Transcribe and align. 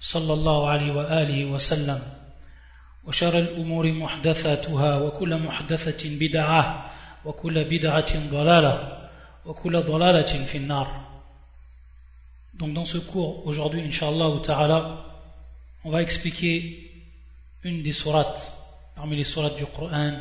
صلى 0.00 0.32
الله 0.32 0.68
عليه 0.70 0.92
وآله 0.92 1.44
وسلم 1.44 2.02
وشر 3.04 3.38
الأمور 3.38 3.92
محدثاتها 3.92 4.98
وكل 4.98 5.36
محدثة 5.36 6.18
بدعة 6.18 6.90
وكل 7.24 7.64
بدعة 7.64 8.30
ضلالة 8.30 9.08
وكل 9.44 9.82
ضلالة 9.82 10.44
في 10.44 10.58
النار 10.58 11.06
Donc 12.58 12.72
dans 12.72 12.86
ce 12.86 12.96
cours, 12.96 13.46
aujourd'hui, 13.46 13.82
Inch'Allah 13.82 14.40
ta'ala, 14.42 15.04
on 15.84 15.90
va 15.90 16.00
expliquer 16.00 16.90
une 17.64 17.82
des 17.82 17.92
sourates, 17.92 18.56
parmi 18.94 19.14
les 19.14 19.24
sourates 19.24 19.56
du 19.56 19.66
Coran, 19.66 20.14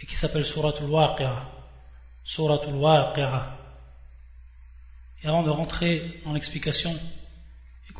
et 0.00 0.06
qui 0.06 0.14
s'appelle 0.14 0.44
Surat 0.44 0.74
al-Waqi'a. 0.80 1.48
Surat 2.22 2.60
al-Waqi'a. 2.64 3.56
Et 5.22 5.26
avant 5.26 5.42
de 5.42 5.50
rentrer 5.50 6.20
dans 6.24 6.32
l'explication, 6.32 6.96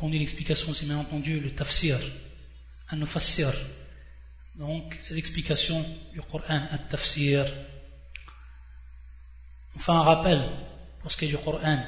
qu'on 0.00 0.08
dit 0.08 0.18
l'explication, 0.18 0.74
c'est 0.74 0.86
bien 0.86 0.98
entendu 0.98 1.40
le 1.40 1.50
tafsir, 1.50 1.98
an-nufassir. 2.90 3.52
Donc, 4.56 4.96
c'est 5.00 5.14
l'explication 5.14 5.84
du 6.12 6.20
Coran, 6.20 6.62
at-tafsir. 6.70 7.44
On 9.74 9.78
fait 9.78 9.92
un 9.92 10.02
rappel 10.02 10.42
pour 11.00 11.12
ce 11.12 11.16
qui 11.16 11.26
est 11.26 11.28
du 11.28 11.38
Coran. 11.38 11.78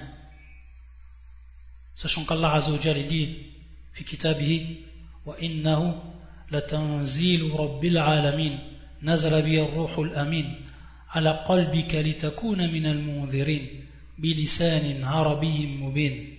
Sachant 1.94 2.24
qu'Allah 2.24 2.54
Azzawajal 2.54 3.06
dit 3.08 3.48
في 3.98 4.04
كتابه 4.04 4.76
وإنه 5.26 6.02
لتنزيل 6.52 7.50
رب 7.60 7.84
العالمين 7.84 8.58
نزل 9.02 9.42
به 9.42 9.64
الروح 9.64 9.98
الأمين 9.98 10.60
على 11.10 11.30
قلبك 11.30 11.94
لتكون 11.94 12.72
من 12.72 12.86
المنذرين 12.86 13.68
بلسان 14.18 15.04
عربي 15.04 15.66
مبين 15.66 16.34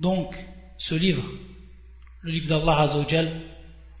Donc, 0.00 0.34
ce 0.77 0.95
livre, 0.95 1.23
le 2.21 2.31
livre 2.31 2.47
d'Allah 2.47 2.81
Azzawajal, 2.81 3.31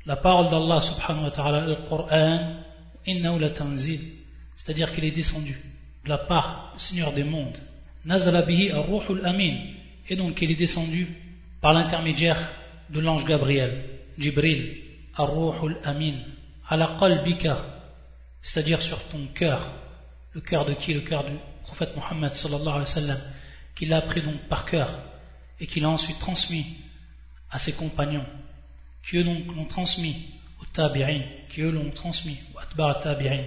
la 0.05 0.15
parole 0.15 0.49
d'Allah 0.49 0.81
subhanahu 0.81 1.25
wa 1.25 1.31
ta'ala, 1.31 1.65
le 1.65 1.75
Coran, 1.87 2.63
la 3.05 3.49
c'est-à-dire 4.55 4.91
qu'il 4.91 5.05
est 5.05 5.11
descendu 5.11 5.57
de 6.03 6.09
la 6.09 6.17
part 6.17 6.73
du 6.73 6.83
Seigneur 6.83 7.13
des 7.13 7.23
mondes. 7.23 7.57
Nazala 8.05 8.41
bihi 8.41 8.71
amin, 8.71 9.57
et 10.09 10.15
donc 10.15 10.41
il 10.41 10.51
est 10.51 10.55
descendu 10.55 11.07
par 11.61 11.73
l'intermédiaire 11.73 12.37
de 12.89 12.99
l'ange 12.99 13.25
Gabriel, 13.25 13.83
Jibril, 14.17 14.77
ar-ruhul 15.15 15.77
amin, 15.83 16.13
ala 16.69 16.95
qalbika, 16.99 17.57
c'est-à-dire 18.41 18.81
sur 18.81 18.99
ton 19.05 19.25
cœur. 19.33 19.61
Le 20.33 20.41
cœur 20.41 20.65
de 20.65 20.73
qui? 20.73 20.93
Le 20.93 21.01
cœur 21.01 21.23
du 21.23 21.33
prophète 21.63 21.95
Mohammed 21.95 22.33
sallallahu 22.33 22.67
alayhi 22.67 22.79
wa 22.79 22.85
sallam, 22.85 23.19
qu'il 23.75 23.93
a 23.93 23.97
appris 23.97 24.21
donc 24.21 24.37
par 24.49 24.65
cœur 24.65 24.89
et 25.60 25.66
qu'il 25.66 25.84
a 25.84 25.88
ensuite 25.88 26.18
transmis 26.18 26.66
à 27.50 27.58
ses 27.58 27.72
compagnons, 27.72 28.26
qui 29.02 29.18
eux 29.18 29.24
donc 29.24 29.46
l'ont 29.54 29.66
transmis 29.66 30.16
aux 30.60 30.64
tabi'in, 30.66 31.22
qui 31.48 31.60
eux 31.62 31.70
l'ont 31.70 31.90
transmis 31.90 32.38
aux 32.54 32.58
atba'a 32.58 32.94
tabi'in, 32.94 33.44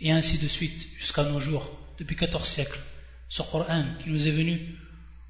et 0.00 0.12
ainsi 0.12 0.38
de 0.38 0.48
suite 0.48 0.88
jusqu'à 0.96 1.24
nos 1.24 1.40
jours, 1.40 1.68
depuis 1.98 2.16
14 2.16 2.46
siècles. 2.46 2.80
Ce 3.28 3.42
Coran 3.42 3.84
qui 4.00 4.10
nous 4.10 4.26
est 4.26 4.32
venu 4.32 4.76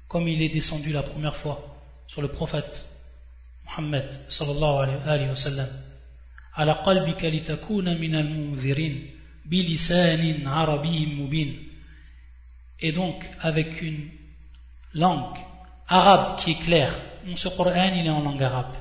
comme 0.07 0.27
il 0.27 0.41
est 0.41 0.49
descendu 0.49 0.91
la 0.91 1.03
première 1.03 1.35
fois 1.35 1.75
sur 2.07 2.21
le 2.21 2.29
prophète 2.29 2.85
Muhammad 3.65 4.17
sallallahu 4.29 4.89
alayhi 5.05 5.29
wa 5.29 5.35
sallam. 5.35 5.69
على 6.55 6.71
قلبك 6.71 7.25
لتكون 7.25 8.01
من 8.01 8.15
المنذرين 8.15 9.09
بلسان 9.45 10.47
عربي 10.47 11.05
مبين 11.05 11.69
et 12.81 12.91
donc 12.91 13.23
avec 13.41 13.81
une 13.81 14.09
langue 14.93 15.37
arabe 15.88 16.36
qui 16.36 16.52
est 16.52 16.64
claire 16.64 16.94
donc 17.26 17.38
ce 17.38 17.48
Coran 17.48 17.92
il 17.94 18.06
est 18.06 18.10
en 18.10 18.20
langue 18.20 18.42
arabe. 18.42 18.74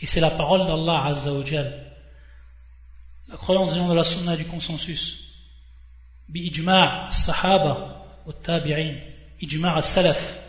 Et 0.00 0.06
c'est 0.06 0.20
la 0.20 0.30
parole 0.30 0.66
d'Allah 0.66 1.04
Azza 1.06 1.32
wa 1.32 1.44
Jal. 1.44 1.92
La 3.28 3.36
croyance 3.36 3.72
des 3.72 3.78
gens 3.78 3.88
de 3.88 3.94
la 3.94 4.04
sunna 4.04 4.36
du 4.36 4.44
consensus. 4.44 5.36
Bi-ijma' 6.28 7.10
sahaba 7.10 8.04
wa 8.26 8.32
tabi'in. 8.42 8.96
Ijma' 9.40 9.80
salaf 9.82 10.40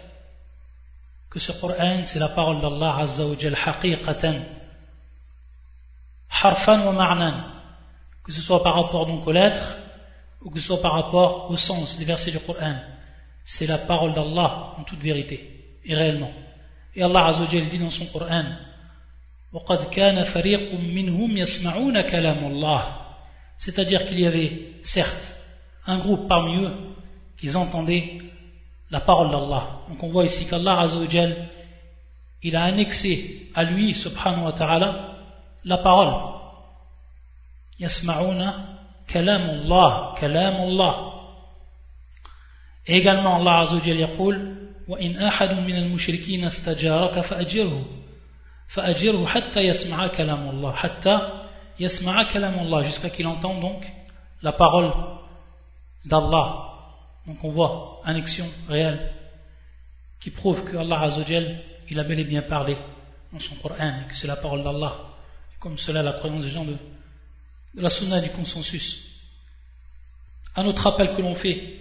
que 1.29 1.39
ce 1.39 1.51
Coran 1.51 2.05
c'est 2.05 2.19
la 2.19 2.29
parole 2.29 2.61
d'Allah 2.61 2.97
Azza 3.01 3.25
wa 3.25 3.35
Jal 3.37 3.55
haqiqatan. 3.55 4.41
Harfan 6.29 6.83
wa 6.85 6.91
ma'nan. 6.93 7.43
Que 8.23 8.31
ce 8.31 8.41
soit 8.41 8.63
par 8.63 8.73
rapport 8.73 9.05
donc 9.05 9.25
aux 9.27 9.31
lettres 9.31 9.77
ou 10.41 10.49
que 10.49 10.59
ce 10.59 10.65
soit 10.65 10.81
par 10.81 10.93
rapport 10.93 11.51
au 11.51 11.57
sens 11.57 11.99
des 11.99 12.05
versets 12.05 12.31
du 12.31 12.39
Coran 12.39 12.79
c'est 13.45 13.67
la 13.67 13.77
parole 13.77 14.13
d'Allah 14.13 14.73
en 14.77 14.83
toute 14.83 14.99
vérité 14.99 15.79
et 15.85 15.95
réellement. 15.95 16.31
Et 16.95 17.03
Allah 17.03 17.27
Azzawajal 17.27 17.69
dit 17.69 17.77
dans 17.77 17.91
son 17.91 18.07
Coran 18.07 18.43
C'est-à-dire 23.57 24.05
qu'il 24.05 24.19
y 24.19 24.25
avait, 24.25 24.73
certes, 24.81 25.37
un 25.85 25.99
groupe 25.99 26.27
parmi 26.27 26.57
eux 26.57 26.73
qui 27.37 27.55
entendaient 27.55 28.17
la 28.89 28.99
parole 28.99 29.29
d'Allah. 29.29 29.81
Donc 29.89 30.01
on 30.01 30.09
voit 30.09 30.25
ici 30.25 30.47
qu'Allah 30.47 30.79
Azzawajal, 30.79 31.47
il 32.41 32.55
a 32.55 32.63
annexé 32.63 33.51
à 33.53 33.63
lui, 33.63 33.93
subhanahu 33.93 34.45
wa 34.45 34.53
ta'ala, 34.53 35.17
la 35.63 35.77
parole. 35.77 36.33
Yasma'una 37.79 38.55
kalamullah, 39.07 40.15
kalamullah. 40.19 41.14
Et 42.86 42.96
également 42.96 43.36
Allah 43.36 43.60
Azzawajal 43.60 43.96
يقول 43.96 44.56
وإن 44.88 45.16
أحد 45.16 45.52
من 45.52 45.76
المشركين 45.76 46.44
استجارك 46.44 47.20
فأجره 47.20 47.84
فأجره 48.68 49.26
حتى 49.26 49.60
يسمع 49.60 50.06
كلام 50.06 50.48
الله 50.48 50.72
حتى 50.72 51.44
يسمع 51.80 52.22
كلام 52.22 52.58
الله 52.58 52.82
jusqu'à 52.82 53.10
qu'il 53.10 53.26
entende 53.26 53.60
donc 53.60 53.84
la 54.42 54.52
parole 54.52 54.92
d'Allah 56.04 56.70
donc 57.26 57.44
on 57.44 57.50
voit 57.50 58.00
annexion 58.04 58.46
réelle 58.68 59.12
qui 60.20 60.30
prouve 60.30 60.64
que 60.64 60.76
Allah 60.76 61.00
Azzawajal, 61.00 61.60
il 61.88 61.98
a 61.98 62.04
bel 62.04 62.20
et 62.20 62.24
bien 62.24 62.42
parlé 62.42 62.76
dans 63.32 63.40
son 63.40 63.54
Coran 63.56 64.00
et 64.00 64.08
que 64.08 64.14
c'est 64.14 64.26
la 64.26 64.36
parole 64.36 64.62
d'Allah. 64.62 64.94
Comme 65.58 65.78
cela, 65.78 66.02
la 66.02 66.12
croyance 66.12 66.44
des 66.44 66.50
gens 66.50 66.64
de, 66.64 66.76
de 67.74 67.82
la 67.82 67.90
sunna 67.90 68.20
du 68.20 68.30
consensus. 68.30 69.08
Un 70.56 70.66
autre 70.66 70.82
rappel 70.82 71.14
que 71.14 71.22
l'on 71.22 71.34
fait, 71.34 71.80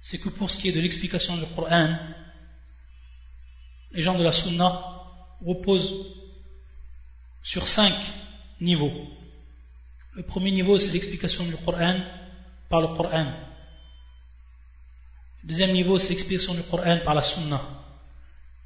c'est 0.00 0.18
que 0.18 0.28
pour 0.28 0.50
ce 0.50 0.56
qui 0.56 0.68
est 0.68 0.72
de 0.72 0.80
l'explication 0.80 1.36
du 1.36 1.46
Coran, 1.54 1.96
les 3.92 4.02
gens 4.02 4.16
de 4.16 4.24
la 4.24 4.32
sunna 4.32 4.82
reposent 5.44 6.06
sur 7.42 7.66
cinq 7.68 7.94
niveaux. 8.60 8.92
Le 10.14 10.22
premier 10.22 10.50
niveau, 10.50 10.78
c'est 10.78 10.92
l'explication 10.92 11.44
du 11.44 11.56
Coran 11.56 11.96
par 12.68 12.80
le 12.80 12.88
Coran. 12.88 13.26
Le 15.42 15.48
deuxième 15.48 15.72
niveau, 15.72 15.98
c'est 15.98 16.10
l'explication 16.10 16.54
du 16.54 16.62
Coran 16.62 16.98
par 17.04 17.14
la 17.14 17.22
Sunna. 17.22 17.60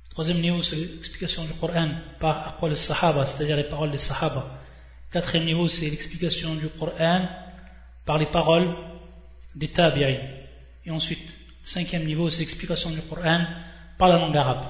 Le 0.05 0.11
troisième 0.11 0.40
niveau, 0.40 0.62
c'est 0.62 0.76
l'explication 0.76 1.44
du 1.44 1.52
Coran 1.55 1.90
par 2.19 2.49
après 2.49 2.70
les 2.70 2.76
Sahaba, 2.76 3.26
c'est-à-dire 3.26 3.56
les 3.56 3.64
paroles 3.64 3.90
des 3.90 3.99
Sahaba. 3.99 4.58
Le 5.08 5.12
quatrième 5.12 5.44
niveau, 5.44 5.69
c'est 5.69 5.90
l'explication 5.90 6.55
du 6.55 6.69
Coran 6.69 7.28
par 8.05 8.19
les 8.19 8.26
paroles 8.26 8.75
des 9.55 9.69
Tabi'in. 9.69 10.17
Et 10.87 10.90
ensuite, 10.90 11.25
le 11.62 11.69
cinquième 11.69 12.05
niveau, 12.05 12.29
c'est 12.31 12.40
l'explication 12.40 12.90
du 12.90 13.00
Coran 13.02 13.44
par 13.99 14.08
la 14.08 14.19
langue 14.19 14.37
arabe. 14.37 14.64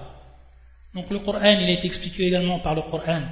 Donc 0.95 1.09
le 1.11 1.21
Coran, 1.21 1.59
il 1.61 1.69
a 1.69 1.71
été 1.71 1.87
expliqué 1.87 2.27
également 2.27 2.59
par 2.59 2.75
le 2.75 2.83
Coran. 2.83 3.23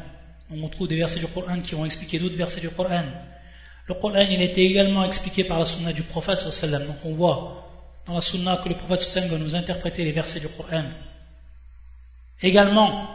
On 0.51 0.69
trouve 0.69 0.89
des 0.89 0.97
versets 0.97 1.21
du 1.21 1.27
Coran 1.27 1.61
qui 1.61 1.75
ont 1.75 1.85
expliqué 1.85 2.19
d'autres 2.19 2.37
versets 2.37 2.61
du 2.61 2.71
Coran. 2.71 3.05
Le 3.87 3.95
Coran, 3.95 4.27
il 4.31 4.41
a 4.41 4.45
été 4.45 4.65
également 4.65 5.05
expliqué 5.05 5.45
par 5.45 5.59
la 5.59 5.65
sunna 5.65 5.93
du 5.93 6.03
prophète. 6.03 6.45
Donc 6.45 6.97
on 7.05 7.15
voit 7.15 7.67
dans 8.07 8.15
la 8.15 8.21
sunna 8.21 8.57
que 8.63 8.69
le 8.69 8.77
prophète 8.77 9.01
sallam 9.01 9.31
va 9.31 9.39
nous 9.39 9.55
interpréter 9.55 10.05
les 10.05 10.13
versets 10.13 10.41
du 10.41 10.49
Coran. 10.49 10.85
Également, 12.43 13.09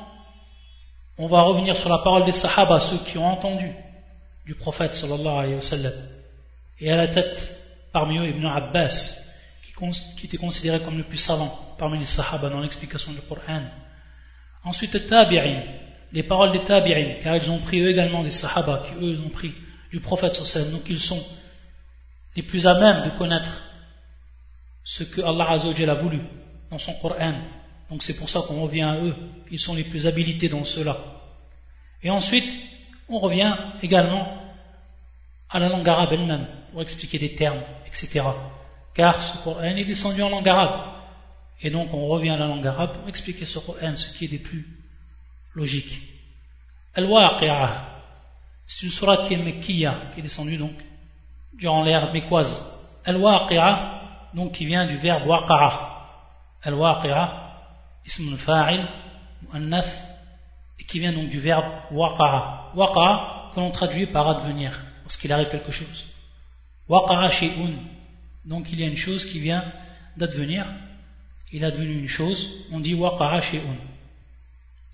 on 1.17 1.27
va 1.27 1.41
revenir 1.41 1.75
sur 1.75 1.89
la 1.89 1.97
parole 1.99 2.25
des 2.25 2.31
sahaba, 2.31 2.79
ceux 2.79 2.97
qui 2.97 3.17
ont 3.17 3.25
entendu 3.25 3.71
du 4.45 4.53
prophète 4.53 4.93
sallallahu 4.93 5.27
alayhi 5.27 5.55
wa. 5.55 5.91
Et 6.81 6.91
à 6.91 6.97
la 6.97 7.07
tête, 7.07 7.57
parmi 7.91 8.19
eux, 8.19 8.27
Ibn 8.27 8.45
Abbas, 8.45 9.24
qui 9.75 10.25
était 10.25 10.37
considéré 10.37 10.79
comme 10.79 10.97
le 10.97 11.03
plus 11.03 11.17
savant 11.17 11.75
parmi 11.77 11.99
les 11.99 12.05
sahaba 12.05 12.49
dans 12.49 12.61
l'explication 12.61 13.11
du 13.11 13.21
Coran. 13.21 13.63
Ensuite, 14.63 14.93
le 14.93 15.05
tabi'in, 15.05 15.63
les 16.11 16.23
paroles 16.23 16.51
des 16.51 16.63
tabi'in, 16.63 17.15
car 17.21 17.35
ils 17.35 17.51
ont 17.51 17.59
pris 17.59 17.81
eux 17.81 17.89
également 17.89 18.23
des 18.23 18.31
sahaba, 18.31 18.83
qui 18.87 19.05
eux 19.05 19.19
ont 19.21 19.29
pris 19.29 19.53
du 19.91 19.99
prophète 19.99 20.33
sallallahu 20.33 20.71
donc 20.71 20.89
ils 20.89 21.01
sont 21.01 21.23
les 22.35 22.41
plus 22.41 22.67
à 22.67 22.79
même 22.79 23.05
de 23.05 23.17
connaître 23.17 23.63
ce 24.83 25.03
que 25.03 25.21
Allah 25.21 25.49
a 25.49 25.93
voulu 25.93 26.19
dans 26.69 26.79
son 26.79 26.93
Coran. 26.95 27.33
Donc 27.89 28.01
c'est 28.01 28.15
pour 28.15 28.29
ça 28.29 28.41
qu'on 28.47 28.61
revient 28.61 28.83
à 28.83 28.95
eux, 28.97 29.15
ils 29.51 29.59
sont 29.59 29.75
les 29.75 29.83
plus 29.83 30.07
habilités 30.07 30.49
dans 30.49 30.63
cela. 30.63 30.97
Et 32.01 32.09
ensuite, 32.09 32.59
on 33.09 33.19
revient 33.19 33.55
également 33.81 34.41
à 35.49 35.59
la 35.59 35.69
langue 35.69 35.87
arabe 35.87 36.13
elle-même, 36.13 36.47
pour 36.71 36.81
expliquer 36.81 37.19
des 37.19 37.35
termes, 37.35 37.61
etc. 37.87 38.21
Car 38.95 39.21
ce 39.21 39.37
Coran 39.43 39.63
est 39.63 39.83
descendu 39.83 40.23
en 40.23 40.29
langue 40.29 40.47
arabe. 40.47 40.81
Et 41.61 41.69
donc 41.69 41.93
on 41.93 42.07
revient 42.07 42.31
à 42.31 42.37
la 42.37 42.47
langue 42.47 42.65
arabe 42.65 42.93
pour 42.97 43.07
expliquer 43.09 43.45
ce 43.45 43.59
Coran, 43.59 43.95
ce 43.95 44.17
qui 44.17 44.25
est 44.25 44.29
des 44.29 44.39
plus 44.39 44.65
logiques. 45.53 46.01
Al-Waqi'ah, 46.95 48.01
c'est 48.65 48.85
une 48.85 48.91
sourate 48.91 49.27
qui 49.27 49.33
est 49.33 49.37
mekkiya, 49.37 49.95
qui 50.13 50.21
est 50.21 50.23
descendue 50.23 50.57
donc 50.57 50.73
durant 51.53 51.83
l'ère 51.83 52.11
mécoise. 52.13 52.73
Al-Waqi'ah, 53.03 54.31
donc 54.33 54.53
qui 54.53 54.65
vient 54.65 54.85
du 54.85 54.95
verbe 54.95 55.27
waqa'a. 55.27 56.07
Al-Waqi'ah, 56.63 57.51
ism 58.05 58.37
fa'il, 58.37 58.87
mu'annath, 59.41 59.91
et 60.79 60.83
qui 60.85 60.99
vient 60.99 61.11
donc 61.11 61.27
du 61.27 61.39
verbe 61.39 61.65
waqa'a. 61.91 62.71
Waqa'a, 62.75 63.51
que 63.53 63.59
l'on 63.59 63.71
traduit 63.71 64.07
par 64.07 64.29
advenir, 64.29 64.71
lorsqu'il 65.03 65.31
arrive 65.33 65.49
quelque 65.49 65.71
chose. 65.71 66.05
Waqa'a 66.87 67.29
shay'un, 67.29 67.73
donc 68.45 68.71
il 68.71 68.79
y 68.79 68.83
a 68.83 68.87
une 68.87 68.97
chose 68.97 69.25
qui 69.25 69.39
vient 69.39 69.63
d'advenir, 70.17 70.65
il 71.51 71.65
a 71.65 71.71
devenu 71.71 71.99
une 71.99 72.07
chose, 72.07 72.65
on 72.71 72.79
dit 72.79 72.93
waqa'a 72.93 73.41
shay'un. 73.41 73.61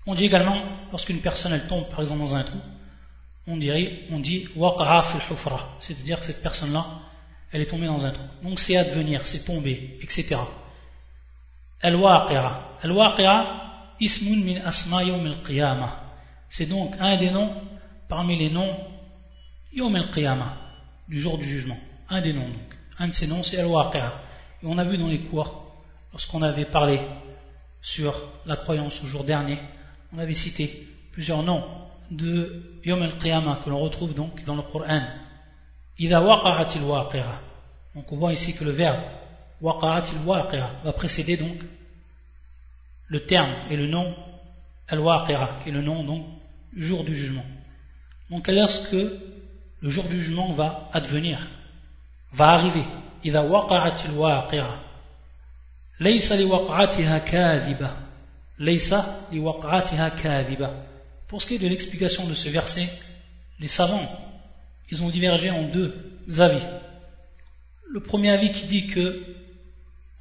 On 0.06 0.14
dit 0.14 0.24
également, 0.24 0.56
lorsqu'une 0.90 1.20
personne 1.20 1.52
elle 1.52 1.66
tombe 1.66 1.88
par 1.88 2.00
exemple 2.00 2.20
dans 2.20 2.34
un 2.34 2.42
trou, 2.42 2.58
on 3.46 3.56
dirait, 3.56 4.00
on 4.10 4.18
dit 4.18 4.48
waqa'a 4.56 5.02
fil 5.02 5.20
hufra, 5.30 5.76
c'est-à-dire 5.80 6.18
que 6.18 6.24
cette 6.24 6.42
personne-là, 6.42 6.86
elle 7.52 7.60
est 7.60 7.66
tombée 7.66 7.86
dans 7.86 8.04
un 8.04 8.10
trou. 8.10 8.24
Donc 8.42 8.58
c'est 8.58 8.76
advenir, 8.76 9.26
c'est 9.26 9.44
tomber, 9.44 9.96
etc. 10.00 10.36
Al-waqi'a. 11.82 12.78
Al-waqi'a, 12.82 13.94
ismun 14.00 14.44
min 14.44 14.60
asma 14.64 15.04
yawm 15.04 15.26
al-qiyamah. 15.26 16.00
C'est 16.48 16.66
donc 16.66 16.94
un 17.00 17.16
des 17.16 17.30
noms 17.30 17.52
parmi 18.08 18.36
les 18.36 18.50
noms 18.50 18.74
yawm 19.72 19.94
al-qiyamah, 19.96 20.56
du 21.08 21.20
jour 21.20 21.36
du 21.38 21.44
jugement. 21.44 21.78
Un 22.08 22.20
des 22.20 22.32
noms 22.32 22.48
donc. 22.48 22.71
Un 23.02 23.08
de 23.08 23.14
ces 23.14 23.26
noms, 23.26 23.42
c'est 23.42 23.58
Al-Waqi'a. 23.58 24.14
Et 24.62 24.66
on 24.66 24.78
a 24.78 24.84
vu 24.84 24.96
dans 24.96 25.08
les 25.08 25.22
cours, 25.22 25.66
lorsqu'on 26.12 26.40
avait 26.40 26.66
parlé 26.66 27.00
sur 27.80 28.14
la 28.46 28.54
croyance 28.54 29.02
au 29.02 29.08
jour 29.08 29.24
dernier, 29.24 29.58
on 30.12 30.20
avait 30.20 30.34
cité 30.34 30.86
plusieurs 31.10 31.42
noms 31.42 31.64
de 32.12 32.78
Yom 32.84 33.02
al-Qiyamah 33.02 33.58
que 33.64 33.70
l'on 33.70 33.80
retrouve 33.80 34.14
donc 34.14 34.44
dans 34.44 34.54
le 34.54 34.62
Coran. 34.62 35.02
Ida 35.98 36.22
waqa'atil 36.22 36.84
waqi'a. 36.84 37.40
Donc 37.96 38.12
on 38.12 38.18
voit 38.18 38.32
ici 38.32 38.54
que 38.54 38.62
le 38.62 38.70
verbe 38.70 39.02
waqa'atil 39.60 40.18
waqi'a 40.24 40.70
va 40.84 40.92
précéder 40.92 41.36
donc 41.36 41.58
le 43.08 43.26
terme 43.26 43.50
et 43.68 43.76
le 43.76 43.88
nom 43.88 44.14
al-waqi'a, 44.86 45.58
qui 45.64 45.70
est 45.70 45.72
le 45.72 45.82
nom 45.82 46.04
donc 46.04 46.24
jour 46.76 47.02
du 47.02 47.16
jugement. 47.16 47.44
Donc 48.30 48.46
lorsque 48.46 48.92
le 48.92 49.90
jour 49.90 50.04
du 50.04 50.22
jugement 50.22 50.52
va 50.52 50.88
advenir, 50.92 51.40
va 52.33 52.53
arriver. 52.53 52.85
إذا 53.25 53.39
وقعت 53.39 54.05
الواقعة 54.05 54.79
ليس 55.99 56.31
لوقعتها 56.31 57.17
كاذبة 57.17 57.91
ليس 58.59 58.95
لوقعتها 59.31 60.09
كاذبة 60.09 60.69
Pour 61.27 61.41
ce 61.41 61.47
qui 61.47 61.55
est 61.55 61.59
de 61.59 61.67
l'explication 61.67 62.25
de 62.25 62.33
ce 62.33 62.47
verset, 62.47 62.87
les 63.59 63.67
savants, 63.67 64.09
ils 64.89 65.03
ont 65.03 65.09
divergé 65.09 65.51
en 65.51 65.63
deux 65.63 65.93
avis. 66.37 66.63
Le 67.91 67.99
premier 67.99 68.31
avis 68.31 68.53
qui 68.53 68.65
dit 68.65 68.87
que, 68.87 69.25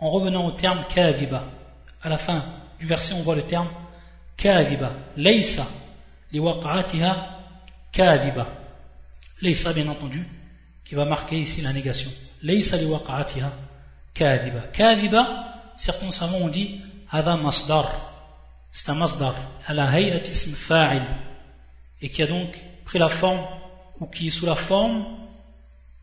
en 0.00 0.10
revenant 0.10 0.46
au 0.46 0.50
terme 0.50 0.84
kadhiba, 0.88 1.44
à 2.02 2.08
la 2.08 2.18
fin 2.18 2.44
du 2.80 2.86
verset 2.86 3.12
on 3.12 3.22
voit 3.22 3.36
le 3.36 3.42
terme 3.42 3.68
kadhiba, 4.36 4.90
laysa 5.16 5.64
liwaqa'atiha 6.32 7.40
kadhiba. 7.92 8.48
Laysa 9.42 9.72
bien 9.72 9.86
entendu, 9.86 10.26
qui 10.91 10.95
va 10.95 11.05
marquer 11.05 11.39
ici 11.39 11.61
la 11.61 11.71
négation. 11.71 12.11
Kadhiba. 14.13 14.59
Kadhiba, 14.73 15.25
certains 15.77 16.11
savants 16.11 16.39
ont 16.39 16.49
dit 16.49 16.81
hadha 17.09 17.37
masdar. 17.37 17.89
C'est 18.73 18.89
un 18.89 18.95
masdar. 18.95 19.33
Ala 19.67 19.89
hayat 19.89 20.27
ism 20.29 20.53
fa'il. 20.53 21.01
Et 22.01 22.09
qui 22.09 22.21
a 22.21 22.27
donc 22.27 22.49
pris 22.83 22.99
la 22.99 23.07
forme, 23.07 23.39
ou 24.01 24.05
qui 24.05 24.27
est 24.27 24.31
sous 24.31 24.45
la 24.45 24.55
forme 24.55 25.05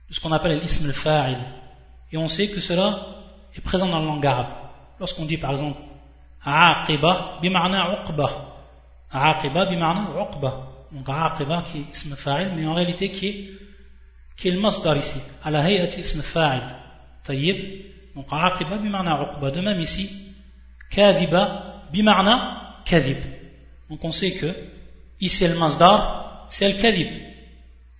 de 0.09 0.15
ce 0.15 0.21
qu'on 0.21 0.33
appelle 0.33 0.59
l'ism 0.59 0.91
fa'il. 0.91 1.37
Et 2.11 2.17
on 2.17 2.27
sait 2.27 2.49
que 2.49 2.61
cela 2.61 2.99
est 3.55 3.61
présent 3.61 3.89
dans 3.89 3.99
la 3.99 4.07
langue 4.07 4.25
arabe. 4.25 4.55
Lorsqu'on 4.99 5.27
dit 5.27 5.37
par 5.37 5.51
exemple 5.51 5.81
aqiba 6.43 7.41
bima'na 7.43 8.05
uqba. 8.05 8.31
Aqiba 9.13 9.67
bima'na 9.67 10.19
uqba. 10.19 10.67
Donc 10.93 11.07
aqiba 11.11 11.63
qui 11.71 11.81
est 11.81 11.95
ism 11.95 12.17
fa'il, 12.17 12.53
mais 12.57 12.65
en 12.65 12.73
réalité 12.73 13.11
qui 13.11 13.27
est 13.29 13.59
qui 14.39 14.49
est 14.49 14.53
le 14.53 14.61
masdar 14.61 14.97
ici, 14.97 15.19
à 15.43 15.51
la 15.51 15.61
hayati 15.61 16.01
ism 16.01 16.23
fa'il. 16.23 16.63
Tayyib. 17.25 17.85
Donc 18.15 18.29
aqiba 18.31 18.77
bima'na 18.79 19.21
uqba. 19.23 19.51
De 19.51 19.61
même 19.61 19.81
ici, 19.81 20.09
kadhiba 20.91 21.83
bima'na 21.93 22.83
kadhib. 22.85 23.19
Donc 23.91 24.05
on 24.05 24.13
sait 24.13 24.33
que 24.33 24.55
ici 25.21 25.47
le 25.47 25.59
masdar, 25.59 26.47
c'est 26.49 26.73
le 26.73 26.81
kadhib. 26.81 27.09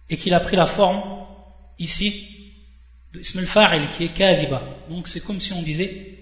Et 0.09 0.17
qu'il 0.17 0.33
a 0.33 0.41
pris 0.41 0.57
la 0.57 0.67
forme 0.67 1.03
ici 1.79 2.25
de 3.13 3.21
ism 3.21 3.45
fa'il 3.45 3.89
qui 3.89 4.05
est 4.05 4.15
kadhiba. 4.15 4.63
Donc 4.89 5.09
c'est 5.09 5.21
comme 5.21 5.41
si 5.41 5.53
on 5.53 5.63
disait 5.63 6.19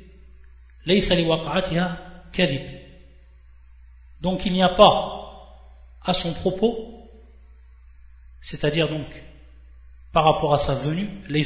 laysa 0.86 1.14
li 1.14 1.24
waqa'atiha 1.24 1.98
kadhib. 2.32 2.62
Donc 4.22 4.46
il 4.46 4.54
n'y 4.54 4.62
a 4.62 4.70
pas 4.70 5.12
à 6.02 6.14
son 6.14 6.32
propos, 6.32 7.10
c'est-à-dire 8.40 8.88
donc 8.88 9.06
par 10.16 10.24
rapport 10.24 10.54
à 10.54 10.58
sa 10.58 10.76
venue, 10.76 11.06
il 11.28 11.42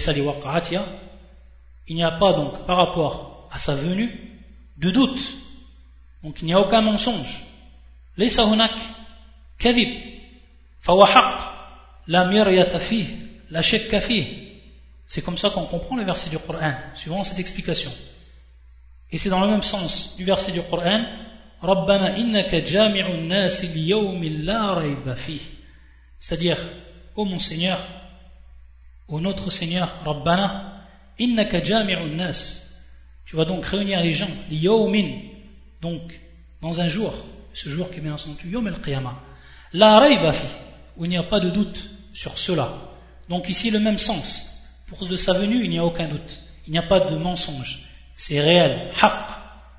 n'y 1.97 2.05
a 2.05 2.13
pas 2.13 2.33
donc 2.35 2.67
par 2.67 2.77
rapport 2.77 3.49
à 3.51 3.59
sa 3.59 3.75
venue 3.75 4.09
de 4.77 4.93
doute. 4.93 5.21
Donc 6.23 6.41
il 6.41 6.45
n'y 6.45 6.53
a 6.53 6.61
aucun 6.61 6.81
mensonge. 6.81 7.41
C'est 15.09 15.25
comme 15.25 15.37
ça 15.37 15.51
qu'on 15.51 15.65
comprend 15.65 15.97
le 15.97 16.05
verset 16.05 16.31
du 16.31 16.39
Coran, 16.39 16.73
suivant 16.95 17.25
cette 17.25 17.41
explication. 17.41 17.91
Et 19.11 19.19
c'est 19.19 19.31
dans 19.31 19.41
le 19.41 19.51
même 19.51 19.63
sens 19.63 20.17
du 20.17 20.25
verset 20.25 20.53
du 20.53 20.63
Coran, 20.63 21.03
C'est-à-dire, 26.21 26.59
ô 27.17 27.25
mon 27.25 27.41
Seigneur, 27.41 27.81
ô 29.11 29.21
notre 29.21 29.51
Seigneur, 29.51 29.89
Rabbana, 30.05 30.87
innaka 31.19 31.63
jami'un 31.63 32.15
nas. 32.15 32.71
Tu 33.27 33.37
vas 33.37 33.45
donc 33.45 33.67
réunir 33.67 34.01
les 34.01 34.13
gens, 34.13 34.31
liyawmin, 34.49 35.09
donc 35.83 36.03
dans 36.63 36.81
un 36.81 36.89
jour, 36.89 37.13
ce 37.53 37.69
jour 37.69 37.91
qui 37.91 37.99
est 37.99 38.01
bien 38.01 38.15
entendu, 38.15 38.49
yom 38.49 38.67
al-qiyamah. 38.67 39.21
La 39.73 39.99
rayba 39.99 40.33
où 40.97 41.05
il 41.05 41.11
n'y 41.11 41.17
a 41.17 41.23
pas 41.23 41.41
de 41.41 41.51
doute 41.51 41.91
sur 42.13 42.37
cela. 42.39 42.73
Donc 43.29 43.49
ici 43.49 43.71
le 43.71 43.79
même 43.79 43.99
sens. 43.99 44.47
Pour 44.87 45.07
de 45.07 45.17
sa 45.17 45.35
venue, 45.35 45.65
il 45.65 45.71
n'y 45.71 45.79
a 45.79 45.85
aucun 45.85 46.09
doute. 46.09 46.41
Il 46.67 46.73
n'y 46.73 46.79
a 46.79 46.83
pas 46.83 47.09
de 47.09 47.17
mensonge. 47.17 47.89
C'est 48.17 48.41
réel. 48.41 48.91
Haqq. 49.01 49.31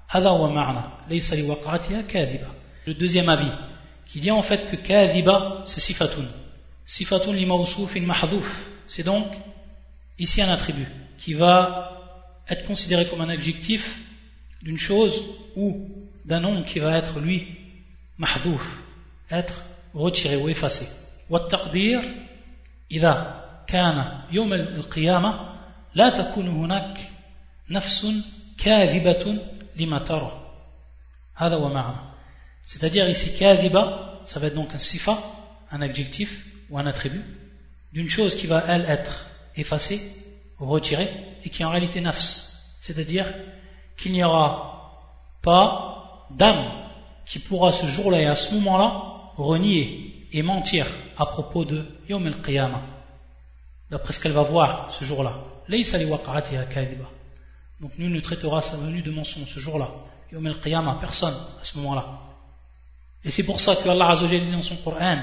Hada 0.09 0.33
wa 0.33 0.49
ma'na. 0.49 0.99
Le 1.09 2.93
deuxième 2.93 3.29
avis, 3.29 3.51
qui 4.05 4.19
dit 4.19 4.31
en 4.31 4.41
fait 4.41 4.69
que 4.69 4.77
kadhiba, 4.77 5.61
c'est 5.65 5.81
sifatun. 5.81 6.25
Sifatun 6.85 7.33
li 7.33 7.45
mawsoufin 7.45 8.01
mahdhouf 8.01 8.70
c'est 8.90 9.02
donc 9.02 9.26
ici 10.18 10.42
un 10.42 10.48
attribut 10.48 10.86
qui 11.18 11.34
va 11.34 11.92
être 12.48 12.64
considéré 12.66 13.06
comme 13.06 13.20
un 13.20 13.28
adjectif 13.28 14.00
d'une 14.62 14.78
chose 14.78 15.22
ou 15.56 15.90
d'un 16.24 16.40
nom 16.40 16.62
qui 16.62 16.78
va 16.78 16.96
être 16.96 17.20
lui 17.20 17.56
mahdouf, 18.18 18.82
être 19.30 19.64
retiré 19.94 20.36
ou 20.36 20.48
effacé. 20.48 20.86
والتقدير 21.30 22.02
إذا 22.90 23.44
كان 23.66 24.20
يوم 24.30 24.52
القيامة 24.52 25.56
لا 25.94 26.08
تكون 26.08 26.48
هناك 26.48 26.98
نفس 27.70 28.06
كاذبة 28.58 29.38
لما 29.76 29.98
ترى 29.98 30.52
هذا 31.34 31.54
هو 31.54 31.68
معنى 31.68 31.96
c'est-à-dire 32.66 33.08
ici 33.08 33.38
كاذبة 33.38 34.06
ça 34.26 34.38
va 34.40 34.46
être 34.48 34.54
donc 34.54 34.74
un 34.74 34.78
sifa 34.78 35.18
un 35.72 35.82
adjectif 35.82 36.46
ou 36.70 36.78
un 36.78 36.86
attribut 36.86 37.22
d'une 37.93 38.09
chose 38.09 38.35
qui 38.35 38.47
va, 38.47 38.63
elle, 38.67 38.85
être 38.87 39.25
effacée, 39.55 40.01
retirée, 40.57 41.09
et 41.43 41.49
qui 41.49 41.61
est 41.61 41.65
en 41.65 41.71
réalité 41.71 42.01
nafs. 42.01 42.51
C'est-à-dire 42.79 43.25
qu'il 43.97 44.11
n'y 44.11 44.23
aura 44.23 45.37
pas 45.41 46.27
d'âme 46.31 46.65
qui 47.25 47.39
pourra 47.39 47.71
ce 47.71 47.85
jour-là 47.85 48.21
et 48.21 48.25
à 48.25 48.35
ce 48.35 48.53
moment-là 48.55 49.31
renier 49.35 50.27
et 50.31 50.41
mentir 50.41 50.85
à 51.17 51.25
propos 51.25 51.65
de 51.65 51.85
Yom 52.09 52.25
al-Qiyamah, 52.25 52.81
d'après 53.89 54.13
ce 54.13 54.19
qu'elle 54.19 54.31
va 54.31 54.43
voir 54.43 54.91
ce 54.91 55.03
jour-là. 55.03 55.39
Donc 57.79 57.91
nous 57.97 58.09
ne 58.09 58.19
traitera 58.19 58.61
sa 58.61 58.77
venue 58.77 59.01
de 59.01 59.11
mensonge 59.11 59.47
ce 59.47 59.59
jour-là. 59.59 59.89
Yom 60.31 60.45
al-Qiyamah, 60.45 60.97
personne 60.99 61.35
à 61.59 61.63
ce 61.63 61.77
moment-là. 61.79 62.05
Et 63.23 63.31
c'est 63.31 63.43
pour 63.43 63.59
ça 63.59 63.75
que 63.75 63.87
Allah 63.87 64.17
dit 64.27 64.51
dans 64.51 64.63
son 64.63 64.77
Coran, 64.77 65.17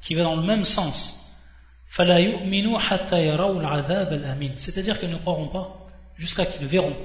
qui 0.00 0.14
va 0.14 0.22
dans 0.22 0.36
le 0.36 0.42
même 0.42 0.64
sens, 0.64 1.25
c'est-à-dire 4.56 5.00
qu'ils 5.00 5.10
ne 5.10 5.16
croiront 5.16 5.48
pas 5.48 5.86
jusqu'à 6.16 6.44
qu'ils 6.44 6.66
verront. 6.66 6.96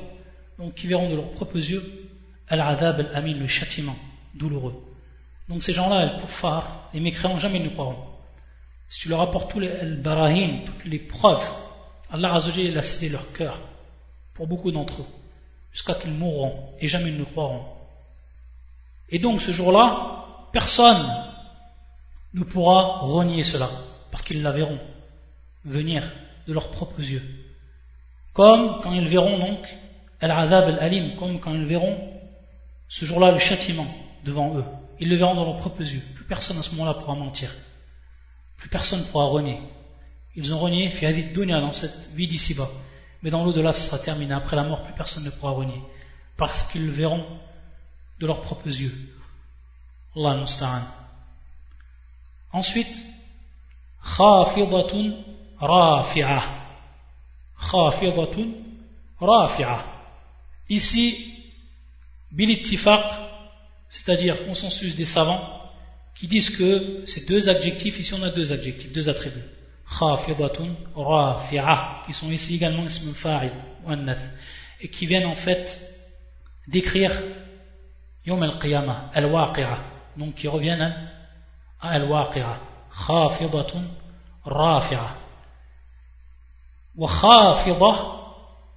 Donc 0.57 0.75
qu'ils 0.75 0.89
verront 0.89 1.09
de 1.09 1.15
leurs 1.15 1.31
propres 1.31 1.57
yeux 1.57 2.09
al-adhab 2.47 3.00
al-amin, 3.00 3.35
le 3.35 3.47
châtiment 3.47 3.95
douloureux. 4.33 4.83
Donc 5.50 5.63
ces 5.63 5.73
gens-là, 5.73 6.05
les 6.05 6.11
les 6.93 7.00
mécréants, 7.00 7.39
jamais 7.39 7.59
ils 7.59 7.65
ne 7.65 7.69
croiront. 7.69 7.97
Si 8.89 9.00
tu 9.00 9.09
leur 9.09 9.21
apportes 9.21 9.51
tous 9.51 9.59
les 9.59 9.69
barahin, 9.97 10.59
toutes 10.65 10.85
les 10.85 11.00
preuves, 11.00 11.50
Allah 12.11 12.33
Azzawajal 12.33 12.77
a 12.77 12.81
cédé 12.81 13.09
leur 13.09 13.31
cœur 13.31 13.57
pour 14.33 14.47
beaucoup 14.47 14.71
d'entre 14.71 15.01
eux, 15.01 15.07
jusqu'à 15.71 15.93
qu'ils 15.93 16.11
mourront 16.11 16.73
et 16.79 16.88
jamais 16.88 17.09
ils 17.09 17.17
ne 17.17 17.23
croiront. 17.23 17.63
Et 19.09 19.19
donc 19.19 19.41
ce 19.41 19.51
jour-là, 19.51 20.25
personne 20.51 21.05
ne 22.33 22.43
pourra 22.43 23.00
renier 23.00 23.43
cela, 23.43 23.69
qu'ils 24.23 24.41
la 24.41 24.51
verront 24.51 24.79
venir 25.65 26.03
de 26.47 26.53
leurs 26.53 26.71
propres 26.71 26.99
yeux. 26.99 27.23
Comme 28.33 28.79
quand 28.81 28.93
ils 28.93 29.07
verront 29.07 29.37
donc 29.37 29.59
Al-Adhab 30.21 30.69
al-Alim, 30.69 31.15
comme 31.15 31.39
quand 31.39 31.53
ils 31.53 31.65
verront 31.65 31.97
ce 32.87 33.05
jour-là 33.05 33.31
le 33.31 33.39
châtiment 33.39 33.87
devant 34.23 34.55
eux. 34.57 34.65
Ils 34.99 35.09
le 35.09 35.15
verront 35.15 35.35
dans 35.35 35.45
leurs 35.45 35.57
propres 35.57 35.81
yeux. 35.81 36.01
Plus 36.15 36.25
personne 36.25 36.57
à 36.59 36.61
ce 36.61 36.71
moment-là 36.71 36.93
pourra 36.93 37.15
mentir. 37.15 37.49
Plus 38.57 38.69
personne 38.69 39.03
pourra 39.05 39.25
renier. 39.25 39.59
Ils 40.35 40.53
ont 40.53 40.59
renié, 40.59 40.89
fait 40.89 41.11
dunya 41.33 41.59
dans 41.59 41.71
cette 41.71 42.09
vie 42.13 42.27
d'ici-bas. 42.27 42.69
Mais 43.23 43.31
dans 43.31 43.43
l'au-delà, 43.43 43.73
ce 43.73 43.83
sera 43.83 43.97
terminé. 43.99 44.33
Après 44.33 44.55
la 44.55 44.63
mort, 44.63 44.83
plus 44.83 44.93
personne 44.93 45.23
ne 45.23 45.29
pourra 45.29 45.51
renier. 45.51 45.81
Parce 46.37 46.63
qu'ils 46.63 46.85
le 46.85 46.91
verront 46.91 47.25
de 48.19 48.27
leurs 48.27 48.41
propres 48.41 48.67
yeux. 48.67 48.95
Allah. 50.15 50.45
Ensuite, 52.51 53.05
khafidatun 54.03 55.13
rafi'ah. 55.60 56.43
Khafidatun 57.58 58.50
rafi'ah. 59.20 59.84
Ici, 60.70 61.34
bilittifaq, 62.31 63.03
c'est-à-dire 63.89 64.46
consensus 64.46 64.96
des 64.96 65.05
savants, 65.05 65.41
qui 66.15 66.27
disent 66.27 66.50
que 66.51 67.03
ces 67.05 67.25
deux 67.25 67.50
adjectifs, 67.50 68.00
ici 68.00 68.13
on 68.13 68.24
a 68.24 68.29
deux 68.29 68.51
adjectifs, 68.51 68.91
deux 68.91 69.10
attributs. 69.10 69.43
Khafidatun 70.00 70.70
rafi'ah, 70.96 72.03
qui 72.05 72.13
sont 72.13 72.31
ici 72.31 72.55
également 72.55 72.86
ism 72.86 73.13
fa'il, 73.13 73.51
et 74.81 74.88
qui 74.88 75.05
viennent 75.05 75.25
en 75.25 75.36
fait 75.36 75.79
décrire 76.67 77.12
Yom 78.25 78.41
al-Qiyamah, 78.43 79.10
al-Waqi'ah, 79.13 79.79
donc 80.17 80.36
qui 80.36 80.48
reviennent 80.48 81.10
à 81.79 81.89
al-Waqi'ah. 81.89 82.70
Khafidatun 82.93 83.83
rafi'ah. 84.45 85.15
Wa 86.95 87.10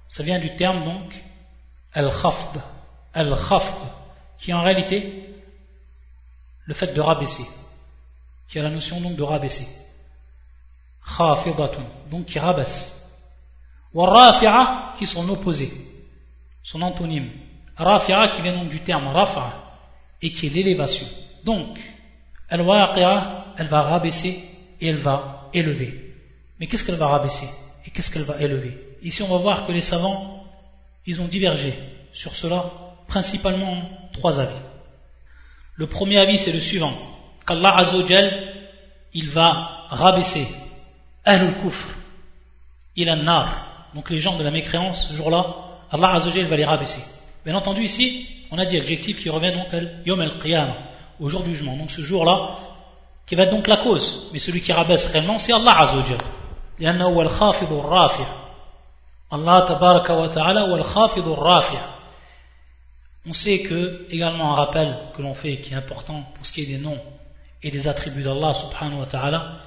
ça 0.07 0.23
vient 0.23 0.39
du 0.39 0.55
terme 0.55 0.83
donc 0.83 1.13
al-khafd, 1.93 2.61
al-khafd, 3.13 3.77
qui 4.37 4.53
en 4.53 4.61
réalité 4.61 5.33
le 6.65 6.73
fait 6.73 6.93
de 6.93 7.01
rabaisser, 7.01 7.45
qui 8.47 8.59
a 8.59 8.63
la 8.63 8.69
notion 8.69 9.01
donc 9.01 9.15
de 9.15 9.23
rabaisser. 9.23 9.67
Khafidatun, 11.17 11.83
donc 12.09 12.25
qui 12.25 12.39
rabaisse. 12.39 13.19
Wa 13.93 14.09
rafi'a, 14.09 14.93
qui 14.97 15.07
sont 15.07 15.27
opposés, 15.29 15.71
son 16.63 16.81
antonyme. 16.81 17.29
Rafi'a 17.77 18.29
qui 18.29 18.41
vient 18.41 18.53
donc 18.53 18.69
du 18.69 18.79
terme 18.81 19.07
rafa, 19.07 19.53
et 20.21 20.31
qui 20.31 20.47
est 20.47 20.49
l'élévation. 20.49 21.07
Donc, 21.43 21.77
al-waqi'a, 22.49 23.44
elle 23.57 23.67
va 23.67 23.81
rabaisser 23.81 24.43
et 24.81 24.87
elle 24.87 24.97
va 24.97 25.49
élever. 25.53 26.13
Mais 26.59 26.67
qu'est-ce 26.67 26.83
qu'elle 26.83 26.95
va 26.95 27.07
rabaisser 27.07 27.47
et 27.85 27.91
qu'est-ce 27.91 28.11
qu'elle 28.11 28.23
va 28.23 28.41
élever? 28.41 28.77
Ici, 29.01 29.21
on 29.23 29.27
va 29.27 29.37
voir 29.37 29.67
que 29.67 29.71
les 29.71 29.81
savants, 29.81 30.45
ils 31.05 31.21
ont 31.21 31.27
divergé 31.27 31.73
sur 32.11 32.35
cela, 32.35 32.71
principalement 33.07 33.89
trois 34.13 34.39
avis. 34.39 34.55
Le 35.75 35.87
premier 35.87 36.17
avis, 36.17 36.37
c'est 36.37 36.53
le 36.53 36.61
suivant 36.61 36.93
qu'Allah 37.45 37.77
Azzawajal, 37.77 38.53
il 39.13 39.29
va 39.29 39.85
rabaisser 39.89 40.47
Ahlul 41.23 41.53
Kufr, 41.61 41.87
il 42.95 43.09
a 43.09 43.15
nar, 43.15 43.89
donc 43.93 44.09
les 44.09 44.19
gens 44.19 44.37
de 44.37 44.43
la 44.43 44.51
mécréance, 44.51 45.09
ce 45.09 45.13
jour-là, 45.13 45.45
Allah 45.91 46.13
Azzawajal 46.13 46.45
va 46.45 46.55
les 46.55 46.65
rabaisser. 46.65 47.01
Bien 47.45 47.55
entendu, 47.55 47.83
ici, 47.83 48.27
on 48.51 48.57
a 48.57 48.65
dit 48.65 48.77
adjectif 48.77 49.19
qui 49.19 49.29
revient 49.29 49.53
donc 49.53 49.73
à 49.73 49.79
Yom 50.05 50.19
al-Qiyamah, 50.21 50.77
au 51.19 51.29
jour 51.29 51.43
du 51.43 51.51
jugement. 51.51 51.75
Donc 51.75 51.91
ce 51.91 52.01
jour-là, 52.01 52.57
qui 53.25 53.35
va 53.35 53.43
être 53.43 53.51
donc 53.51 53.67
la 53.67 53.77
cause. 53.77 54.29
Mais 54.33 54.39
celui 54.39 54.61
qui 54.61 54.71
rabaisse 54.71 55.07
réellement, 55.07 55.37
c'est 55.37 55.53
Allah 55.53 55.79
Azzawajal. 55.79 56.17
Allah 56.81 57.07
On 63.27 63.33
sait 63.33 63.59
que, 63.59 64.05
également 64.09 64.53
un 64.53 64.55
rappel 64.55 64.95
que 65.15 65.21
l'on 65.21 65.33
fait 65.33 65.57
qui 65.57 65.73
est 65.73 65.77
important 65.77 66.23
pour 66.35 66.45
ce 66.45 66.51
qui 66.51 66.61
est 66.63 66.67
des 66.67 66.77
noms 66.77 66.99
et 67.63 67.71
des 67.71 67.87
attributs 67.87 68.23
d'Allah 68.23 68.53
subhanahu 68.53 68.99
wa 68.99 69.05
ta'ala, 69.05 69.59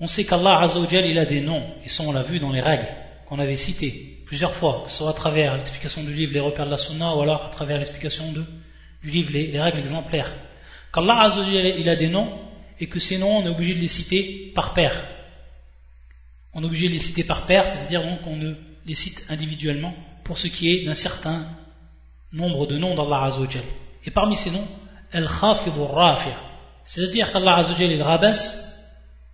on 0.00 0.06
sait 0.06 0.24
qu'Allah 0.24 0.60
Azzawajal 0.60 1.06
il 1.06 1.18
a 1.18 1.24
des 1.24 1.40
noms, 1.40 1.62
et 1.84 1.88
ça 1.88 2.02
on 2.02 2.12
l'a 2.12 2.22
vu 2.22 2.40
dans 2.40 2.50
les 2.50 2.60
règles 2.60 2.88
qu'on 3.26 3.38
avait 3.38 3.56
citées 3.56 4.14
plusieurs 4.26 4.54
fois, 4.54 4.82
que 4.84 4.90
ce 4.90 4.98
soit 4.98 5.10
à 5.10 5.12
travers 5.12 5.54
l'explication 5.54 6.02
du 6.02 6.12
livre 6.12 6.32
Les 6.32 6.40
repères 6.40 6.66
de 6.66 6.70
la 6.70 6.76
sunna 6.76 7.14
ou 7.14 7.20
alors 7.20 7.44
à 7.46 7.48
travers 7.50 7.78
l'explication 7.78 8.32
du 8.32 9.10
livre 9.10 9.30
les, 9.32 9.60
règles 9.60 9.78
exemplaires. 9.78 10.30
Qu'Allah 10.94 11.28
il 11.76 11.88
a 11.88 11.96
des 11.96 12.06
noms 12.06 12.28
et 12.78 12.86
que 12.86 13.00
ces 13.00 13.18
noms 13.18 13.38
on 13.38 13.46
est 13.46 13.48
obligé 13.48 13.74
de 13.74 13.80
les 13.80 13.88
citer 13.88 14.52
par 14.54 14.74
paire. 14.74 14.94
On 16.52 16.62
est 16.62 16.66
obligé 16.66 16.86
de 16.86 16.92
les 16.92 17.00
citer 17.00 17.24
par 17.24 17.46
paire, 17.46 17.66
c'est-à-dire 17.66 18.04
donc 18.04 18.22
qu'on 18.22 18.36
ne 18.36 18.54
les 18.86 18.94
cite 18.94 19.26
individuellement 19.28 19.92
pour 20.22 20.38
ce 20.38 20.46
qui 20.46 20.70
est 20.70 20.84
d'un 20.84 20.94
certain 20.94 21.44
nombre 22.32 22.66
de 22.68 22.78
noms 22.78 22.94
d'Allah 22.94 23.24
Azzawajal. 23.24 23.64
Et 24.04 24.12
parmi 24.12 24.36
ces 24.36 24.52
noms, 24.52 24.66
Al-Khafidur 25.12 25.92
Rafi' 25.92 26.28
c'est-à-dire 26.84 27.32
qu'Allah 27.32 27.56
Azzawajal 27.56 27.90
il 27.90 28.02
rabaisse 28.02 28.86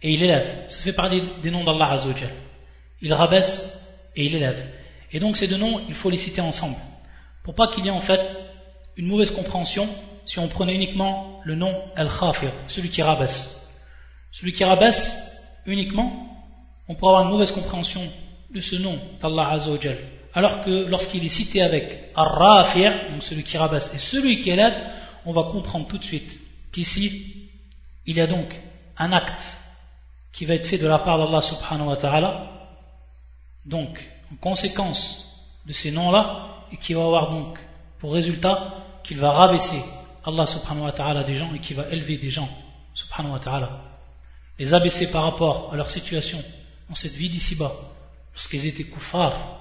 et 0.03 0.13
il 0.13 0.23
élève. 0.23 0.65
Ça 0.69 0.81
fait 0.81 0.95
parler 0.95 1.23
des 1.43 1.51
noms 1.51 1.65
d'Allah 1.65 1.91
Azzawajal. 1.91 2.31
Il 3.03 3.13
rabaisse 3.13 3.87
et 4.17 4.25
il 4.25 4.35
élève. 4.35 4.67
Et 5.13 5.21
donc 5.21 5.37
ces 5.37 5.47
deux 5.47 5.59
noms, 5.59 5.83
il 5.89 5.95
faut 5.95 6.09
les 6.09 6.17
citer 6.17 6.41
ensemble. 6.41 6.77
Pour 7.43 7.55
pas 7.55 7.69
qu'il 7.69 7.85
y 7.85 7.89
ait 7.89 7.91
en 7.91 8.01
fait 8.01 8.41
une 8.97 9.07
mauvaise 9.07 9.31
compréhension 9.31 9.87
si 10.31 10.39
on 10.39 10.47
prenait 10.47 10.77
uniquement 10.77 11.41
le 11.43 11.57
nom 11.57 11.75
Al-Khafir, 11.97 12.53
celui 12.69 12.89
qui 12.89 13.03
rabaisse. 13.03 13.69
Celui 14.31 14.53
qui 14.53 14.63
rabaisse 14.63 15.27
uniquement 15.67 16.09
on 16.87 16.95
pourrait 16.95 17.15
avoir 17.15 17.25
une 17.25 17.31
mauvaise 17.31 17.51
compréhension 17.51 18.01
de 18.55 18.61
ce 18.61 18.77
nom 18.77 18.97
d'Allah 19.21 19.49
Azzawajal. 19.51 19.97
Alors 20.35 20.63
que 20.63 20.87
lorsqu'il 20.87 21.25
est 21.25 21.29
cité 21.29 21.63
avec 21.63 22.13
Ar-Rafir, 22.15 22.93
donc 23.11 23.25
celui 23.25 23.43
qui 23.43 23.59
rabasse, 23.59 23.93
et 23.93 23.99
celui 23.99 24.41
qui 24.41 24.51
élève, 24.51 24.75
on 25.27 25.33
va 25.33 25.51
comprendre 25.51 25.89
tout 25.89 25.99
de 25.99 26.05
suite 26.05 26.39
qu'ici, 26.71 27.49
il 28.07 28.17
y 28.17 28.21
a 28.21 28.29
donc 28.29 28.49
un 28.99 29.11
acte 29.11 29.59
qui 30.33 30.45
va 30.45 30.55
être 30.55 30.67
fait 30.69 30.79
de 30.79 30.87
la 30.87 31.01
part 31.01 31.19
d'Allah 31.19 31.41
subhanahu 31.41 31.89
wa 31.89 31.97
ta'ala, 31.97 32.53
donc 33.67 34.01
en 34.33 34.37
conséquence 34.37 35.51
de 35.67 35.73
ces 35.73 35.91
noms-là, 35.91 36.67
et 36.71 36.77
qui 36.77 36.95
va 36.95 37.03
avoir 37.03 37.31
donc 37.33 37.59
pour 37.99 38.13
résultat 38.15 38.75
qu'il 39.03 39.19
va 39.19 39.33
rabaisser 39.33 39.83
Allah 40.25 40.47
subhanahu 40.47 40.85
wa 40.85 40.93
ta'ala 40.93 41.25
des 41.25 41.37
gens 41.37 41.53
et 41.55 41.59
qui 41.59 41.75
va 41.75 41.89
élever 41.91 42.17
des 42.17 42.31
gens 42.31 42.49
subhanahu 42.95 43.33
wa 43.33 43.39
ta'ala. 43.39 43.83
Les 44.59 44.75
abaisser 44.75 45.11
par 45.11 45.25
rapport 45.25 45.73
à 45.73 45.77
leur 45.77 45.91
situation 45.91 46.43
dans 46.89 46.95
cette 46.95 47.13
vie 47.13 47.29
d'ici-bas, 47.29 47.73
lorsqu'ils 48.33 48.67
étaient 48.67 48.85
koufars, 48.85 49.61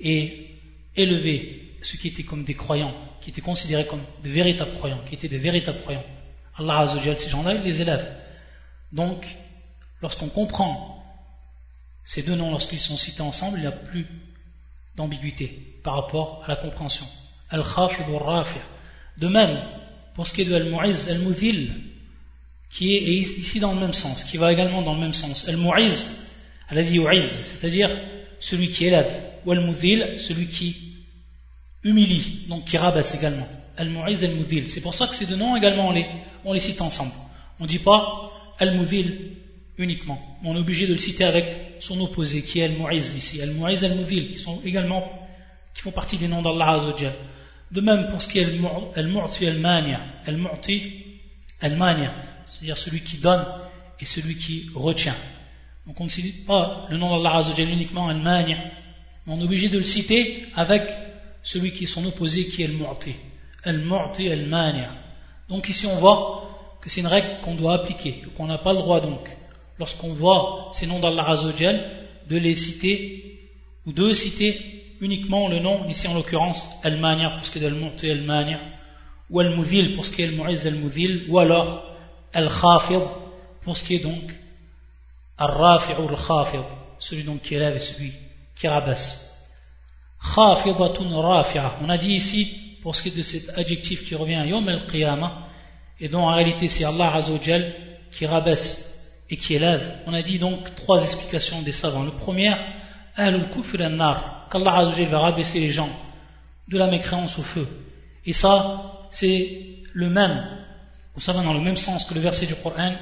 et 0.00 0.58
élever 0.96 1.78
ceux 1.82 1.98
qui 1.98 2.08
étaient 2.08 2.24
comme 2.24 2.44
des 2.44 2.54
croyants, 2.54 2.94
qui 3.20 3.30
étaient 3.30 3.40
considérés 3.40 3.86
comme 3.86 4.02
des 4.22 4.30
véritables 4.30 4.74
croyants, 4.74 5.00
qui 5.06 5.14
étaient 5.14 5.28
des 5.28 5.38
véritables 5.38 5.80
croyants. 5.82 6.04
Allah 6.58 6.80
Azzawajal, 6.80 7.20
ces 7.20 7.30
gens-là, 7.30 7.54
il 7.54 7.62
les 7.62 7.80
élève. 7.80 8.06
Donc, 8.90 9.24
lorsqu'on 10.00 10.28
comprend 10.28 11.02
ces 12.04 12.22
deux 12.22 12.34
noms, 12.34 12.50
lorsqu'ils 12.50 12.80
sont 12.80 12.96
cités 12.96 13.22
ensemble, 13.22 13.58
il 13.58 13.60
n'y 13.62 13.66
a 13.66 13.72
plus 13.72 14.06
d'ambiguïté 14.96 15.80
par 15.84 15.94
rapport 15.94 16.42
à 16.44 16.48
la 16.48 16.56
compréhension. 16.56 17.06
Al-Khafid 17.50 18.06
al-Rafi'. 18.08 18.58
De 19.18 19.28
même, 19.28 19.62
pour 20.14 20.26
ce 20.26 20.32
qui 20.34 20.42
est 20.42 20.46
de 20.46 20.54
Al-Mu'iz, 20.54 21.08
Al-Mudhil, 21.08 21.70
qui 22.70 22.96
est 22.96 23.02
ici 23.02 23.60
dans 23.60 23.74
le 23.74 23.80
même 23.80 23.92
sens, 23.92 24.24
qui 24.24 24.36
va 24.36 24.52
également 24.52 24.82
dans 24.82 24.94
le 24.94 25.00
même 25.00 25.14
sens. 25.14 25.48
Al-Mu'iz, 25.48 26.10
c'est-à-dire 26.70 27.90
celui 28.38 28.68
qui 28.68 28.86
élève. 28.86 29.08
Ou 29.44 29.52
al-mudhil, 29.52 30.18
celui 30.18 30.46
qui 30.46 30.76
humilie, 31.82 32.44
donc 32.48 32.64
qui 32.64 32.76
rabaisse 32.76 33.14
également. 33.14 33.48
Al-mu'iz 33.76 34.24
al-mudhil. 34.24 34.68
C'est 34.68 34.80
pour 34.80 34.94
ça 34.94 35.06
que 35.06 35.14
ces 35.14 35.26
deux 35.26 35.36
noms 35.36 35.56
également 35.56 35.88
on 35.88 35.92
les, 35.92 36.06
on 36.44 36.52
les 36.52 36.60
cite 36.60 36.80
ensemble. 36.80 37.12
On 37.58 37.64
ne 37.64 37.68
dit 37.68 37.78
pas 37.78 38.30
al-mudhil 38.58 39.36
uniquement. 39.78 40.20
On 40.44 40.54
est 40.54 40.60
obligé 40.60 40.86
de 40.86 40.92
le 40.92 40.98
citer 40.98 41.24
avec 41.24 41.76
son 41.80 42.00
opposé, 42.00 42.42
qui 42.42 42.60
est 42.60 42.64
al-mu'iz 42.64 43.14
ici. 43.16 43.42
Al-mu'iz 43.42 43.84
al-mudhil, 43.84 44.30
qui 44.30 44.38
sont 44.38 44.60
également, 44.64 45.10
qui 45.74 45.82
font 45.82 45.90
partie 45.90 46.18
des 46.18 46.28
noms 46.28 46.42
d'Allah 46.42 46.72
Azzawajal. 46.72 47.14
De 47.72 47.80
même 47.80 48.08
pour 48.10 48.20
ce 48.20 48.28
qui 48.28 48.38
est 48.38 48.44
al-mu'ti 48.44 49.46
al-mania. 49.46 50.00
Al-mu'ti 50.26 50.92
al-mania, 51.62 52.12
c'est-à-dire 52.46 52.76
celui 52.76 53.00
qui 53.00 53.16
donne 53.16 53.46
et 53.98 54.04
celui 54.04 54.36
qui 54.36 54.66
retient. 54.74 55.16
Donc 55.86 55.98
on 56.00 56.04
ne 56.04 56.10
cite 56.10 56.44
pas 56.46 56.86
le 56.90 56.98
nom 56.98 57.16
d'Allah 57.16 57.38
Azzawajal 57.38 57.70
uniquement 57.70 58.08
al-mania, 58.08 58.58
mais 59.26 59.32
on 59.32 59.40
est 59.40 59.44
obligé 59.44 59.68
de 59.68 59.78
le 59.78 59.84
citer 59.84 60.44
avec 60.54 60.82
celui 61.42 61.72
qui 61.72 61.84
est 61.84 61.86
son 61.86 62.04
opposé, 62.04 62.46
qui 62.46 62.62
est 62.62 62.66
al-mu'ti. 62.66 63.14
Al-mu'ti 63.64 64.28
al-mania. 64.28 64.94
Donc 65.48 65.70
ici 65.70 65.86
on 65.86 65.96
voit 65.96 66.76
que 66.82 66.90
c'est 66.90 67.00
une 67.00 67.06
règle 67.06 67.28
qu'on 67.42 67.54
doit 67.54 67.74
appliquer, 67.74 68.22
qu'on 68.36 68.46
n'a 68.46 68.58
pas 68.58 68.72
le 68.72 68.80
droit 68.80 69.00
donc, 69.00 69.34
lorsqu'on 69.78 70.12
voit 70.12 70.70
ces 70.74 70.86
noms 70.86 70.98
d'Allah 70.98 71.26
Azzawajal, 71.26 71.90
de 72.28 72.36
les 72.36 72.54
citer 72.54 73.38
ou 73.86 73.92
de 73.92 74.12
citer 74.12 74.81
uniquement 75.02 75.48
le 75.48 75.58
nom, 75.58 75.86
ici 75.88 76.06
en 76.06 76.14
l'occurrence 76.14 76.70
Al-Mania 76.84 77.30
pour 77.30 77.44
ce 77.44 77.50
qui 77.50 77.58
est 77.58 77.66
Al-Mu'ti 77.66 78.08
Al-Mania, 78.08 78.60
ou 79.28 79.40
Al-Mudhil 79.40 79.96
pour 79.96 80.06
ce 80.06 80.12
qui 80.12 80.22
est 80.22 80.28
Al-Mu'iz 80.28 80.66
Al-Mudhil, 80.66 81.26
ou 81.28 81.38
alors 81.38 81.84
Al-Khafid 82.32 83.02
pour 83.62 83.76
ce 83.76 83.84
qui 83.84 83.96
est 83.96 83.98
donc 83.98 84.32
Al-Rafi' 85.36 85.94
ou 85.98 86.08
Al-Khafid, 86.08 86.60
celui 87.00 87.24
donc 87.24 87.42
qui 87.42 87.56
élève 87.56 87.76
et 87.76 87.80
celui 87.80 88.12
qui 88.54 88.68
rabaisse. 88.68 89.28
Khafidatun. 90.34 91.10
On 91.82 91.88
a 91.88 91.98
dit 91.98 92.12
ici, 92.12 92.78
pour 92.82 92.94
ce 92.94 93.02
qui 93.02 93.08
est 93.08 93.16
de 93.16 93.22
cet 93.22 93.58
adjectif 93.58 94.06
qui 94.06 94.14
revient 94.14 94.36
à 94.36 94.46
Yom 94.46 94.68
Al-Qiyamah, 94.68 95.48
et 95.98 96.08
dont 96.08 96.20
en 96.20 96.34
réalité 96.34 96.68
c'est 96.68 96.84
Allah 96.84 97.14
Azzawajal 97.14 97.74
qui 98.12 98.26
rabaisse 98.26 99.16
et 99.30 99.36
qui 99.36 99.54
élève. 99.54 99.98
On 100.06 100.14
a 100.14 100.22
dit 100.22 100.38
donc 100.38 100.74
trois 100.76 101.02
explications 101.02 101.60
des 101.62 101.72
savants. 101.72 102.02
Le 102.04 102.12
premier, 102.12 102.54
Ahlul 103.16 103.50
Kufr 103.50 103.82
al-Nar, 103.82 104.41
qu'Allah 104.52 104.76
Azzawajal 104.76 105.08
va 105.08 105.18
rabaisser 105.18 105.60
les 105.60 105.72
gens 105.72 105.88
de 106.68 106.78
la 106.78 106.88
mécréance 106.88 107.38
au 107.38 107.42
feu. 107.42 107.66
Et 108.26 108.34
ça, 108.34 109.00
c'est 109.10 109.62
le 109.94 110.10
même, 110.10 110.46
ou 111.16 111.20
ça 111.20 111.32
va 111.32 111.42
dans 111.42 111.54
le 111.54 111.60
même 111.60 111.76
sens 111.76 112.04
que 112.04 112.14
le 112.14 112.20
verset 112.20 112.46
du 112.46 112.54
Coran. 112.54 112.96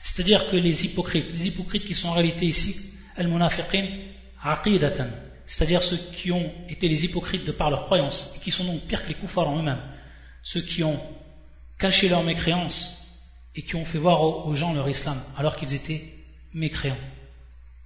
C'est-à-dire 0.00 0.48
que 0.50 0.56
les 0.56 0.84
hypocrites, 0.84 1.26
les 1.34 1.48
hypocrites 1.48 1.84
qui 1.84 1.94
sont 1.94 2.08
en 2.08 2.12
réalité 2.12 2.46
ici, 2.46 2.76
c'est-à-dire 5.46 5.82
ceux 5.82 5.96
qui 5.96 6.30
ont 6.30 6.52
été 6.68 6.88
les 6.88 7.04
hypocrites 7.04 7.44
de 7.44 7.52
par 7.52 7.70
leur 7.70 7.86
croyance, 7.86 8.34
et 8.36 8.38
qui 8.40 8.52
sont 8.52 8.64
donc 8.64 8.80
pires 8.82 9.02
que 9.02 9.08
les 9.08 9.14
koufars 9.14 9.48
en 9.48 9.58
eux-mêmes, 9.58 9.82
ceux 10.44 10.60
qui 10.60 10.84
ont 10.84 11.00
caché 11.78 12.08
leur 12.08 12.22
mécréance 12.22 13.24
et 13.56 13.62
qui 13.62 13.74
ont 13.74 13.84
fait 13.84 13.98
voir 13.98 14.22
aux 14.22 14.54
gens 14.54 14.72
leur 14.72 14.88
islam 14.88 15.20
alors 15.36 15.56
qu'ils 15.56 15.74
étaient 15.74 16.12
mécréants 16.54 16.96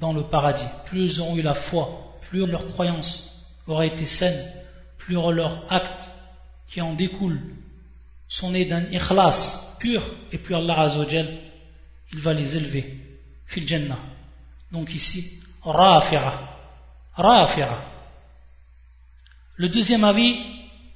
dans 0.00 0.12
le 0.12 0.22
paradis. 0.22 0.66
Plus 0.86 1.04
ils 1.04 1.20
auront 1.20 1.36
eu 1.36 1.42
la 1.42 1.54
foi, 1.54 2.18
plus 2.28 2.46
leur 2.46 2.66
croyance 2.66 3.46
aura 3.66 3.86
été 3.86 4.06
saine, 4.06 4.42
plus 4.98 5.14
leur 5.14 5.72
acte 5.72 6.10
qui 6.66 6.80
en 6.80 6.94
découle 6.94 7.40
sont 8.28 8.50
nés 8.50 8.64
d'un 8.64 8.82
ikhlas 8.90 9.76
pur, 9.78 10.02
et 10.32 10.38
plus 10.38 10.54
Allah 10.54 10.80
Azzawajal, 10.80 11.28
il 12.12 12.20
va 12.20 12.32
les 12.32 12.56
élever. 12.56 12.96
Fil 13.46 13.66
Jannah. 13.66 13.98
Donc 14.72 14.94
ici, 14.94 15.40
rafi'a. 15.62 16.38
Le 19.56 19.68
deuxième 19.68 20.04
avis, 20.04 20.36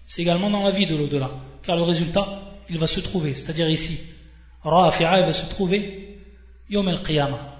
c'est 0.07 0.23
également 0.23 0.51
dans 0.51 0.63
la 0.63 0.71
vie 0.71 0.87
de 0.87 0.97
l'au-delà, 0.97 1.31
car 1.63 1.77
le 1.77 1.83
résultat, 1.83 2.41
il 2.71 2.79
va 2.79 2.87
se 2.87 3.01
trouver, 3.01 3.35
c'est-à-dire 3.35 3.69
ici, 3.69 4.01
Rafi'a, 4.63 5.21
il 5.21 5.27
va 5.27 5.33
se 5.33 5.49
trouver 5.51 6.19
Yom 6.71 6.89
el-Qiyamah. 6.89 7.54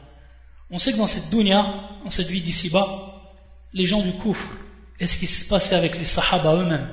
On 0.71 0.79
sait 0.79 0.93
que 0.93 0.99
dans 0.99 1.07
cette 1.07 1.31
dunya, 1.31 1.67
dans 2.03 2.11
cette 2.11 2.29
vie 2.29 2.41
d'ici-bas, 2.41 2.87
les 3.73 3.87
gens 3.87 4.01
du 4.01 4.13
kufr, 4.13 4.47
est 5.01 5.07
ce 5.07 5.19
qui 5.19 5.27
se 5.27 5.49
passait 5.49 5.75
avec 5.75 5.99
les 5.99 6.05
sahaba 6.05 6.55
eux-mêmes, 6.55 6.89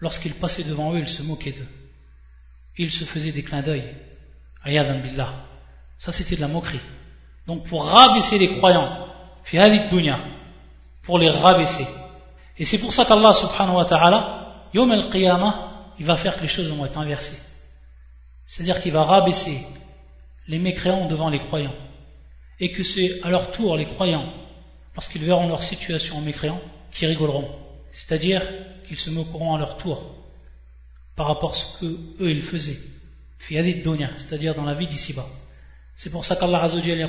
lorsqu'ils 0.00 0.34
passaient 0.34 0.64
devant 0.64 0.92
eux, 0.94 0.98
ils 0.98 1.08
se 1.08 1.22
moquaient 1.22 1.52
d'eux. 1.52 1.68
Ils 2.76 2.90
se 2.90 3.04
faisaient 3.04 3.32
des 3.32 3.42
clins 3.42 3.62
d'œil. 3.62 3.84
Ayadan 4.64 5.00
billah. 5.00 5.34
Ça, 5.98 6.12
c'était 6.12 6.36
de 6.36 6.40
la 6.40 6.48
moquerie. 6.48 6.80
Donc, 7.46 7.64
pour 7.64 7.84
rabaisser 7.84 8.38
les 8.38 8.48
croyants, 8.48 9.06
dunya, 9.90 10.20
pour 11.02 11.18
les 11.18 11.30
rabaisser. 11.30 11.86
Et 12.58 12.64
c'est 12.64 12.78
pour 12.78 12.92
ça 12.92 13.04
qu'Allah 13.04 13.32
subhanahu 13.32 13.76
wa 13.76 13.84
ta'ala, 13.84 14.68
Yom 14.74 14.90
al-Qiyamah, 14.90 15.94
il 15.98 16.06
va 16.06 16.16
faire 16.16 16.36
que 16.36 16.42
les 16.42 16.48
choses 16.48 16.68
vont 16.68 16.84
être 16.84 16.98
inversées. 16.98 17.40
C'est-à-dire 18.46 18.80
qu'il 18.80 18.92
va 18.92 19.04
rabaisser 19.04 19.66
les 20.48 20.58
mécréants 20.58 21.06
devant 21.06 21.28
les 21.28 21.38
croyants. 21.38 21.74
Et 22.60 22.70
que 22.72 22.82
c'est 22.82 23.20
à 23.22 23.30
leur 23.30 23.50
tour 23.52 23.76
les 23.76 23.86
croyants, 23.86 24.32
lorsqu'ils 24.94 25.24
verront 25.24 25.48
leur 25.48 25.62
situation 25.62 26.18
en 26.18 26.20
mécréants, 26.20 26.60
qui 26.92 27.06
rigoleront. 27.06 27.48
C'est-à-dire 27.92 28.42
qu'ils 28.84 28.98
se 28.98 29.10
moqueront 29.10 29.54
à 29.54 29.58
leur 29.58 29.76
tour 29.76 30.14
par 31.16 31.26
rapport 31.26 31.52
à 31.52 31.54
ce 31.54 31.80
que 31.80 31.86
eux 32.20 32.30
ils 32.30 32.42
faisaient. 32.42 32.78
C'est-à-dire 33.38 34.54
dans 34.54 34.64
la 34.64 34.74
vie 34.74 34.86
d'ici-bas. 34.86 35.26
C'est 35.96 36.10
pour 36.10 36.24
ça 36.24 36.36
qu'Allah 36.36 36.62
Azza 36.62 36.76
wa 36.76 36.82
Jalla 36.82 37.08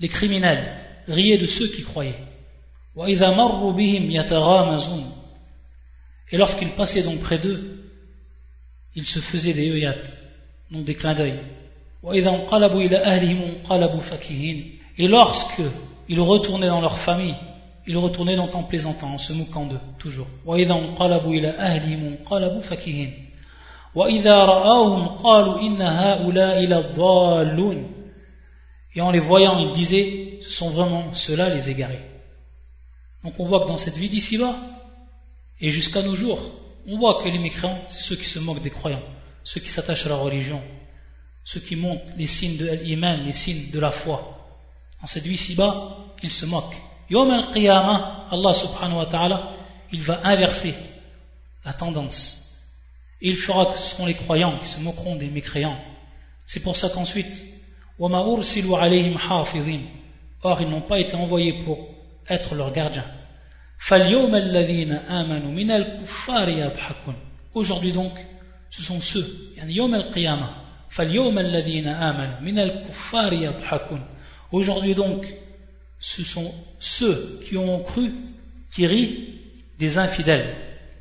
les 0.00 0.08
criminels 0.08 0.64
riaient 1.08 1.38
de 1.38 1.46
ceux 1.46 1.68
qui 1.68 1.82
croyaient. 1.82 2.18
Et 6.30 6.36
lorsqu'ils 6.36 6.70
passaient 6.70 7.02
donc 7.02 7.20
près 7.20 7.38
d'eux, 7.38 7.81
ils 8.94 9.06
se 9.06 9.18
faisaient 9.18 9.54
des 9.54 9.70
œillats, 9.70 9.94
donc 10.70 10.84
des 10.84 10.94
clins 10.94 11.14
d'œil. 11.14 11.38
Et 14.98 15.08
lorsque 15.08 15.62
ils 16.08 16.20
retournaient 16.20 16.68
dans 16.68 16.80
leur 16.80 16.98
famille, 16.98 17.36
ils 17.86 17.96
retournaient 17.96 18.36
donc 18.36 18.54
en 18.54 18.62
plaisantant, 18.62 19.14
en 19.14 19.18
se 19.18 19.32
moquant 19.32 19.66
d'eux, 19.66 19.80
toujours. 19.98 20.26
Et 28.94 29.00
en 29.00 29.10
les 29.10 29.20
voyant, 29.20 29.58
ils 29.58 29.72
disaient, 29.72 30.38
ce 30.42 30.50
sont 30.50 30.70
vraiment 30.70 31.12
ceux-là 31.12 31.48
les 31.48 31.70
égarés. 31.70 32.00
Donc 33.24 33.34
on 33.38 33.46
voit 33.46 33.60
que 33.60 33.68
dans 33.68 33.76
cette 33.76 33.96
vie 33.96 34.08
d'ici-bas, 34.08 34.56
et 35.60 35.70
jusqu'à 35.70 36.02
nos 36.02 36.14
jours, 36.14 36.40
on 36.86 36.98
voit 36.98 37.22
que 37.22 37.28
les 37.28 37.38
mécréants, 37.38 37.78
c'est 37.88 38.00
ceux 38.00 38.16
qui 38.16 38.24
se 38.24 38.38
moquent 38.38 38.62
des 38.62 38.70
croyants, 38.70 39.02
ceux 39.44 39.60
qui 39.60 39.68
s'attachent 39.68 40.06
à 40.06 40.10
la 40.10 40.16
religion, 40.16 40.60
ceux 41.44 41.60
qui 41.60 41.76
montrent 41.76 42.12
les 42.16 42.26
signes 42.26 42.56
de 42.56 42.70
l'iman, 42.70 43.24
les 43.24 43.32
signes 43.32 43.70
de 43.70 43.78
la 43.78 43.90
foi. 43.90 44.38
En 45.02 45.06
cette 45.06 45.24
vie 45.24 45.36
ci-bas, 45.36 45.96
ils 46.22 46.32
se 46.32 46.46
moquent. 46.46 46.80
Yom 47.10 47.30
al-Qiyamah, 47.30 48.28
Allah 48.30 48.54
subhanahu 48.54 48.98
wa 48.98 49.06
ta'ala, 49.06 49.52
il 49.92 50.02
va 50.02 50.20
inverser 50.24 50.74
la 51.64 51.72
tendance. 51.72 52.60
Et 53.20 53.28
il 53.28 53.36
fera 53.36 53.66
que 53.66 53.78
ce 53.78 53.94
seront 53.94 54.06
les 54.06 54.14
croyants 54.14 54.58
qui 54.58 54.68
se 54.68 54.78
moqueront 54.78 55.16
des 55.16 55.28
mécréants. 55.28 55.78
C'est 56.46 56.60
pour 56.60 56.76
ça 56.76 56.88
qu'ensuite, 56.88 57.44
or 58.00 58.10
ils 60.60 60.68
n'ont 60.68 60.80
pas 60.80 60.98
été 60.98 61.14
envoyés 61.14 61.62
pour 61.64 61.78
être 62.28 62.54
leurs 62.54 62.72
gardiens. 62.72 63.04
Aujourd'hui 67.54 67.92
donc, 67.92 68.12
ce 68.70 68.82
sont 68.82 69.00
ceux, 69.00 69.26
Aujourd'hui 74.52 74.94
donc, 74.94 75.26
ce 75.98 76.24
sont 76.24 76.54
ceux 76.78 77.40
qui 77.44 77.56
ont 77.56 77.80
cru, 77.80 78.12
qui 78.72 78.86
rient 78.86 79.40
des 79.78 79.98
infidèles. 79.98 80.54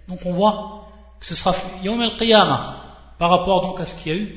Donc 0.08 0.26
on 0.26 0.34
voit 0.34 0.90
que 1.20 1.28
ce 1.28 1.36
sera 1.36 1.56
Yom 1.84 2.02
al-Qiyamah, 2.02 3.16
par 3.20 3.30
rapport 3.30 3.62
donc 3.62 3.80
à 3.80 3.86
ce 3.86 4.02
qu'il 4.02 4.12
y 4.12 4.16
a 4.16 4.20
eu 4.20 4.28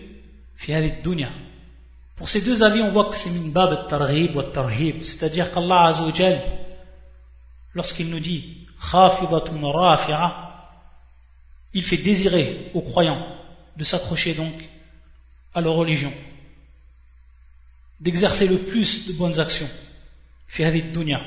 Pour 2.17 2.29
ces 2.29 2.43
deux 2.43 2.63
avis, 2.63 2.83
on 2.83 2.91
voit 2.91 3.07
que 3.07 3.17
c'est 3.17 3.31
min 3.31 3.49
bab 3.49 3.89
targhib 3.89 4.37
wa 4.37 4.45
tarhib, 4.45 5.03
c'est-à-dire 5.03 5.51
qu'Allah 5.51 5.87
Azzawajal, 5.87 6.43
lorsqu'il 7.75 8.09
nous 8.09 8.21
dit 8.21 8.65
il 11.75 11.83
fait 11.83 11.97
désirer 11.97 12.71
aux 12.75 12.83
croyants 12.83 13.27
de 13.77 13.85
s'accrocher 13.85 14.35
donc 14.35 14.53
à 15.55 15.61
leur 15.61 15.75
religion, 15.75 16.13
d'exercer 18.01 18.47
le 18.47 18.59
plus 18.59 19.09
de 19.09 19.13
bonnes 19.15 19.39
actions, 19.39 19.69
dunya, 20.93 21.21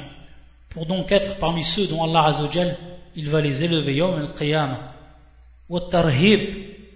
pour 0.69 0.85
donc 0.85 1.11
être 1.11 1.37
parmi 1.37 1.63
ceux 1.63 1.87
dont 1.87 2.03
Allah 2.03 2.27
Azzawajal, 2.27 2.77
il 3.15 3.29
va 3.29 3.41
les 3.41 3.63
élever 3.63 3.95
yawm 3.95 4.19
al-qiyamah. 4.19 4.93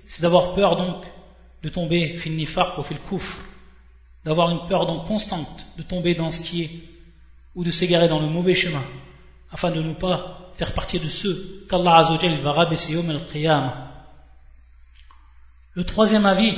C'est 0.05 0.21
d'avoir 0.21 0.55
peur 0.55 0.75
donc 0.77 1.03
de 1.63 1.69
tomber 1.69 2.17
fil 2.17 2.35
nifaq 2.35 2.77
ou 2.77 2.83
fil 2.83 2.99
kufr, 2.99 3.37
d'avoir 4.23 4.49
une 4.49 4.67
peur 4.67 4.85
donc 4.85 5.07
constante 5.07 5.65
de 5.77 5.83
tomber 5.83 6.15
dans 6.15 6.29
ce 6.29 6.41
qui 6.41 6.63
est 6.63 6.69
ou 7.55 7.63
de 7.63 7.71
s'égarer 7.71 8.07
dans 8.07 8.19
le 8.19 8.27
mauvais 8.27 8.55
chemin, 8.55 8.83
afin 9.51 9.71
de 9.71 9.81
ne 9.81 9.93
pas 9.93 10.51
faire 10.55 10.73
partie 10.73 10.99
de 10.99 11.09
ceux 11.09 11.65
qu'Allah 11.69 11.97
Azzawajal 11.97 12.35
va 12.41 12.51
rabaisser 12.53 12.93
yawm 12.93 13.09
al-qiyamah. 13.09 13.87
Le 15.73 15.83
troisième 15.83 16.25
avis, 16.25 16.55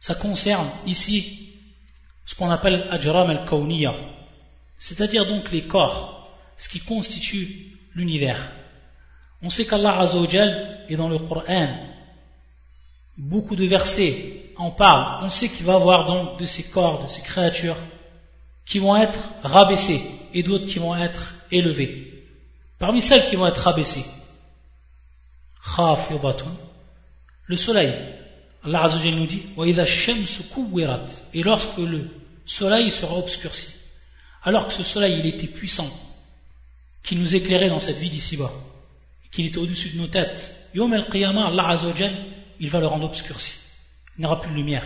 ça 0.00 0.14
concerne 0.14 0.68
ici 0.86 1.50
ce 2.24 2.34
qu'on 2.34 2.50
appelle 2.50 2.86
ajram 2.90 3.30
al-kawniya, 3.30 3.94
c'est-à-dire 4.78 5.26
donc 5.26 5.50
les 5.52 5.62
corps, 5.62 6.30
ce 6.58 6.68
qui 6.68 6.80
constitue 6.80 7.78
l'univers. 7.94 8.40
On 9.42 9.50
sait 9.50 9.66
qu'Allah 9.66 10.00
Azzawajal 10.00 10.84
est 10.88 10.96
dans 10.96 11.08
le 11.08 11.18
Coran, 11.18 11.68
beaucoup 13.16 13.56
de 13.56 13.66
versets 13.66 14.52
en 14.56 14.70
parlent. 14.70 15.24
On 15.24 15.30
sait 15.30 15.48
qu'il 15.48 15.66
va 15.66 15.74
avoir 15.74 16.06
donc 16.06 16.38
de 16.38 16.46
ces 16.46 16.64
corps, 16.64 17.02
de 17.02 17.08
ces 17.08 17.22
créatures 17.22 17.76
qui 18.64 18.78
vont 18.78 18.96
être 18.96 19.18
rabaissées 19.42 20.02
et 20.34 20.42
d'autres 20.42 20.66
qui 20.66 20.78
vont 20.78 20.96
être 20.96 21.34
élevées. 21.50 22.24
Parmi 22.78 23.00
celles 23.00 23.28
qui 23.28 23.36
vont 23.36 23.46
être 23.46 23.62
rabaissées, 23.62 24.04
le 27.46 27.56
soleil. 27.56 27.92
Allah 28.64 28.84
Azzawajal 28.84 29.14
nous 29.14 29.26
dit 29.26 29.42
Et 31.34 31.42
lorsque 31.42 31.78
le 31.78 32.08
soleil 32.44 32.90
sera 32.90 33.16
obscurci, 33.16 33.68
alors 34.42 34.66
que 34.68 34.74
ce 34.74 34.82
soleil 34.82 35.18
il 35.18 35.26
était 35.26 35.46
puissant, 35.46 35.88
qui 37.02 37.16
nous 37.16 37.34
éclairait 37.34 37.68
dans 37.68 37.78
cette 37.78 37.98
vie 37.98 38.10
d'ici-bas, 38.10 38.52
qu'il 39.32 39.46
était 39.46 39.58
au-dessus 39.58 39.90
de 39.90 39.98
nos 39.98 40.06
têtes, 40.06 40.70
Yom 40.74 40.92
al-Qiyamah, 40.92 41.48
Allah 41.48 41.68
Azzawajal, 41.68 42.12
il 42.58 42.70
va 42.70 42.80
le 42.80 42.86
rendre 42.86 43.06
obscurci. 43.06 43.52
Il 44.16 44.20
n'y 44.20 44.26
aura 44.26 44.40
plus 44.40 44.50
de 44.50 44.56
lumière. 44.56 44.84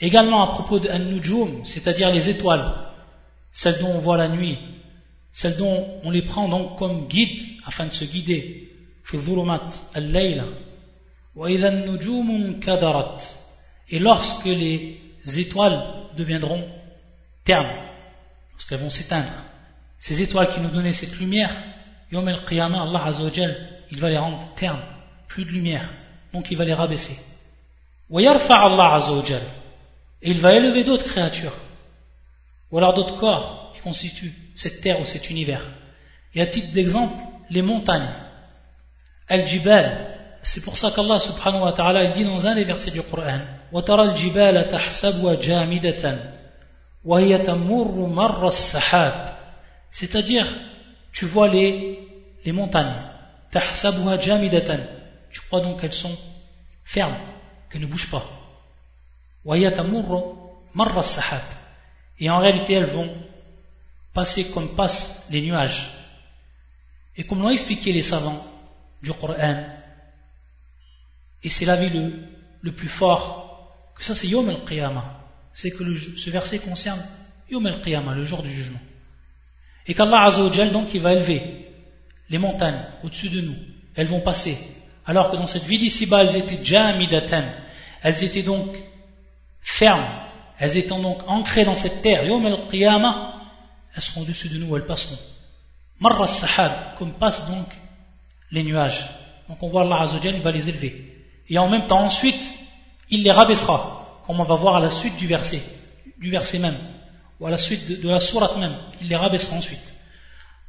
Également 0.00 0.42
à 0.42 0.52
propos 0.52 0.78
de 0.80 0.88
An-Nujum, 0.88 1.64
c'est-à-dire 1.64 2.10
les 2.10 2.28
étoiles, 2.28 2.91
celles 3.52 3.78
dont 3.78 3.92
on 3.92 3.98
voit 3.98 4.16
la 4.16 4.28
nuit, 4.28 4.58
celles 5.32 5.56
dont 5.56 5.86
on 6.02 6.10
les 6.10 6.22
prend 6.22 6.48
donc 6.48 6.76
comme 6.78 7.06
guide 7.06 7.40
afin 7.66 7.86
de 7.86 7.92
se 7.92 8.04
guider. 8.04 8.68
Et 13.90 13.98
lorsque 13.98 14.44
les 14.44 15.00
étoiles 15.36 15.82
deviendront 16.16 16.64
ternes, 17.44 17.66
lorsqu'elles 18.52 18.80
vont 18.80 18.90
s'éteindre, 18.90 19.32
ces 19.98 20.22
étoiles 20.22 20.50
qui 20.50 20.60
nous 20.60 20.70
donnaient 20.70 20.92
cette 20.92 21.18
lumière, 21.18 21.50
il 22.10 22.18
va 24.00 24.10
les 24.10 24.18
rendre 24.18 24.48
ternes 24.56 24.82
plus 25.28 25.44
de 25.44 25.50
lumière, 25.50 25.88
donc 26.32 26.50
il 26.50 26.56
va 26.56 26.64
les 26.64 26.74
rabaisser. 26.74 27.16
Et 28.10 28.26
il 30.30 30.40
va 30.40 30.54
élever 30.54 30.84
d'autres 30.84 31.06
créatures, 31.06 31.54
ou 32.71 32.77
alors 32.77 32.93
d'autres 32.93 33.15
corps 33.17 33.71
qui 33.73 33.81
constituent 33.81 34.33
cette 34.55 34.81
terre 34.81 34.99
ou 34.99 35.05
cet 35.05 35.29
univers. 35.29 35.61
Et 36.33 36.41
à 36.41 36.47
titre 36.47 36.71
d'exemple, 36.73 37.15
les 37.49 37.61
montagnes. 37.61 38.09
Al-Jibal, 39.29 40.17
c'est 40.41 40.63
pour 40.63 40.77
ça 40.77 40.91
qu'Allah 40.91 41.19
subhanahu 41.19 41.63
wa 41.63 41.71
ta'ala 41.73 42.03
il 42.03 42.13
dit 42.13 42.23
dans 42.23 42.45
un 42.47 42.55
des 42.55 42.63
versets 42.63 42.91
du 42.91 43.01
Coran 43.01 43.39
c'est-à-dire 49.91 50.47
tu 51.11 51.25
vois 51.25 51.47
les, 51.47 51.99
les 52.45 52.51
montagnes 52.51 52.95
تحسبها 53.51 54.15
جامدة 54.15 54.79
tu 55.29 55.41
crois 55.41 55.61
donc 55.61 55.81
qu'elles 55.81 55.93
sont 55.93 56.15
fermes, 56.83 57.15
qu'elles 57.69 57.81
ne 57.81 57.85
bougent 57.85 58.09
pas. 58.09 58.25
et 62.22 62.30
en 62.30 62.38
réalité, 62.38 62.74
elles 62.74 62.86
vont 62.86 63.12
passer 64.14 64.52
comme 64.52 64.76
passent 64.76 65.26
les 65.30 65.42
nuages. 65.42 65.90
Et 67.16 67.24
comme 67.24 67.42
l'ont 67.42 67.50
expliqué 67.50 67.92
les 67.92 68.04
savants 68.04 68.46
du 69.02 69.12
Coran, 69.12 69.34
et 71.42 71.48
c'est 71.48 71.64
l'avis 71.64 71.90
le, 71.90 72.14
le 72.60 72.70
plus 72.70 72.88
fort, 72.88 73.74
que 73.96 74.04
ça 74.04 74.14
c'est 74.14 74.28
Yom 74.28 74.48
al-Qiyamah. 74.48 75.18
C'est 75.52 75.72
que 75.72 75.96
ce 75.96 76.30
verset 76.30 76.60
concerne 76.60 77.04
Yom 77.50 77.66
al-Qiyamah, 77.66 78.14
le 78.14 78.24
jour 78.24 78.40
du 78.44 78.50
jugement. 78.50 78.78
Et 79.88 79.94
qu'Allah 79.94 80.22
Azzawajal, 80.26 80.70
donc, 80.70 80.94
il 80.94 81.00
va 81.00 81.14
élever 81.14 81.42
les 82.30 82.38
montagnes 82.38 82.84
au-dessus 83.02 83.30
de 83.30 83.40
nous. 83.40 83.56
Elles 83.96 84.06
vont 84.06 84.20
passer 84.20 84.56
alors 85.06 85.32
que 85.32 85.36
dans 85.36 85.48
cette 85.48 85.64
vie 85.64 85.78
d'ici-bas, 85.78 86.22
elles 86.22 86.36
étaient 86.36 86.64
jamidatan, 86.64 87.42
elles 88.04 88.22
étaient 88.22 88.44
donc 88.44 88.76
fermes, 89.60 90.06
elles 90.58 90.76
étant 90.76 90.98
donc 90.98 91.18
ancrées 91.28 91.64
dans 91.64 91.74
cette 91.74 92.02
terre. 92.02 92.24
Yom 92.24 92.44
al-Qiyamah, 92.46 93.34
elles 93.94 94.02
seront 94.02 94.22
au-dessus 94.22 94.48
de 94.48 94.58
nous, 94.58 94.76
elles 94.76 94.86
passeront. 94.86 95.18
Marra 96.00 96.26
sahab, 96.26 96.96
comme 96.98 97.12
passent 97.12 97.48
donc 97.48 97.66
les 98.50 98.62
nuages. 98.62 99.06
Donc 99.48 99.62
on 99.62 99.68
voit 99.68 99.82
Allah 99.82 100.00
Azzawajal, 100.02 100.34
il 100.34 100.40
va 100.40 100.50
les 100.50 100.68
élever. 100.68 101.12
Et 101.48 101.58
en 101.58 101.68
même 101.68 101.86
temps, 101.86 102.00
ensuite, 102.00 102.58
il 103.10 103.22
les 103.22 103.30
rabaissera, 103.30 104.22
comme 104.26 104.40
on 104.40 104.44
va 104.44 104.54
voir 104.54 104.76
à 104.76 104.80
la 104.80 104.90
suite 104.90 105.16
du 105.16 105.26
verset, 105.26 105.62
du 106.18 106.30
verset 106.30 106.58
même, 106.58 106.76
ou 107.40 107.46
à 107.46 107.50
la 107.50 107.58
suite 107.58 108.00
de, 108.00 108.08
la 108.08 108.20
sourate 108.20 108.56
même. 108.56 108.74
Il 109.00 109.08
les 109.08 109.16
rabaissera 109.16 109.56
ensuite. 109.56 109.92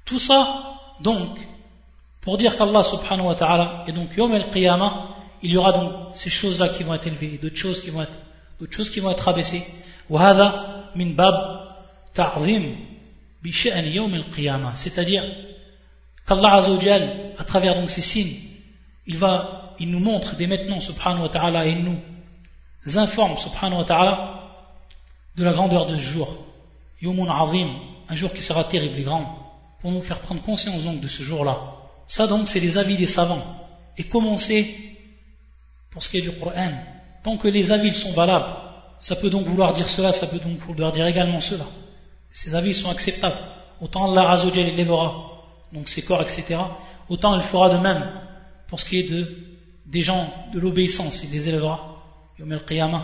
Tout 0.06 0.20
ça, 0.20 0.80
donc, 1.00 1.38
pour 2.22 2.38
dire 2.38 2.58
qu'Allah 2.58 2.84
subhanahu 2.84 3.28
wa 3.28 3.36
ta'ala, 3.36 3.84
et 3.88 3.92
donc 3.92 4.16
Yom 4.18 4.34
al-Qiyamah, 4.34 5.10
il 5.42 5.52
y 5.52 5.58
aura 5.58 5.74
donc 5.74 5.94
ces 6.14 6.30
choses-là 6.30 6.70
qui 6.70 6.84
vont 6.84 6.94
être 6.94 7.08
élevées, 7.08 7.38
d'autres 7.42 7.58
choses 7.58 7.82
qui 7.82 7.90
vont 7.90 8.02
être, 8.02 8.18
d'autres 8.63 8.73
choses 8.73 8.91
qui 8.91 9.01
vont 9.01 9.11
être 9.11 9.25
rabaissées. 9.25 9.65
وهذا 10.11 10.91
من 10.97 11.17
باب 11.17 11.35
تعظيم 12.15 12.87
بشأن 13.43 13.85
يوم 13.85 14.15
القيامة 14.15 14.77
c'est-à-dire 14.77 15.23
qu'Allah 16.27 16.55
Azzawajal, 16.57 17.35
à 17.39 17.45
travers 17.45 17.75
donc 17.75 17.89
ces 17.91 18.03
signes, 18.03 18.37
il 19.07 19.17
va, 19.17 19.75
il 19.79 19.91
nous 19.91 20.01
montre 20.01 20.37
dès 20.37 20.47
maintenant 20.47 20.81
subhanahu 20.81 21.23
wa 21.23 21.29
ta'ala 21.29 21.67
et 21.67 21.71
il 21.71 21.85
nous 21.85 22.99
informe 22.99 23.37
subhanahu 23.37 23.79
wa 23.79 23.85
ta'ala 23.85 24.35
de 25.37 25.45
la 25.45 25.53
grandeur 25.53 25.87
de 25.87 25.95
ce 25.95 26.01
jour. 26.01 26.45
Yomun 27.01 27.31
Azim, 27.31 27.71
un 28.09 28.15
jour 28.15 28.33
qui 28.33 28.43
sera 28.43 28.65
terrible 28.65 28.99
et 28.99 29.03
grand, 29.03 29.27
pour 29.81 29.93
nous 29.93 30.03
faire 30.03 30.19
prendre 30.21 30.43
conscience 30.43 30.83
donc 30.83 31.01
de 31.01 31.09
ce 31.09 31.23
jour-là. 31.23 31.59
Ça 32.07 32.27
donc 32.27 32.49
c'est 32.49 32.61
les 32.61 32.77
avis 32.77 32.97
des 32.97 33.07
savants. 33.07 33.45
Et 33.97 34.05
comment 34.05 34.37
c'est 34.37 34.67
pour 35.91 36.03
ce 36.03 36.11
qui 36.11 36.19
est 36.19 36.23
du 36.23 36.33
Coran 36.33 36.73
Tant 37.23 37.37
que 37.37 37.49
les 37.49 37.73
avis 37.73 37.95
sont 37.95 38.13
valables, 38.13 38.55
ça 39.01 39.17
peut 39.17 39.31
donc 39.31 39.45
vouloir 39.47 39.73
dire 39.75 39.89
cela, 39.89 40.13
ça 40.13 40.27
peut 40.27 40.39
donc 40.39 40.59
vouloir 40.59 40.93
dire 40.93 41.07
également 41.07 41.41
cela. 41.41 41.65
Ces 42.31 42.55
avis 42.55 42.75
sont 42.75 42.91
acceptables. 42.91 43.39
Autant 43.81 44.11
Allah 44.11 44.31
Azzawajal 44.31 44.69
élèvera 44.69 45.15
donc 45.73 45.89
ses 45.89 46.03
corps, 46.03 46.23
etc. 46.23 46.59
Autant 47.09 47.37
il 47.37 47.43
fera 47.43 47.71
de 47.71 47.79
même 47.79 48.11
pour 48.69 48.81
ce 48.81 48.85
qui 48.85 48.99
est 49.01 49.11
de, 49.11 49.37
des 49.87 50.03
gens 50.03 50.33
de 50.53 50.59
l'obéissance, 50.59 51.25
il 51.25 51.31
les 51.31 51.49
élèvera. 51.49 51.97
Yom 52.39 52.53
al-Qiyamah. 52.53 53.03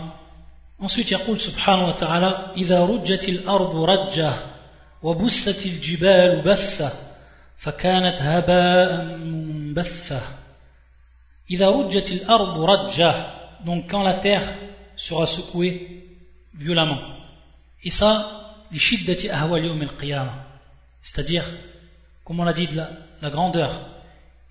Ensuite, 0.79 1.11
يقول 1.11 1.39
سبحانه 1.39 1.87
وتعالى 1.87 2.51
إذا 2.57 2.85
رجت 2.85 3.29
الأرض 3.29 3.75
رجة 3.75 4.33
وبست 5.03 5.65
الجبال 5.65 6.41
بسة 6.41 6.91
فكانت 7.57 8.21
هباء 8.21 9.17
منبثة 9.17 10.21
إذا 11.49 11.69
رجت 11.69 12.11
الأرض 12.11 12.59
رجة 12.59 13.25
donc 13.64 13.90
quand 13.90 14.02
la 14.02 14.14
terre 14.14 14.46
sera 14.96 15.26
secouée 15.26 16.06
violemment. 16.54 17.00
Et 17.82 17.90
ça, 17.90 18.40
c'est-à-dire, 21.02 21.44
comme 22.24 22.40
on 22.40 22.44
l'a 22.44 22.52
dit, 22.52 22.66
de 22.66 22.76
la, 22.76 23.30
grandeur, 23.30 23.72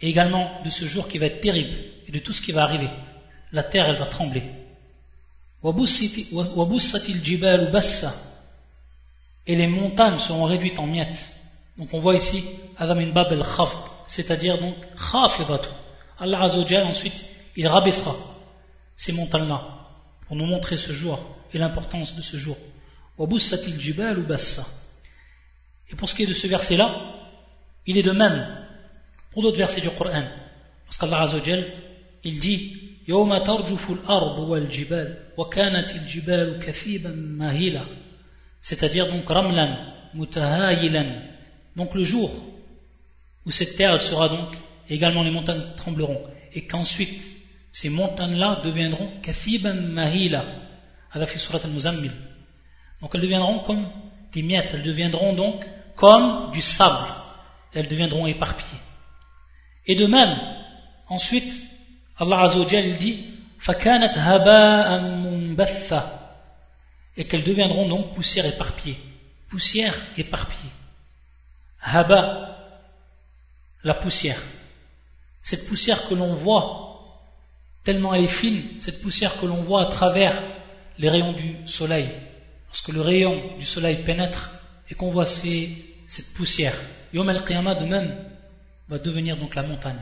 et 0.01 0.09
également 0.09 0.49
de 0.63 0.69
ce 0.69 0.85
jour 0.85 1.07
qui 1.07 1.17
va 1.17 1.27
être 1.27 1.41
terrible, 1.41 1.75
et 2.07 2.11
de 2.11 2.19
tout 2.19 2.33
ce 2.33 2.41
qui 2.41 2.51
va 2.51 2.63
arriver. 2.63 2.89
La 3.51 3.63
terre, 3.63 3.87
elle 3.87 3.95
va 3.97 4.05
trembler. 4.05 4.43
Et 9.47 9.55
les 9.55 9.67
montagnes 9.67 10.19
seront 10.19 10.45
réduites 10.45 10.79
en 10.79 10.85
miettes. 10.85 11.35
Donc 11.77 11.93
on 11.93 11.99
voit 11.99 12.15
ici, 12.15 12.43
c'est-à-dire 14.07 14.57
donc, 14.59 14.75
Allah 16.19 16.41
Azzawajal, 16.41 16.87
ensuite, 16.87 17.25
il 17.55 17.67
rabaissera 17.67 18.15
ces 18.98 19.12
montagnes-là, 19.12 19.62
pour 20.26 20.36
nous 20.36 20.46
montrer 20.46 20.76
ce 20.76 20.92
jour 20.92 21.18
et 21.52 21.58
l'importance 21.58 22.14
de 22.16 22.22
ce 22.22 22.36
jour. 22.36 22.56
Et 23.18 23.26
pour 25.96 26.08
ce 26.08 26.14
qui 26.14 26.22
est 26.22 26.26
de 26.26 26.34
ce 26.34 26.46
verset-là, 26.46 26.94
il 27.86 27.98
est 27.98 28.02
de 28.02 28.12
même 28.12 28.46
pour 29.30 29.42
d'autres 29.42 29.58
versets 29.58 29.80
du 29.80 29.90
Coran. 29.90 30.24
Parce 30.86 30.96
qu'Allah 30.98 31.22
Azzawajal, 31.22 31.64
il 32.24 32.40
dit 32.40 32.84
يوم 33.08 33.38
ترجف 33.38 33.90
الأرض 33.90 34.38
والجبال 34.38 35.18
وكانت 35.36 35.90
الجبال 35.90 36.60
كثيبا 36.66 37.10
ماهلا 37.10 37.82
c'est-à-dire 38.62 39.06
donc 39.06 39.28
ramlan 39.28 39.76
mutahayilan 40.14 41.06
donc 41.76 41.94
le 41.94 42.02
jour 42.02 42.30
où 43.44 43.50
cette 43.50 43.76
terre 43.76 43.92
elle 43.92 44.00
sera 44.00 44.30
donc 44.30 44.48
également 44.88 45.22
les 45.22 45.30
montagnes 45.30 45.64
trembleront 45.76 46.22
et 46.54 46.64
qu'ensuite 46.66 47.22
ces 47.72 47.90
montagnes-là 47.90 48.60
deviendront 48.62 49.10
kathiban 49.22 49.74
mahila 49.74 50.44
fi 51.26 51.38
surat 51.38 51.60
al-muzammil 51.64 52.12
donc 53.00 53.10
elles 53.14 53.20
deviendront 53.20 53.60
comme 53.60 53.88
des 54.32 54.42
miettes 54.42 54.72
elles 54.74 54.82
deviendront 54.82 55.34
donc 55.34 55.64
comme 55.96 56.50
du 56.52 56.62
sable 56.62 57.08
elles 57.72 57.88
deviendront 57.88 58.26
éparpillées 58.26 58.82
et 59.86 59.94
de 59.94 60.06
même 60.06 60.36
ensuite 61.08 61.62
Allah 62.16 62.40
Azzawajal 62.42 62.86
il 62.86 62.98
dit 62.98 63.24
فَكَانَتْ 63.58 64.18
هَبَاءً 64.18 65.00
مُنْبَثًّا 65.24 66.24
et 67.16 67.26
qu'elles 67.26 67.44
deviendront 67.44 67.88
donc 67.88 68.12
poussière 68.14 68.46
éparpillée. 68.46 68.98
Poussière 69.48 69.94
éparpillée. 70.18 70.72
Haba, 71.80 72.58
la 73.84 73.94
poussière. 73.94 74.40
Cette 75.42 75.66
poussière 75.66 76.08
que 76.08 76.14
l'on 76.14 76.34
voit, 76.34 76.87
tellement 77.83 78.13
elle 78.13 78.23
est 78.23 78.27
fine, 78.27 78.61
cette 78.79 79.01
poussière 79.01 79.39
que 79.39 79.45
l'on 79.45 79.63
voit 79.63 79.83
à 79.83 79.85
travers 79.85 80.41
les 80.97 81.09
rayons 81.09 81.33
du 81.33 81.55
soleil. 81.65 82.09
Lorsque 82.67 82.89
le 82.89 83.01
rayon 83.01 83.41
du 83.57 83.65
soleil 83.65 84.03
pénètre 84.03 84.51
et 84.89 84.95
qu'on 84.95 85.11
voit 85.11 85.25
cette 85.25 86.33
poussière, 86.35 86.75
Yom 87.13 87.27
al-Qiyamah 87.27 87.75
de 87.75 87.85
même 87.85 88.15
va 88.87 88.99
devenir 88.99 89.37
donc 89.37 89.55
la 89.55 89.63
montagne. 89.63 89.99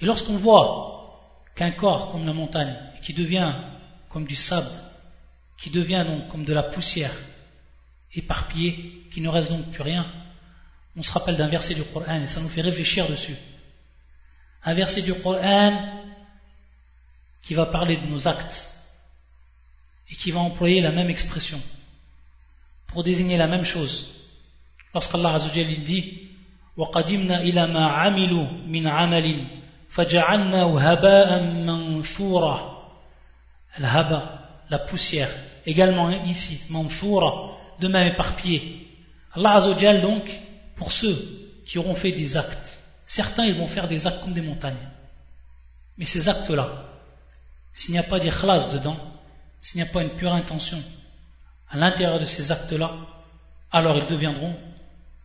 Et 0.00 0.04
lorsqu'on 0.04 0.36
voit 0.36 1.42
qu'un 1.54 1.70
corps 1.70 2.12
comme 2.12 2.26
la 2.26 2.32
montagne, 2.32 2.76
qui 3.02 3.14
devient 3.14 3.52
comme 4.08 4.24
du 4.24 4.36
sable, 4.36 4.70
qui 5.56 5.70
devient 5.70 6.04
donc 6.06 6.28
comme 6.28 6.44
de 6.44 6.52
la 6.52 6.62
poussière, 6.62 7.14
éparpillée, 8.14 9.06
qui 9.10 9.20
ne 9.20 9.28
reste 9.28 9.50
donc 9.50 9.70
plus 9.70 9.82
rien, 9.82 10.06
on 10.96 11.02
se 11.02 11.12
rappelle 11.12 11.36
d'un 11.36 11.48
verset 11.48 11.74
du 11.74 11.84
Coran 11.84 12.22
et 12.22 12.26
ça 12.26 12.40
nous 12.40 12.48
fait 12.48 12.60
réfléchir 12.60 13.08
dessus 13.08 13.36
Un 14.67 14.73
verset 14.73 15.01
du 15.01 15.13
Coran 15.13 15.73
qui 17.41 17.53
va 17.53 17.65
parler 17.65 17.97
de 17.97 18.07
nos 18.07 18.27
actes 18.27 18.69
et 20.09 20.15
qui 20.15 20.31
va 20.31 20.39
employer 20.39 20.81
la 20.81 20.91
même 20.91 21.09
expression 21.09 21.61
pour 22.87 23.03
désigner 23.03 23.37
la 23.37 23.47
même 23.47 23.65
chose. 23.65 24.21
Lorsqu'Allah 24.93 25.33
Azzawajal 25.33 25.71
il 25.71 25.83
dit 25.83 26.19
وقدمنا 26.77 27.41
إلى 27.41 27.67
ما 27.67 27.87
عملوا 27.87 28.47
من 28.67 28.87
عمل 28.87 29.43
فجعلناه 29.89 30.79
هباء 30.79 31.43
منثورا 31.43 32.83
الهباء 33.79 34.43
la 34.71 34.79
poussière 34.79 35.29
également 35.67 36.09
ici 36.25 36.61
manfoura 36.69 37.57
de 37.79 37.87
même 37.87 38.07
éparpillé 38.13 38.87
Allah 39.35 39.53
Azzawajal 39.55 40.01
donc 40.01 40.23
pour 40.75 40.91
ceux 40.91 41.15
qui 41.65 41.77
auront 41.77 41.95
fait 41.95 42.11
des 42.11 42.37
actes 42.37 42.76
certains 43.08 43.44
ils 43.46 43.56
vont 43.56 43.66
faire 43.66 43.88
des 43.88 44.06
actes 44.06 44.20
comme 44.20 44.34
des 44.34 44.42
montagnes 44.42 44.88
mais 45.96 46.04
ces 46.04 46.28
actes 46.28 46.50
là 46.50 46.68
s'il 47.72 47.92
n'y 47.92 47.98
a 47.98 48.04
pas 48.04 48.20
d'ikhlas 48.20 48.68
dedans 48.72 48.96
s'il 49.60 49.82
n'y 49.82 49.88
a 49.88 49.90
pas 49.90 50.02
une 50.02 50.10
pure 50.10 50.32
intention 50.32 50.80
à 51.70 51.76
l'intérieur 51.76 52.20
de 52.20 52.24
ces 52.24 52.52
actes 52.52 52.72
là 52.72 52.92
alors 53.72 53.98
ils 53.98 54.06
deviendront 54.06 54.54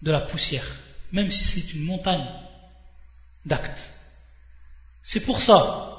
de 0.02 0.12
la 0.12 0.22
poussière 0.22 0.65
même 1.13 1.30
si 1.30 1.43
c'est 1.46 1.74
une 1.74 1.84
montagne 1.84 2.26
d'actes. 3.46 3.93
C'est 5.04 5.22
pour 5.22 5.41
ça 5.41 5.89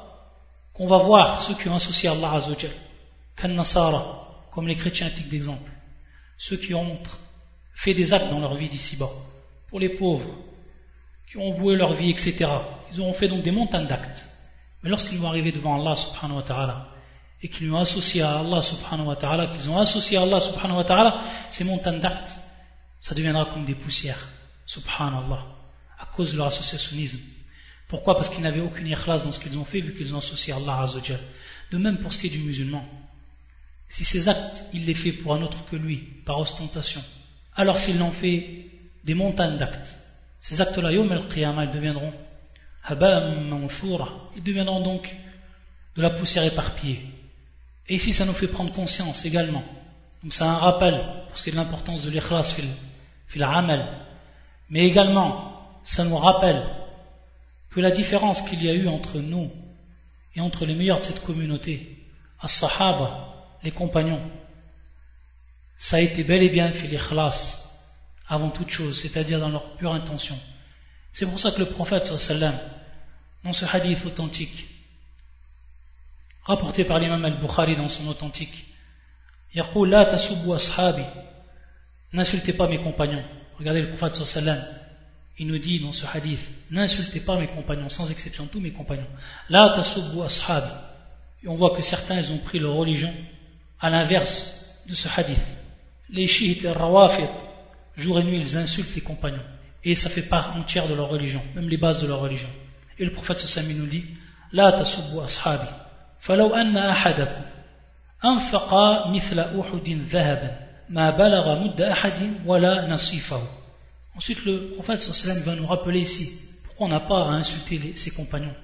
qu'on 0.73 0.89
va 0.89 0.99
voir 0.99 1.41
ceux 1.41 1.55
qui 1.55 1.69
ont 1.69 1.77
associé 1.77 2.09
Allah 2.09 2.33
Azzawajal, 2.33 2.73
Nasara, 3.45 4.47
comme 4.51 4.67
les 4.67 4.77
chrétiens 4.77 5.07
antiques 5.07 5.29
d'exemple, 5.29 5.71
ceux 6.37 6.57
qui 6.57 6.75
ont 6.75 6.99
fait 7.73 7.95
des 7.95 8.13
actes 8.13 8.31
dans 8.31 8.41
leur 8.41 8.55
vie 8.55 8.69
d'ici-bas, 8.69 9.11
pour 9.69 9.79
les 9.79 9.91
pauvres, 9.91 10.35
qui 11.27 11.39
ont 11.39 11.51
voué 11.51 11.77
leur 11.77 11.93
vie, 11.95 12.11
etc. 12.11 12.47
Ils 12.93 13.01
auront 13.01 13.13
fait 13.13 13.29
donc 13.29 13.43
des 13.43 13.51
montagnes 13.51 13.87
d'actes. 13.87 14.29
Mais 14.83 14.91
lorsqu'ils 14.91 15.19
vont 15.19 15.29
arriver 15.29 15.53
devant 15.53 15.81
Allah 15.81 15.97
subhanahu 15.97 16.37
wa 16.37 16.43
ta'ala, 16.43 16.89
et 17.43 17.49
qu'ils 17.49 17.71
ont 17.73 17.79
associé 17.79 18.23
à 18.23 18.39
Allah 18.39 18.63
subhanahu 18.63 19.07
wa 19.07 19.17
ta'ala, 19.17 19.47
qu'ils 19.49 19.69
ont 19.69 19.79
associé 19.79 20.17
à 20.17 20.23
Allah 20.23 20.41
subhanahu 20.41 20.79
wa 20.79 20.85
ta'ala, 20.85 21.21
ces 21.51 21.65
montagnes 21.65 22.01
d'actes, 22.01 22.37
ça 23.01 23.15
deviendra 23.15 23.47
comme 23.47 23.65
des 23.65 23.75
poussières. 23.75 24.29
Subhanallah, 24.67 25.45
à 25.99 26.07
cause 26.07 26.33
de 26.33 26.39
leur 26.39 26.47
associationnisme. 26.47 27.21
Pourquoi? 27.89 28.17
Parce 28.17 28.31
qu'ils 28.31 28.43
n'avaient 28.43 28.61
aucune 28.61 28.87
ikhlas 28.87 29.25
dans 29.25 29.33
ce 29.33 29.39
qu'ils 29.39 29.59
ont 29.59 29.65
fait, 29.65 29.81
vu 29.81 29.95
qu'ils 29.95 30.15
ont 30.15 30.19
associé 30.19 30.55
Allah 30.55 30.81
Azzawajal. 30.81 31.21
De 31.71 31.77
même 31.77 31.99
pour 31.99 32.13
ce 32.13 32.19
qui 32.19 32.29
est 32.29 32.31
du 32.31 32.39
musulman. 32.39 32.85
Si 33.89 34.05
ces 34.05 34.29
actes, 34.29 34.65
il 34.73 34.87
les 34.87 34.95
fait 34.95 35.13
pour 35.13 35.35
un 35.35 35.43
autre 35.43 35.65
que 35.71 35.77
lui, 35.77 35.99
par 36.25 36.39
ostentation, 36.39 37.03
alors 37.55 37.79
s'ils 37.79 37.99
l'ont 37.99 38.11
fait 38.11 38.67
des 39.05 39.15
montagnes 39.15 39.57
d'actes, 39.57 39.99
ces 40.45 40.61
actes-là, 40.61 40.93
Yom 40.93 41.11
al-Qiyamah, 41.11 41.65
ils 41.65 41.71
deviendront 41.71 42.13
ils 42.91 44.43
deviendront 44.43 44.81
donc 44.81 45.17
de 45.97 46.03
la 46.03 46.11
poussière 46.11 46.45
éparpillée. 46.45 47.01
Et 47.89 47.95
ici, 47.95 48.13
ça 48.13 48.27
nous 48.27 48.35
fait 48.35 48.49
prendre 48.49 48.71
conscience 48.71 49.25
également. 49.25 49.65
Donc, 50.23 50.35
c'est 50.35 50.45
un 50.45 50.59
rappel 50.59 51.01
pour 51.29 51.39
ce 51.39 51.43
qui 51.43 51.49
est 51.49 51.53
de 51.53 51.57
l'importance 51.57 52.03
de 52.03 52.11
l'ikhlas 52.11 52.53
fil, 52.55 52.69
fil 53.27 53.47
mais 54.69 54.87
également, 54.87 55.81
ça 55.83 56.05
nous 56.05 56.19
rappelle 56.19 56.63
que 57.71 57.81
la 57.81 57.91
différence 57.91 58.43
qu'il 58.43 58.63
y 58.63 58.69
a 58.69 58.75
eu 58.75 58.87
entre 58.87 59.21
nous 59.21 59.51
et 60.37 60.43
entre 60.43 60.67
les 60.67 60.75
meilleurs 60.75 60.99
de 60.99 61.05
cette 61.05 61.25
communauté, 61.25 62.05
as-sahaba, 62.43 63.47
les 63.63 63.71
compagnons, 63.71 64.21
ça 65.79 65.97
a 65.97 66.01
été 66.01 66.23
bel 66.23 66.43
et 66.43 66.51
bien 66.51 66.71
fait 66.71 66.89
l'ikhlas 66.89 67.64
avant 68.29 68.51
toute 68.51 68.71
chose, 68.71 69.01
c'est-à-dire 69.01 69.41
dans 69.41 69.51
leur 69.51 69.77
pure 69.77 69.93
intention. 69.93 70.39
C'est 71.13 71.27
pour 71.27 71.39
ça 71.39 71.51
que 71.53 71.61
le 71.61 71.67
prophète, 71.67 72.07
sallam, 72.07 72.59
dans 73.45 73.53
ce 73.53 73.65
hadith 73.65 74.05
authentique, 74.07 74.67
rapporté 76.45 76.85
par 76.85 76.99
l'imam 76.99 77.25
al-Bukhari 77.25 77.77
dans 77.77 77.89
son 77.89 78.09
authentique, 78.09 78.67
Yaqul 79.55 79.91
la 79.91 80.01
ashabi, 80.01 81.05
n'insultez 82.13 82.53
pas 82.53 82.67
mes 82.67 82.79
compagnons. 82.79 83.23
Regardez 83.59 83.83
le 83.83 83.89
prophète, 83.89 84.17
sallam, 84.17 84.61
il 85.39 85.47
nous 85.47 85.59
dit 85.59 85.81
dans 85.81 85.93
ce 85.93 86.07
hadith, 86.13 86.49
n'insultez 86.71 87.21
pas 87.21 87.39
mes 87.39 87.49
compagnons, 87.49 87.89
sans 87.89 88.11
exception 88.11 88.47
tous 88.47 88.61
mes 88.61 88.73
compagnons. 88.73 89.07
La 89.51 89.71
tasubbu 89.71 90.23
ashabi. 90.23 90.73
Et 91.43 91.49
on 91.49 91.57
voit 91.57 91.77
que 91.77 91.83
certains, 91.83 92.21
ils 92.21 92.33
ont 92.33 92.39
pris 92.39 92.59
leur 92.59 92.75
religion 92.75 93.13
à 93.81 93.91
l'inverse 93.91 94.65
de 94.89 94.95
ce 94.95 95.09
hadith. 95.15 95.39
Les 96.09 96.27
chiites 96.27 96.65
et 96.65 96.69
les 96.69 96.73
rawafir, 96.73 97.29
Jour 97.97 98.19
et 98.21 98.25
nuit, 98.25 98.41
ils 98.41 98.57
insultent 98.57 98.95
les 98.95 99.01
compagnons. 99.01 99.43
Et 99.85 99.97
ça 99.97 100.09
fait 100.09 100.23
part 100.23 100.57
entière 100.57 100.89
de 100.89 100.95
leur 100.95 101.09
religion, 101.09 101.43
même 101.55 101.69
les 101.69 101.77
bases 101.77 102.03
de 102.03 102.07
leur 102.07 102.21
religion. 102.21 102.49
Et 102.99 103.05
le 103.05 103.13
prophète 103.13 103.41
Sassami 103.41 103.75
nous 103.75 103.87
dit 103.87 104.05
La 104.53 104.69
ashabi, 104.69 105.69
anna 106.29 106.95
anfaqa 108.23 109.11
mithla 109.11 109.51
uhudin 109.55 109.99
ma 110.89 111.13
mudda 111.57 111.93
ahadin 111.93 112.35
wala. 112.47 112.89
Ensuite, 114.17 114.45
le 114.45 114.69
prophète 114.75 115.03
Sassami 115.03 115.43
va 115.43 115.55
nous 115.55 115.67
rappeler 115.67 116.01
ici 116.01 116.33
pourquoi 116.65 116.87
on 116.87 116.91
n'a 116.91 117.01
pas 117.01 117.27
à 117.27 117.33
insulter 117.33 117.93
ses 117.95 118.11
compagnons. 118.11 118.55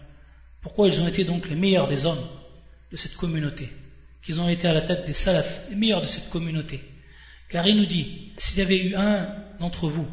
Pourquoi 0.62 0.88
ils 0.88 1.01
ont 1.01 1.09
été 1.09 1.25
donc 1.25 1.49
les 1.49 1.57
meilleurs 1.57 1.88
des 1.88 2.07
hommes 2.07 2.23
de 2.90 2.97
cette 2.97 3.16
communauté, 3.16 3.71
qu'ils 4.23 4.40
ont 4.40 4.49
été 4.49 4.69
à 4.69 4.73
la 4.73 4.83
tête 4.83 5.07
des 5.07 5.12
salafs, 5.12 5.69
les 5.71 5.77
meilleurs 5.77 6.03
de 6.03 6.07
cette 6.07 6.31
communauté. 6.31 6.83
Car 7.51 7.67
il 7.67 7.77
nous 7.77 7.87
dit, 7.87 8.33
s'il 8.37 8.59
y 8.59 8.63
avait 8.63 8.79
eu 8.79 8.95
un 8.95 9.27
d'entre 9.59 9.89
vous 9.89 10.07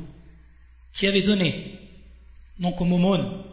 qui 0.93 1.07
avait 1.07 1.21
donné, 1.21 1.79
donc 2.59 2.81
au 2.81 2.85
momon, 2.85 3.45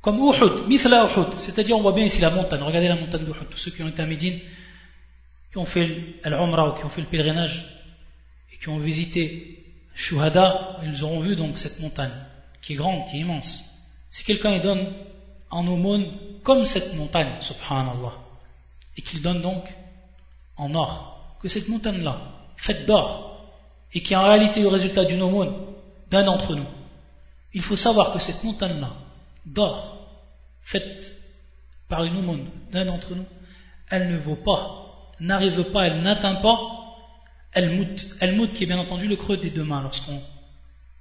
comme 0.00 0.18
Uhud, 0.18 0.66
Mithla 0.68 1.08
Uhud, 1.10 1.38
c'est-à-dire 1.38 1.78
on 1.78 1.82
voit 1.82 1.92
bien 1.92 2.04
ici 2.04 2.20
la 2.20 2.30
montagne, 2.30 2.62
regardez 2.62 2.88
la 2.88 2.96
montagne 2.96 3.24
d'Uhud, 3.24 3.48
tous 3.48 3.56
ceux 3.56 3.70
qui 3.70 3.82
ont 3.82 3.88
été 3.88 4.02
à 4.02 4.06
Médine, 4.06 4.38
qui 5.50 5.58
ont 5.58 5.64
fait 5.64 5.86
l'Umrah 6.24 6.70
ou 6.70 6.78
qui 6.78 6.84
ont 6.84 6.88
fait 6.88 7.00
le 7.00 7.06
pèlerinage 7.06 7.64
et 8.52 8.58
qui 8.58 8.68
ont 8.68 8.78
visité 8.78 9.64
Shuhada, 9.94 10.80
ils 10.82 11.04
auront 11.04 11.20
vu 11.20 11.36
donc 11.36 11.56
cette 11.56 11.78
montagne 11.78 12.10
qui 12.60 12.72
est 12.72 12.76
grande, 12.76 13.06
qui 13.06 13.16
est 13.16 13.20
immense. 13.20 13.86
Si 14.10 14.24
quelqu'un 14.24 14.58
donne 14.58 14.92
en 15.50 15.64
aumône 15.68 16.06
comme 16.42 16.66
cette 16.66 16.94
montagne, 16.94 17.40
subhanallah, 17.40 18.14
et 18.96 19.02
qu'il 19.02 19.22
donne 19.22 19.40
donc 19.40 19.64
en 20.56 20.74
or, 20.74 21.36
que 21.40 21.48
cette 21.48 21.68
montagne-là, 21.68 22.20
faite 22.64 22.86
d'or, 22.86 23.46
et 23.92 24.02
qui 24.02 24.14
est 24.14 24.16
en 24.16 24.24
réalité 24.24 24.62
le 24.62 24.68
résultat 24.68 25.04
d'une 25.04 25.20
aumône 25.20 25.54
d'un 26.10 26.24
d'entre 26.24 26.54
nous, 26.54 26.66
il 27.52 27.60
faut 27.60 27.76
savoir 27.76 28.12
que 28.14 28.18
cette 28.18 28.42
montagne-là, 28.42 28.90
d'or, 29.44 29.98
faite 30.62 31.14
par 31.88 32.04
une 32.04 32.16
aumône 32.16 32.46
d'un 32.72 32.86
d'entre 32.86 33.14
nous, 33.14 33.26
elle 33.90 34.10
ne 34.10 34.16
vaut 34.16 34.34
pas, 34.34 35.12
n'arrive 35.20 35.64
pas, 35.72 35.88
elle 35.88 36.00
n'atteint 36.00 36.36
pas 36.36 36.58
El-Mout. 37.52 38.16
El-Mout 38.20 38.48
qui 38.48 38.64
est 38.64 38.66
bien 38.66 38.78
entendu 38.78 39.08
le 39.08 39.16
creux 39.16 39.36
des 39.36 39.50
deux 39.50 39.62
mains 39.62 39.82
lorsqu'on 39.82 40.20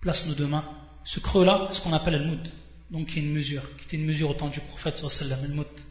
place 0.01 0.27
nos 0.27 0.35
deux 0.35 0.45
mains. 0.45 0.65
Ce 1.05 1.21
creux-là, 1.21 1.67
ce 1.71 1.79
qu'on 1.79 1.93
appelle 1.93 2.15
El-Mout. 2.15 2.51
Donc 2.91 3.07
qui 3.07 3.19
est 3.19 3.21
une 3.21 3.31
mesure, 3.31 3.63
qui 3.77 3.85
était 3.85 3.95
une 3.95 4.05
mesure 4.05 4.31
au 4.31 4.33
temps 4.33 4.49
du 4.49 4.59
prophète 4.59 4.97
sallallahu 4.97 5.45
El-Mout. 5.45 5.85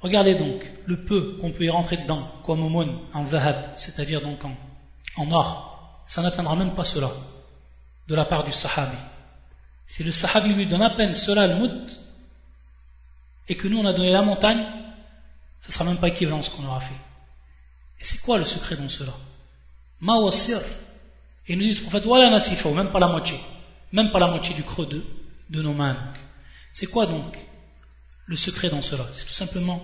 Regardez 0.00 0.36
donc 0.36 0.70
le 0.86 1.04
peu 1.04 1.36
qu'on 1.40 1.50
peut 1.50 1.64
y 1.64 1.70
rentrer 1.70 1.96
dedans, 1.96 2.30
comme 2.44 2.62
aumône 2.62 2.96
en 3.12 3.24
vahab, 3.24 3.72
c'est-à-dire 3.74 4.22
donc 4.22 4.44
en, 4.44 4.54
en 5.18 5.30
or. 5.32 6.02
Ça 6.06 6.22
n'atteindra 6.22 6.56
même 6.56 6.74
pas 6.74 6.84
cela 6.84 7.10
de 8.08 8.14
la 8.14 8.24
part 8.24 8.44
du 8.44 8.52
sahabi. 8.52 8.96
Si 9.86 10.02
le 10.04 10.12
sahabi 10.12 10.54
lui 10.54 10.66
donne 10.66 10.82
à 10.82 10.90
peine 10.90 11.14
cela, 11.14 11.46
le 11.46 11.56
mout, 11.56 11.98
et 13.48 13.54
que 13.54 13.68
nous 13.68 13.78
on 13.78 13.86
a 13.86 13.92
donné 13.92 14.12
la 14.12 14.22
montagne, 14.22 14.64
ce 15.60 15.72
sera 15.72 15.84
même 15.84 15.98
pas 15.98 16.08
équivalent 16.08 16.42
ce 16.42 16.50
qu'on 16.50 16.64
aura 16.64 16.80
fait. 16.80 16.94
Et 18.00 18.04
c'est 18.04 18.20
quoi 18.22 18.38
le 18.38 18.44
secret 18.44 18.76
dans 18.76 18.88
cela? 18.88 19.12
Mawasir. 20.00 20.60
Et 21.46 21.56
nous 21.56 21.62
dit 21.62 21.74
le 21.74 21.80
prophète, 21.82 22.04
voilà 22.04 22.30
nasifa, 22.30 22.70
même 22.70 22.90
pas 22.90 23.00
la 23.00 23.08
moitié. 23.08 23.38
Même 23.92 24.10
pas 24.10 24.18
la 24.18 24.28
moitié 24.28 24.54
du 24.54 24.62
creux 24.62 24.86
de, 24.86 25.04
de 25.50 25.62
nos 25.62 25.72
mains. 25.72 25.96
C'est 26.72 26.86
quoi 26.86 27.06
donc 27.06 27.36
le 28.26 28.36
secret 28.36 28.68
dans 28.70 28.82
cela? 28.82 29.04
C'est 29.12 29.24
tout 29.24 29.32
simplement 29.32 29.80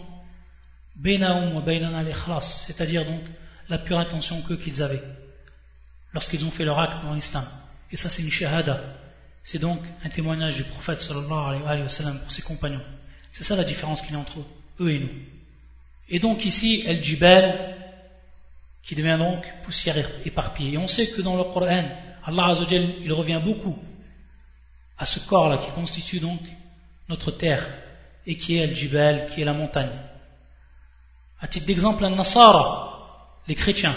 c'est-à-dire 2.41 3.05
donc 3.05 3.21
la 3.69 3.79
pure 3.79 3.99
intention 3.99 4.41
qu'eux 4.43 4.57
qu'ils 4.57 4.83
avaient 4.83 5.03
lorsqu'ils 6.15 6.45
ont 6.45 6.51
fait 6.51 6.65
leur 6.65 6.79
acte 6.79 7.03
dans 7.03 7.13
l'islam. 7.13 7.45
Et 7.91 7.97
ça 7.97 8.09
c'est 8.09 8.23
une 8.23 8.31
shahada. 8.31 8.81
C'est 9.43 9.59
donc 9.59 9.81
un 10.05 10.09
témoignage 10.09 10.57
du 10.57 10.65
prophète 10.65 11.03
sallallahu 11.03 11.63
alayhi 11.67 11.83
wa 11.83 12.13
pour 12.13 12.31
ses 12.31 12.43
compagnons. 12.43 12.81
C'est 13.31 13.45
ça 13.45 13.57
la 13.57 13.65
différence 13.65 14.01
qu'il 14.01 14.13
y 14.13 14.17
a 14.17 14.21
entre 14.21 14.39
eux 14.81 14.91
et 14.91 15.01
nous. 15.01 15.11
Et 16.09 16.19
donc 16.19 16.45
ici, 16.45 16.83
El 16.87 17.03
Jibal, 17.03 17.77
qui 18.83 18.95
devient 18.95 19.17
donc 19.19 19.47
poussière 19.63 19.97
éparpillée. 20.25 20.75
Et 20.75 20.79
on 20.79 20.89
sait 20.89 21.09
que 21.09 21.21
dans 21.23 21.37
le 21.37 21.45
Coran, 21.45 21.85
Allah 22.25 22.47
Azzawajal, 22.47 22.87
il 23.01 23.13
revient 23.13 23.41
beaucoup 23.43 23.79
à 24.99 25.07
ce 25.07 25.19
corps-là 25.21 25.59
qui 25.59 25.71
constitue 25.73 26.21
donc 26.21 26.41
notre 27.09 27.31
terre 27.31 27.67
et 28.27 28.37
qui 28.37 28.57
est 28.57 28.65
El 28.65 28.77
Jibal, 28.77 29.27
qui 29.27 29.43
est 29.43 29.45
la 29.45 29.53
montagne. 29.53 29.91
À 31.41 31.49
titre 31.49 31.67
d'exemple, 31.67 32.05
un 32.05 32.11
Nasara, 32.11 33.41
les 33.49 33.55
chrétiens. 33.55 33.95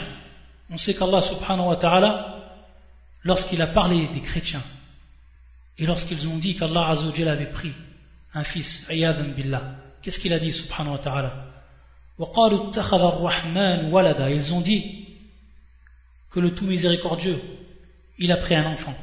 On 0.69 0.77
sait 0.77 0.93
qu'Allah 0.95 1.21
subhanahu 1.21 1.67
wa 1.67 1.75
ta'ala, 1.75 2.43
lorsqu'il 3.23 3.61
a 3.61 3.67
parlé 3.67 4.07
des 4.07 4.21
chrétiens, 4.21 4.63
et 5.77 5.85
lorsqu'ils 5.85 6.27
ont 6.27 6.37
dit 6.37 6.55
qu'Allah 6.55 6.89
Azzawajal 6.89 7.27
avait 7.27 7.49
pris 7.51 7.71
un 8.33 8.43
fils, 8.43 8.89
Ayadan 8.89 9.29
Billah. 9.35 9.75
Qu'est-ce 10.01 10.19
qu'il 10.19 10.33
a 10.33 10.39
dit, 10.39 10.51
subhanahu 10.51 10.93
wa 10.93 10.99
ta'ala? 10.99 11.45
Ils 14.29 14.53
ont 14.53 14.61
dit 14.61 15.07
que 16.31 16.39
le 16.39 16.55
tout 16.55 16.65
miséricordieux, 16.65 17.39
il 18.17 18.31
a 18.31 18.37
pris 18.37 18.55
un 18.55 18.65
enfant. 18.65 18.95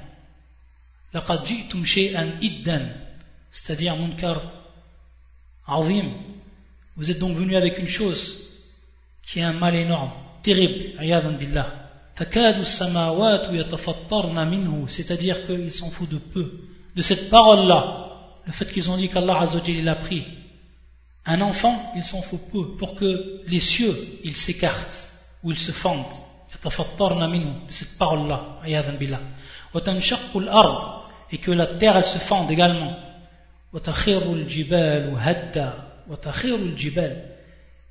C'est-à-dire, 3.50 3.96
munkar. 3.96 4.42
Vous 6.96 7.10
êtes 7.10 7.18
donc 7.18 7.36
venu 7.36 7.56
avec 7.56 7.78
une 7.78 7.88
chose 7.88 8.60
qui 9.22 9.38
est 9.38 9.42
un 9.42 9.52
mal 9.52 9.74
énorme, 9.76 10.12
terrible, 10.44 10.98
Ayadan 11.00 11.32
Billah. 11.32 11.66
C'est-à-dire 14.86 15.46
qu'il 15.46 15.72
s'en 15.72 15.90
fout 15.90 16.08
de 16.08 16.18
peu. 16.18 16.60
De 16.94 17.02
cette 17.02 17.28
parole-là 17.28 18.04
le 18.46 18.52
fait 18.52 18.70
qu'ils 18.70 18.90
ont 18.90 18.96
dit 18.96 19.08
qu'Allah 19.08 19.40
Azzawajal 19.40 19.88
a 19.88 19.94
pris 19.96 20.24
un 21.26 21.40
enfant, 21.40 21.92
il 21.96 22.04
s'en 22.04 22.20
faut 22.20 22.36
peu. 22.36 22.76
Pour 22.76 22.94
que 22.94 23.40
les 23.46 23.60
cieux 23.60 23.96
ils 24.22 24.36
s'écartent 24.36 25.08
ou 25.42 25.50
ils 25.50 25.58
se 25.58 25.72
fendent. 25.72 26.04
De 26.52 27.72
cette 27.72 27.98
parole-là 27.98 28.60
et 31.32 31.38
que 31.38 31.50
la 31.50 31.66
terre 31.66 31.96
elle 31.96 32.04
se 32.04 32.18
fende 32.18 32.50
également. 32.50 32.96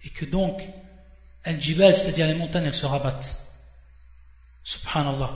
Et 0.06 0.10
que 0.10 0.26
donc 0.26 0.62
al-jibal 1.44 1.96
c'est-à-dire 1.96 2.28
les 2.28 2.36
montagnes 2.36 2.66
elles 2.66 2.76
se 2.76 2.86
rabattent 2.86 3.36
subhanallah 4.64 5.32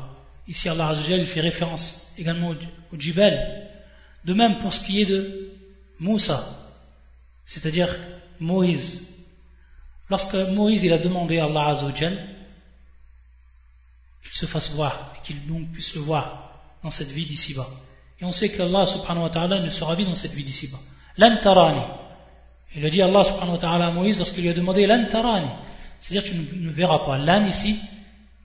ici 0.48 0.70
Allah 0.70 0.90
Azzawajal 0.90 1.28
fait 1.28 1.42
référence 1.42 2.14
également 2.18 2.54
au 2.92 3.00
jibal 3.00 3.68
de 4.28 4.34
même 4.34 4.60
pour 4.60 4.74
ce 4.74 4.82
qui 4.82 5.02
est 5.02 5.06
de 5.06 5.52
Moussa, 6.00 6.46
c'est-à-dire 7.46 7.96
Moïse. 8.40 9.16
Lorsque 10.10 10.36
Moïse 10.36 10.84
il 10.84 10.94
a 10.94 10.98
demandé 10.98 11.40
à 11.40 11.46
Allah 11.46 11.68
Azzawajal 11.70 12.18
qu'il 14.22 14.34
se 14.34 14.46
fasse 14.46 14.72
voir 14.72 15.14
et 15.16 15.26
qu'il 15.26 15.38
puisse 15.72 15.96
le 15.96 16.02
voir 16.02 16.60
dans 16.84 16.92
cette 16.92 17.10
vie 17.10 17.26
d'ici-bas. 17.26 17.68
Et 18.20 18.26
on 18.26 18.32
sait 18.32 18.50
qu'Allah 18.50 18.86
subhanahu 18.86 19.24
wa 19.24 19.30
ta'ala 19.30 19.60
ne 19.60 19.70
sera 19.70 19.96
vu 19.96 20.04
dans 20.04 20.16
cette 20.16 20.34
vie 20.34 20.44
d'ici-bas. 20.44 20.80
L'antarani. 21.18 21.82
Il 22.76 22.86
a 22.86 22.90
dit 22.90 23.02
Allah 23.02 23.24
subhanahu 23.24 23.54
wa 23.54 23.58
ta'ala 23.58 23.88
à 23.88 23.92
Moïse 23.92 24.18
lorsqu'il 24.18 24.44
lui 24.44 24.50
a 24.50 24.54
demandé 24.54 24.86
l'antarani. 24.86 25.50
C'est-à-dire 26.00 26.30
tu 26.30 26.36
ne 26.36 26.70
verras 26.70 27.00
pas. 27.06 27.18
L'âne 27.18 27.48
ici 27.48 27.80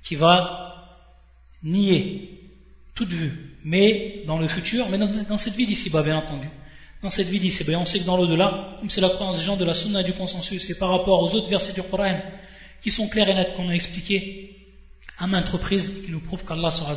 qui 0.02 0.16
va 0.16 0.98
nier 1.62 2.40
toute 2.94 3.10
vue 3.10 3.52
mais 3.64 4.22
dans 4.26 4.38
le 4.38 4.48
futur, 4.48 4.88
mais 4.88 4.98
dans, 4.98 5.38
cette 5.38 5.54
vie 5.54 5.66
d'ici-bas, 5.66 6.02
bien 6.02 6.16
entendu. 6.16 6.48
Dans 7.02 7.10
cette 7.10 7.28
vie 7.28 7.40
d'ici-bas, 7.40 7.78
on 7.78 7.84
sait 7.84 8.00
que 8.00 8.04
dans 8.04 8.16
l'au-delà, 8.16 8.76
comme 8.78 8.90
c'est 8.90 9.00
la 9.00 9.08
croyance 9.08 9.36
des 9.36 9.42
gens 9.42 9.56
de 9.56 9.64
la 9.64 9.74
sunna 9.74 10.00
et 10.00 10.04
du 10.04 10.12
consensus, 10.12 10.68
et 10.70 10.74
par 10.74 10.90
rapport 10.90 11.22
aux 11.22 11.34
autres 11.34 11.48
versets 11.48 11.72
du 11.72 11.82
Coran, 11.82 12.20
qui 12.80 12.90
sont 12.90 13.08
clairs 13.08 13.28
et 13.28 13.34
nets, 13.34 13.54
qu'on 13.54 13.68
a 13.68 13.72
expliqués 13.72 14.56
à 15.18 15.26
maintes 15.26 15.48
reprises, 15.48 16.02
qui 16.04 16.10
nous 16.10 16.20
prouvent 16.20 16.44
qu'Allah 16.44 16.70
sera, 16.70 16.96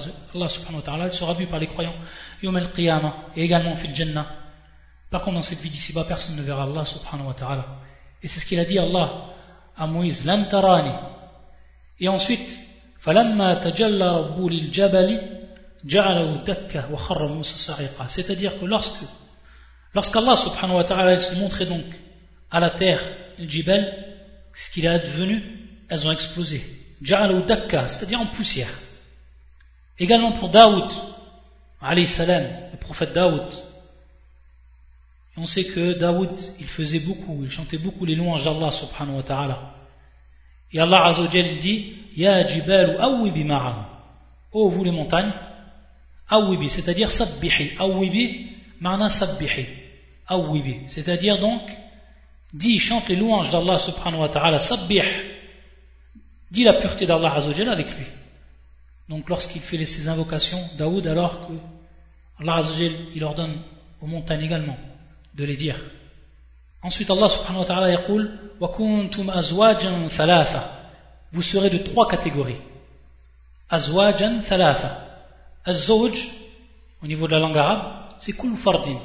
sera 1.12 1.34
vu 1.34 1.46
par 1.46 1.60
les 1.60 1.68
croyants, 1.68 1.96
yom 2.42 2.56
al-qiyamah, 2.56 3.16
et 3.36 3.44
également 3.44 3.76
fil 3.76 3.96
jannah. 3.96 4.28
Par 5.12 5.22
contre, 5.22 5.36
dans 5.36 5.42
cette 5.44 5.60
vie 5.60 5.70
d'ici-bas, 5.70 6.06
personne 6.06 6.36
ne 6.36 6.42
verra 6.42 6.64
Allah 6.64 6.86
subhanahu 6.86 7.28
wa 7.28 7.34
ta'ala. 7.34 7.80
Et 8.24 8.28
c'est 8.28 8.40
ce 8.40 8.46
qu'il 8.46 8.60
a 8.60 8.66
dit 8.66 8.80
Allah 8.80 9.35
à 9.78 9.88
Moïse, 9.88 10.30
Et 12.00 12.08
ensuite, 12.08 12.66
c'est-à-dire 18.08 18.60
que 18.60 18.66
lorsque 18.66 19.04
lorsqu'Allah 19.94 20.36
subhanahu 20.36 20.78
wa 20.78 20.84
ta'ala 20.84 21.20
se 21.20 21.36
montrait 21.36 21.66
donc 21.66 21.86
à 22.50 22.60
la 22.60 22.72
terre 22.72 23.02
le 23.38 23.48
jibal 23.48 24.06
ce 24.54 24.72
qu'il 24.72 24.86
est 24.86 24.90
advenu 24.90 25.44
elles 25.90 26.08
ont 26.08 26.12
explosé. 26.12 26.64
C'est-à-dire 27.04 28.20
en 28.20 28.26
poussière. 28.26 28.74
Également 30.00 30.32
pour 30.32 30.50
Daoud 30.50 30.92
alayhi 31.82 32.08
salam 32.08 32.44
le 32.72 32.78
prophète 32.78 33.14
Daoud 33.14 33.54
on 35.38 35.46
sait 35.46 35.66
que 35.66 35.94
Daoud, 35.94 36.40
il 36.60 36.68
faisait 36.68 37.00
beaucoup, 37.00 37.42
il 37.44 37.50
chantait 37.50 37.78
beaucoup 37.78 38.06
les 38.06 38.16
louanges 38.16 38.46
d'Allah 38.46 38.72
subhanahu 38.72 39.18
wa 39.18 39.24
ta'ala. 39.24 39.76
Et 40.72 40.80
Allah 40.80 41.06
azawajal 41.06 41.60
dit, 41.60 41.96
Ya 42.16 42.48
jibalu 42.48 42.96
awwibi 42.98 43.44
ma'am. 43.44 43.86
Oh 44.54 44.70
vous 44.70 44.84
les 44.86 44.92
montagnes, 44.92 45.34
Awibi, 46.30 46.70
c'est-à-dire 46.70 47.12
sabbihi. 47.12 47.72
Awibi, 47.78 48.48
ma'na 48.80 49.10
sabbihi. 49.10 49.66
Awibi, 50.28 50.80
c'est-à-dire 50.88 51.38
donc, 51.40 51.62
dit, 52.54 52.80
chante 52.80 53.10
les 53.10 53.18
louanges 53.18 53.50
d'Allah 53.50 53.78
subhanahu 53.78 54.22
wa 54.22 54.30
ta'ala, 54.30 54.60
sabbih. 54.60 55.04
Dit 56.50 56.64
la 56.64 56.74
pureté 56.76 57.06
d'Allah 57.06 57.34
azawajal 57.34 57.70
avec 57.70 57.88
lui. 57.98 58.06
Donc 59.10 59.30
lorsqu'il 59.30 59.62
fait 59.62 59.86
ses 59.86 60.08
invocations, 60.08 60.62
Daoud, 60.78 61.06
alors 61.06 61.48
que 61.48 61.54
Allah 62.42 62.62
il 63.14 63.24
ordonne 63.24 63.58
aux 64.02 64.08
montagnes 64.08 64.44
également 64.44 64.78
de 65.36 65.44
les 65.44 65.56
dire. 65.56 65.76
Ensuite, 66.82 67.10
Allah 67.10 67.30
subhanahu 67.30 67.62
wa 67.62 67.66
ta'ala 67.66 67.90
yaqul 67.92 68.32
Wa 68.60 68.70
kuntum 68.70 69.30
azwajan. 69.30 70.08
Vous 71.32 71.42
serez 71.42 71.70
de 71.70 71.80
trois 71.80 72.08
catégories. 72.08 72.62
Azwajan 73.70 74.42
thalatha. 74.42 75.02
Azwaj, 75.66 76.28
au 77.04 77.08
niveau 77.08 77.28
de 77.28 77.34
la 77.34 77.40
langue 77.40 77.58
arabe, 77.58 77.84
c'est 78.20 78.34
kul 78.34 78.56
fardin. 78.56 79.00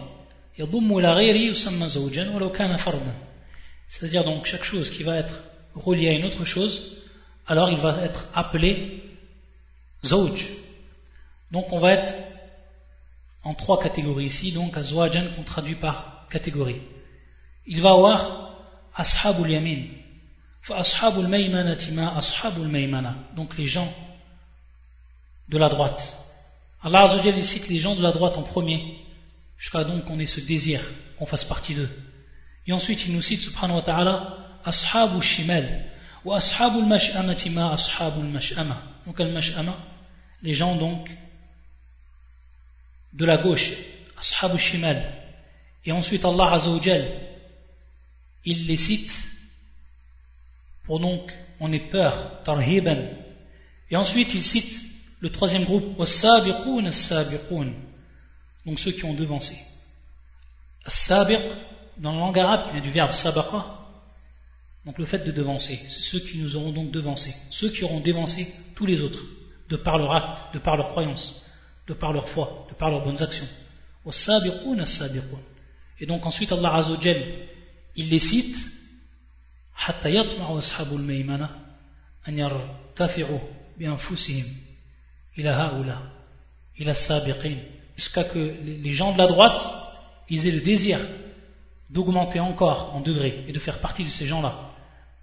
Yadummu 0.59 1.01
la 1.01 1.15
ghayri 1.15 1.47
yusamma 1.47 1.89
zawjan 1.89 2.33
walau 2.35 2.51
kana 2.51 2.79
fardan. 2.79 3.15
C'est-à-dire 3.89 4.25
donc 4.25 4.47
chaque 4.47 4.63
chose 4.63 4.91
qui 4.91 5.03
va 5.03 5.17
être 5.17 5.43
reliée 5.75 6.09
à 6.09 6.13
une 6.13 6.27
autre 6.27 6.45
chose, 6.45 6.99
alors 7.47 7.71
il 7.71 7.79
va 7.79 7.97
être 8.03 8.27
appelé 8.35 9.03
zawj. 10.05 10.49
Donc 11.51 11.73
on 11.73 11.81
va 11.81 11.93
être 11.93 12.15
en 13.43 13.55
trois 13.55 13.81
catégories 13.81 14.27
ici, 14.27 14.53
donc 14.53 14.77
azwajan 14.77 15.25
qu'on 15.35 15.43
traduit 15.43 15.75
par 15.75 16.20
il 17.67 17.81
va 17.83 17.91
avoir 17.93 18.53
ashabul 18.95 19.51
yamin 19.51 19.85
ashabul 20.71 21.29
maymanati 21.29 21.93
ma 21.93 22.17
ashabul 22.17 22.69
maymana 22.69 23.15
donc 23.37 23.57
les 23.57 23.67
gens 23.67 23.93
de 25.49 25.59
la 25.59 25.69
droite 25.69 26.21
Allah 26.83 27.03
Azzawajal 27.03 27.45
cite 27.45 27.69
les 27.69 27.79
gens 27.79 27.95
de 27.95 28.03
la 28.03 28.11
droite 28.11 28.39
en 28.39 28.43
premier, 28.43 28.97
jusqu'à 29.59 29.85
donc 29.85 30.07
qu'on 30.07 30.19
ait 30.19 30.27
ce 30.27 30.41
désir, 30.41 30.83
qu'on 31.19 31.27
fasse 31.27 31.45
partie 31.45 31.75
d'eux. 31.75 31.91
Et 32.67 32.73
ensuite, 32.73 33.05
il 33.07 33.13
nous 33.13 33.21
cite, 33.21 33.43
subhanahu 33.43 33.77
wa 33.77 33.83
ta'ala, 33.83 34.37
Ashabu 34.65 35.21
shimal. 35.21 35.85
Wa 36.25 36.37
ashabu 36.39 36.79
al-mash'amati 36.79 37.51
ma 37.51 37.73
ashabu 37.73 38.21
al-mash'ama. 38.21 38.77
Donc, 39.07 39.21
al-mash'ama, 39.21 39.77
les 40.43 40.55
gens 40.55 40.75
donc 40.77 41.11
de 43.13 43.25
la 43.27 43.37
gauche, 43.37 43.73
ashabu 44.19 44.59
shimal. 44.59 45.03
Et 45.85 45.93
ensuite, 45.93 46.25
Allah 46.25 46.53
Azzawajal, 46.53 47.09
il 48.45 48.67
les 48.67 48.77
cite 48.77 49.29
pour 50.85 51.01
donc 51.01 51.33
on 51.61 51.73
ait 51.73 51.79
peur, 51.79 52.43
tarhiban. 52.43 52.99
Et 53.91 53.97
ensuite, 53.97 54.35
il 54.35 54.43
cite 54.43 54.87
le 55.21 55.31
troisième 55.31 55.65
groupe, 55.65 55.99
was-sabiqun 55.99 56.87
as-sabiqun. 56.87 57.73
Donc 58.67 58.79
ceux 58.79 58.93
qui 58.93 59.05
ont 59.05 59.15
devancé. 59.15 59.57
As-sabiq, 60.85 61.41
dans 61.99 62.13
la 62.13 62.19
langue 62.19 62.39
arabe, 62.39 62.67
qui 62.67 62.73
vient 62.73 62.81
du 62.81 62.91
verbe 62.91 63.13
sabaqa, 63.13 63.67
donc 64.87 64.99
le 64.99 65.05
fait 65.05 65.19
de 65.19 65.31
devancer, 65.31 65.79
c'est 65.89 66.01
ceux 66.01 66.21
qui 66.21 66.39
nous 66.39 66.57
auront 66.57 66.73
donc 66.73 66.91
devancé, 66.91 67.35
ceux 67.51 67.69
qui 67.69 67.85
auront 67.85 68.01
devancé 68.01 68.51
tous 68.75 68.87
les 68.87 69.03
autres, 69.03 69.23
de 69.69 69.77
par 69.77 69.99
leur 69.99 70.13
acte, 70.13 70.55
de 70.55 70.59
par 70.59 70.79
leur 70.79 70.89
croyance, 70.91 71.45
de 71.87 71.93
par 71.93 72.15
leur 72.15 72.29
foi, 72.29 72.67
de 72.71 72.75
par 72.75 72.91
leurs 72.91 73.05
bonnes 73.05 73.23
actions. 73.23 73.47
Et 76.01 76.07
donc 76.07 76.27
ensuite 76.27 76.51
Allah 76.53 76.75
Azzawajal, 76.75 77.23
il 77.97 78.09
les 78.09 78.19
cite 78.19 78.57
jusqu'à 87.97 88.25
que 88.25 88.39
les 88.39 88.93
gens 88.93 89.13
de 89.13 89.19
la 89.19 89.27
droite 89.27 89.71
ils 90.29 90.47
aient 90.47 90.53
le 90.53 90.61
désir 90.61 90.99
d'augmenter 91.91 92.41
encore 92.41 92.95
en 92.95 93.01
degrés 93.01 93.45
et 93.49 93.53
de 93.53 93.59
faire 93.59 93.81
partie 93.81 94.05
de 94.05 94.11
ces 94.11 94.27
gens-là 94.27 94.55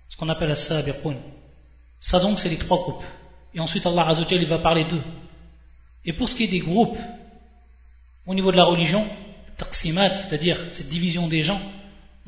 ce 0.09 0.17
qu'on 0.17 0.29
appelle 0.29 0.51
as-sabiqun 0.51 1.15
ça 1.99 2.19
donc 2.19 2.39
c'est 2.39 2.49
les 2.49 2.57
trois 2.57 2.77
groupes. 2.77 3.03
Et 3.53 3.59
ensuite 3.59 3.85
Allah 3.85 4.07
Azzawajal 4.07 4.41
il 4.41 4.47
va 4.47 4.59
parler 4.59 4.83
d'eux. 4.83 5.01
Et 6.05 6.13
pour 6.13 6.29
ce 6.29 6.35
qui 6.35 6.43
est 6.43 6.47
des 6.47 6.59
groupes 6.59 6.97
au 8.27 8.35
niveau 8.35 8.51
de 8.51 8.57
la 8.57 8.65
religion 8.65 9.05
taqsimat 9.56 10.14
c'est-à-dire 10.14 10.58
cette 10.70 10.88
division 10.88 11.28
des 11.28 11.42
gens 11.42 11.60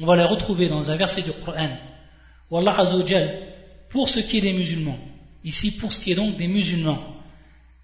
on 0.01 0.07
va 0.07 0.17
les 0.17 0.25
retrouver 0.25 0.69
dans 0.69 0.91
un 0.91 0.97
verset 0.97 1.23
du 1.23 1.33
Coran 1.33 1.71
où 2.51 2.59
Allah 2.59 2.79
Azzawajal 2.79 3.39
pour 3.89 4.09
ce 4.09 4.21
qui 4.21 4.39
est 4.39 4.41
des 4.41 4.53
musulmans 4.53 4.99
ici 5.45 5.77
pour 5.77 5.93
ce 5.93 5.99
qui 5.99 6.13
est 6.13 6.15
donc 6.15 6.37
des 6.37 6.49
musulmans 6.49 7.01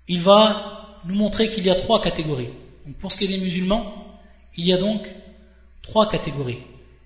il 0.09 0.21
va 0.21 1.01
nous 1.05 1.15
montrer 1.15 1.49
qu'il 1.49 1.65
y 1.65 1.71
a 1.71 1.75
trois 1.75 2.01
catégories 2.01 2.51
donc 2.87 2.97
pour 2.97 3.13
ce 3.13 3.19
qui 3.19 3.25
est 3.25 3.29
des 3.29 3.39
musulmans 3.39 3.83
il 4.57 4.67
y 4.67 4.73
a 4.73 4.79
donc 4.79 5.09
trois 5.83 6.09
catégories 6.09 6.59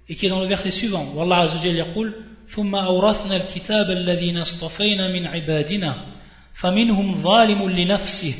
et 0.09 0.15
qui 0.15 0.27
est 0.27 0.31
dans 0.31 0.41
le 0.41 0.47
verset 0.47 0.71
suivant 0.71 1.07
où 1.15 1.21
Allah 1.21 1.41
Azzawajal 1.41 1.77
يقول 1.77 2.15
ثم 2.49 2.75
أورثنا 2.75 3.37
الكتاب 3.37 3.91
الذين 3.91 4.39
اصطفينا 4.39 5.09
من 5.09 5.27
عبادنا 5.27 5.97
فمنهم 6.55 7.23
ظالم 7.23 7.71
لنفسه 7.71 8.35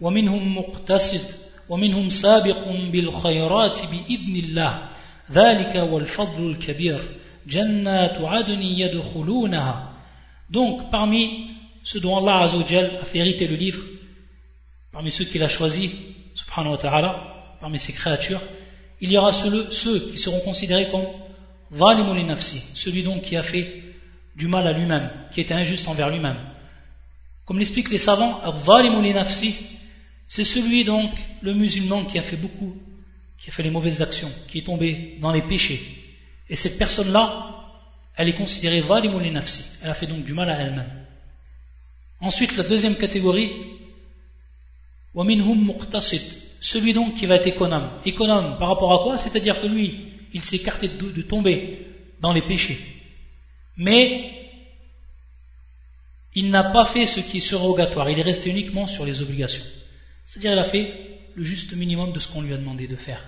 ومنهم 0.00 0.58
مقتصد 0.58 1.20
ومنهم 1.68 2.08
سابق 2.08 2.68
بالخيرات 2.92 3.78
بإذن 3.90 4.36
الله 4.36 4.88
ذلك 5.32 5.74
والفضل 5.76 6.50
الكبير 6.50 6.98
جنات 7.46 8.20
عدن 8.20 8.62
يدخلونها 8.62 9.88
donc 10.50 10.90
parmi 10.90 11.46
ceux 11.82 12.00
dont 12.00 12.16
Allah 12.18 12.42
Azzawajal 12.42 12.90
a 13.00 13.04
fait 13.04 13.18
hériter 13.18 13.48
le 13.48 13.56
livre 13.56 13.82
parmi 14.92 15.10
ceux 15.10 15.24
qu'il 15.24 15.42
a 15.42 15.48
choisis 15.48 15.90
subhanahu 16.34 16.72
wa 16.72 16.78
ta'ala 16.78 17.10
parmi 17.60 17.78
ses 17.78 17.92
créatures 17.92 18.40
il 19.00 19.10
y 19.10 19.16
aura 19.18 19.32
ceux, 19.32 19.70
ceux 19.70 19.98
qui 20.10 20.18
seront 20.18 20.40
considérés 20.40 20.88
comme 20.90 21.06
Valimul 21.70 22.24
nafsi 22.26 22.62
celui 22.74 23.02
donc 23.02 23.22
qui 23.22 23.36
a 23.36 23.42
fait 23.42 23.82
du 24.36 24.46
mal 24.46 24.66
à 24.66 24.72
lui-même 24.72 25.10
qui 25.32 25.40
était 25.40 25.54
injuste 25.54 25.88
envers 25.88 26.10
lui-même 26.10 26.36
comme 27.46 27.58
l'expliquent 27.58 27.90
les 27.90 27.98
savants 27.98 28.40
Valimul 28.64 29.10
nafsi 29.14 29.54
c'est 30.27 30.43
celui 30.43 30.83
donc, 30.83 31.11
le 31.41 31.53
musulman 31.53 32.03
qui 32.03 32.19
a 32.19 32.21
fait 32.21 32.35
beaucoup, 32.35 32.75
qui 33.39 33.49
a 33.49 33.53
fait 33.53 33.63
les 33.63 33.69
mauvaises 33.69 34.01
actions, 34.01 34.31
qui 34.47 34.59
est 34.59 34.63
tombé 34.63 35.17
dans 35.21 35.31
les 35.31 35.41
péchés. 35.41 35.81
Et 36.49 36.55
cette 36.55 36.77
personne-là, 36.77 37.53
elle 38.15 38.29
est 38.29 38.33
considérée 38.33 38.81
valimul 38.81 39.31
nafsi. 39.31 39.63
Elle 39.81 39.89
a 39.89 39.93
fait 39.93 40.07
donc 40.07 40.25
du 40.25 40.33
mal 40.33 40.49
à 40.49 40.59
elle-même. 40.59 40.91
Ensuite, 42.19 42.57
la 42.57 42.63
deuxième 42.63 42.95
catégorie, 42.95 43.51
waminhum 45.13 45.65
muqtasid. 45.65 46.21
Celui 46.59 46.93
donc 46.93 47.15
qui 47.15 47.25
va 47.25 47.35
être 47.35 47.47
économe. 47.47 47.89
Économe 48.05 48.57
par 48.57 48.69
rapport 48.69 48.93
à 48.93 49.03
quoi? 49.03 49.17
C'est-à-dire 49.17 49.61
que 49.61 49.67
lui, 49.67 50.07
il 50.33 50.43
s'est 50.43 50.57
écarté 50.57 50.89
de 50.89 51.21
tomber 51.21 51.87
dans 52.19 52.33
les 52.33 52.41
péchés. 52.41 52.79
Mais 53.77 54.33
il 56.33 56.49
n'a 56.49 56.65
pas 56.65 56.85
fait 56.85 57.05
ce 57.05 57.19
qui 57.19 57.37
est 57.37 57.41
surrogatoire. 57.41 58.09
Il 58.09 58.19
est 58.19 58.23
resté 58.23 58.49
uniquement 58.49 58.87
sur 58.87 59.05
les 59.05 59.21
obligations. 59.21 59.63
C'est-à-dire 60.27 60.51
il 60.51 60.59
a 60.59 60.65
fait 60.65 61.21
le 61.35 61.43
juste 61.43 61.73
minimum 61.73 62.11
de 62.11 62.19
ce 62.19 62.27
qu'on 62.27 62.41
lui 62.41 62.53
a 62.53 62.57
demandé 62.57 62.87
de 62.87 62.97
faire. 62.97 63.23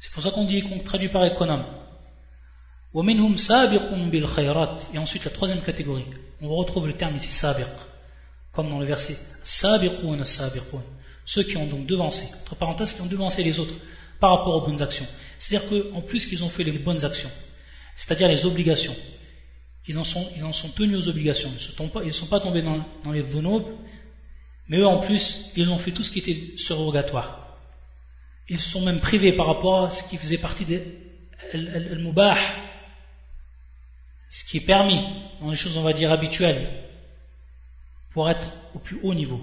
C'est 0.00 0.12
pour 0.12 0.22
ça 0.22 0.30
qu'on 0.32 0.44
dit 0.44 0.62
qu'on 0.62 0.80
traduit 0.80 1.08
par 1.08 1.24
économe. 1.24 1.64
Et 2.94 2.98
ensuite 4.98 5.24
la 5.24 5.30
troisième 5.30 5.60
catégorie. 5.60 6.06
On 6.40 6.48
retrouve 6.56 6.88
le 6.88 6.92
terme 6.92 7.16
ici 7.16 7.30
sabiq, 7.30 7.68
comme 8.52 8.68
dans 8.68 8.80
le 8.80 8.86
verset 8.86 9.16
Ceux 11.24 11.42
qui 11.44 11.56
ont 11.56 11.66
donc 11.66 11.86
devancé, 11.86 12.28
entre 12.40 12.56
parenthèses, 12.56 12.94
qui 12.94 13.02
ont 13.02 13.06
devancé 13.06 13.44
les 13.44 13.60
autres 13.60 13.74
par 14.18 14.38
rapport 14.38 14.56
aux 14.56 14.66
bonnes 14.66 14.82
actions. 14.82 15.06
C'est-à-dire 15.38 15.68
qu'en 15.68 16.00
plus 16.00 16.26
qu'ils 16.26 16.42
ont 16.42 16.48
fait 16.48 16.64
les 16.64 16.78
bonnes 16.78 17.04
actions, 17.04 17.30
c'est-à-dire 17.94 18.26
les 18.26 18.44
obligations, 18.44 18.96
ils 19.88 19.98
en 19.98 20.04
sont, 20.04 20.68
tenus 20.76 20.98
aux 20.98 21.08
obligations. 21.08 21.50
Ils 21.50 22.06
ne 22.06 22.12
sont 22.12 22.26
pas 22.26 22.40
tombés 22.40 22.60
dans, 22.62 22.86
dans 23.04 23.12
les 23.12 23.22
vonobes, 23.22 23.68
mais 24.68 24.76
eux 24.76 24.86
en 24.86 24.98
plus, 24.98 25.52
ils 25.56 25.70
ont 25.70 25.78
fait 25.78 25.92
tout 25.92 26.02
ce 26.02 26.10
qui 26.10 26.18
était 26.18 26.58
surrogatoire. 26.58 27.56
Ils 28.50 28.60
sont 28.60 28.82
même 28.82 29.00
privés 29.00 29.32
par 29.32 29.46
rapport 29.46 29.86
à 29.86 29.90
ce 29.90 30.08
qui 30.08 30.18
faisait 30.18 30.38
partie 30.38 30.66
des 30.66 30.82
al-mubah, 31.54 32.36
ce 34.28 34.44
qui 34.44 34.58
est 34.58 34.66
permis 34.66 35.00
dans 35.40 35.50
les 35.50 35.56
choses, 35.56 35.76
on 35.78 35.82
va 35.82 35.94
dire, 35.94 36.12
habituelles, 36.12 36.68
pour 38.10 38.28
être 38.28 38.48
au 38.74 38.78
plus 38.78 38.98
haut 39.02 39.14
niveau. 39.14 39.42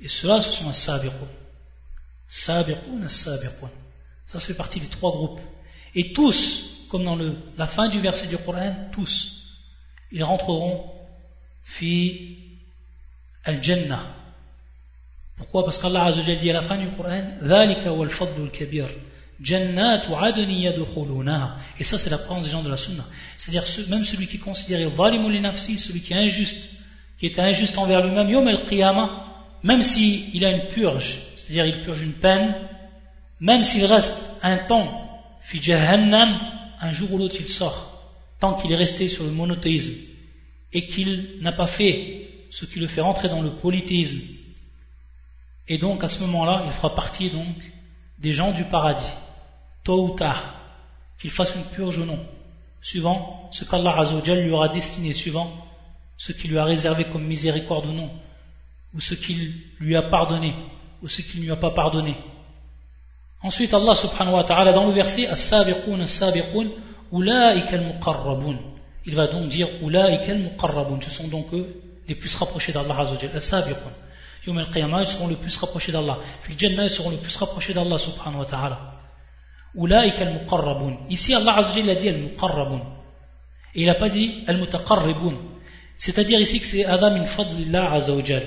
Et 0.00 0.08
ceux-là, 0.08 0.40
ce 0.42 0.50
sont 0.50 0.68
un 0.68 0.72
sabiqun. 0.72 1.28
Sabiqun, 2.26 3.02
un 3.04 3.08
sabiqun. 3.08 3.70
Ça, 4.26 4.40
ça 4.40 4.46
fait 4.46 4.54
partie 4.54 4.80
des 4.80 4.88
trois 4.88 5.12
groupes. 5.12 5.40
Et 5.94 6.12
tous, 6.12 6.75
comme 6.89 7.05
dans 7.05 7.15
le, 7.15 7.37
la 7.57 7.67
fin 7.67 7.87
du 7.89 7.99
verset 7.99 8.27
du 8.27 8.37
Coran, 8.37 8.75
tous, 8.91 9.43
ils 10.11 10.23
rentreront 10.23 10.83
fi 11.63 12.37
al-jannah. 13.45 14.03
Pourquoi 15.37 15.63
Parce 15.65 15.77
qu'Allah 15.77 16.05
Azzawajal 16.05 16.37
dit 16.39 16.49
à 16.49 16.53
la 16.53 16.61
fin 16.61 16.77
du 16.77 16.87
Coran 16.89 17.21
ذَلِكَ 17.41 17.85
وَالْفَضْلُ 17.87 18.43
الْكَبِيرُ 18.43 18.87
جَنَّاتُ 19.41 20.11
عَدْنٍ 20.11 20.49
يَدْخُلُونَهَا 20.49 21.57
Et 21.79 21.83
ça 21.83 21.97
c'est 21.97 22.11
la 22.11 22.19
croyance 22.19 22.43
des 22.45 22.51
gens 22.51 22.61
de 22.61 22.69
la 22.69 22.77
sunna. 22.77 23.03
C'est-à-dire 23.37 23.63
même 23.89 24.05
celui 24.05 24.27
qui 24.27 24.37
est 24.37 24.39
considéré 24.39 24.85
ظَالِمُ 24.85 25.31
لِنَفْسِ 25.31 25.77
celui 25.77 26.01
qui 26.01 26.13
est 26.13 26.17
injuste, 26.17 26.69
qui 27.17 27.25
est 27.25 27.39
injuste 27.39 27.77
envers 27.77 28.05
lui-même, 28.05 28.29
يوم 28.29 28.47
القيامة, 28.47 29.09
même 29.63 29.83
s'il 29.83 30.45
a 30.45 30.51
une 30.51 30.67
purge, 30.67 31.19
c'est-à-dire 31.35 31.65
il 31.65 31.81
purge 31.81 32.01
une 32.01 32.13
peine, 32.13 32.53
même 33.39 33.63
s'il 33.63 33.85
reste 33.85 34.37
un 34.43 34.57
temps, 34.57 35.21
fi 35.41 35.61
jahannam, 35.61 36.39
un 36.80 36.92
jour 36.92 37.12
ou 37.12 37.18
l'autre 37.18 37.36
il 37.40 37.48
sort 37.48 37.96
tant 38.38 38.54
qu'il 38.54 38.72
est 38.72 38.76
resté 38.76 39.08
sur 39.08 39.24
le 39.24 39.30
monothéisme 39.30 39.94
et 40.72 40.86
qu'il 40.86 41.38
n'a 41.40 41.52
pas 41.52 41.66
fait 41.66 42.28
ce 42.50 42.64
qui 42.64 42.78
le 42.78 42.86
fait 42.86 43.00
rentrer 43.00 43.28
dans 43.28 43.42
le 43.42 43.56
polythéisme. 43.56 44.20
Et 45.68 45.78
donc 45.78 46.04
à 46.04 46.08
ce 46.08 46.20
moment-là, 46.20 46.62
il 46.66 46.72
fera 46.72 46.94
partie 46.94 47.30
donc 47.30 47.56
des 48.18 48.32
gens 48.32 48.52
du 48.52 48.64
paradis, 48.64 49.12
tôt 49.84 50.06
ou 50.06 50.14
tard, 50.14 50.54
qu'il 51.18 51.30
fasse 51.30 51.54
une 51.54 51.64
purge 51.64 51.98
ou 51.98 52.04
non, 52.04 52.18
suivant 52.80 53.48
ce 53.52 53.64
qu'Allah 53.64 53.98
Azzawajal 53.98 54.42
lui 54.42 54.50
aura 54.50 54.68
destiné, 54.68 55.12
suivant 55.12 55.50
ce 56.16 56.32
qu'il 56.32 56.50
lui 56.50 56.58
a 56.58 56.64
réservé 56.64 57.04
comme 57.04 57.24
miséricorde 57.24 57.86
ou 57.86 57.92
non, 57.92 58.10
ou 58.94 59.00
ce 59.00 59.14
qu'il 59.14 59.54
lui 59.80 59.96
a 59.96 60.02
pardonné, 60.02 60.54
ou 61.02 61.08
ce 61.08 61.22
qu'il 61.22 61.40
ne 61.40 61.46
lui 61.46 61.52
a 61.52 61.56
pas 61.56 61.70
pardonné. 61.70 62.14
Ensuite, 63.42 63.74
Allah 63.74 63.94
subhanahu 63.94 64.34
wa 64.34 64.44
ta'ala, 64.44 64.72
dans 64.72 64.86
le 64.86 64.92
verset, 64.92 65.28
As-sabiqun, 65.28 66.00
as-sabiqun, 66.00 66.68
il 67.12 69.14
va 69.14 69.26
donc 69.28 69.48
dire 69.48 69.68
Ce 71.00 71.10
sont 71.10 71.28
donc 71.28 71.46
eux 71.52 71.82
les 72.08 72.14
plus 72.14 72.34
rapprochés 72.34 72.72
d'Allah 72.72 72.98
Azzawajal. 72.98 73.30
As-sabiqun. 73.36 73.92
Yom 74.46 74.58
al-qiyamah, 74.58 75.02
ils 75.02 75.06
seront 75.06 75.28
le 75.28 75.36
plus 75.36 75.56
rapprochés 75.56 75.92
d'Allah. 75.92 76.18
Fil 76.42 76.58
jannah, 76.58 76.84
ils 76.84 76.90
seront 76.90 77.10
le 77.10 77.16
plus 77.16 77.36
rapprochés 77.36 77.74
d'Allah 77.74 77.98
subhanahu 77.98 78.40
wa 78.40 78.44
ta'ala. 78.44 78.78
Ulaika 79.74 80.24
al-muqarrabun. 80.24 80.98
Ici, 81.10 81.34
Allah 81.34 81.58
Azzawajal 81.58 81.90
a 81.90 81.94
dit 81.94 82.08
al-muqarrabun. 82.08 82.80
Et 83.74 83.82
il 83.82 83.86
n'a 83.86 83.94
pas 83.94 84.08
dit 84.08 84.44
al-mutaqarribun. 84.46 85.34
C'est-à-dire 85.96 86.40
ici 86.40 86.60
que 86.60 86.66
c'est 86.66 86.84
Adam 86.84 87.10
min 87.10 87.26
fadlillah 87.26 87.92
Azzawajal. 87.92 88.42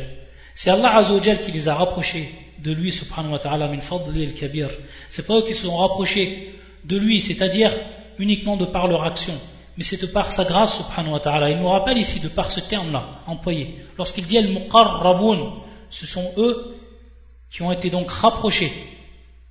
C'est 0.53 0.71
Allah 0.71 0.97
Azzawajal 0.97 1.39
qui 1.39 1.51
les 1.51 1.67
a 1.67 1.75
rapprochés 1.75 2.29
de 2.63 2.71
lui, 2.71 2.91
subhanahu 2.91 3.33
wa 3.33 3.39
ta'ala, 3.39 3.67
min 3.67 3.81
fadli 3.81 4.25
al-kabir. 4.25 4.69
C'est 5.09 5.25
pas 5.25 5.37
eux 5.37 5.43
qui 5.43 5.53
se 5.53 5.65
sont 5.65 5.77
rapprochés 5.77 6.53
de 6.83 6.97
lui, 6.97 7.21
c'est-à-dire 7.21 7.71
uniquement 8.17 8.57
de 8.57 8.65
par 8.65 8.87
leur 8.87 9.03
action, 9.03 9.33
mais 9.77 9.83
c'est 9.83 10.01
de 10.01 10.07
par 10.07 10.31
sa 10.31 10.43
grâce, 10.43 10.77
subhanahu 10.77 11.13
wa 11.13 11.19
ta'ala. 11.19 11.49
Il 11.49 11.57
nous 11.57 11.69
rappelle 11.69 11.97
ici, 11.97 12.19
de 12.19 12.27
par 12.27 12.51
ce 12.51 12.59
terme-là, 12.59 13.21
employé. 13.27 13.75
Lorsqu'il 13.97 14.25
dit 14.25 14.37
al-muqarrabun, 14.37 15.53
ce 15.89 16.05
sont 16.05 16.33
eux 16.37 16.75
qui 17.49 17.61
ont 17.61 17.71
été 17.71 17.89
donc 17.89 18.09
rapprochés. 18.11 18.71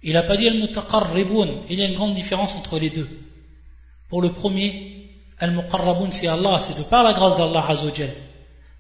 Il 0.03 0.13
n'a 0.13 0.23
pas 0.23 0.37
dit 0.37 0.47
al-mutaqarribun. 0.47 1.63
Il 1.69 1.79
y 1.79 1.83
a 1.83 1.87
une 1.87 1.95
grande 1.95 2.15
différence 2.15 2.55
entre 2.55 2.79
les 2.79 2.91
deux. 2.91 3.09
Pour 4.09 4.23
le 4.23 4.33
premier, 4.33 5.11
al-muqarrabun, 5.39 6.11
c'est 6.11 6.29
Allah, 6.29 6.59
c'est 6.61 6.79
de 6.79 6.85
par 6.85 7.03
la 7.03 7.13
grâce 7.13 7.37
d'Allah 7.37 7.67
azawajal. 7.69 8.11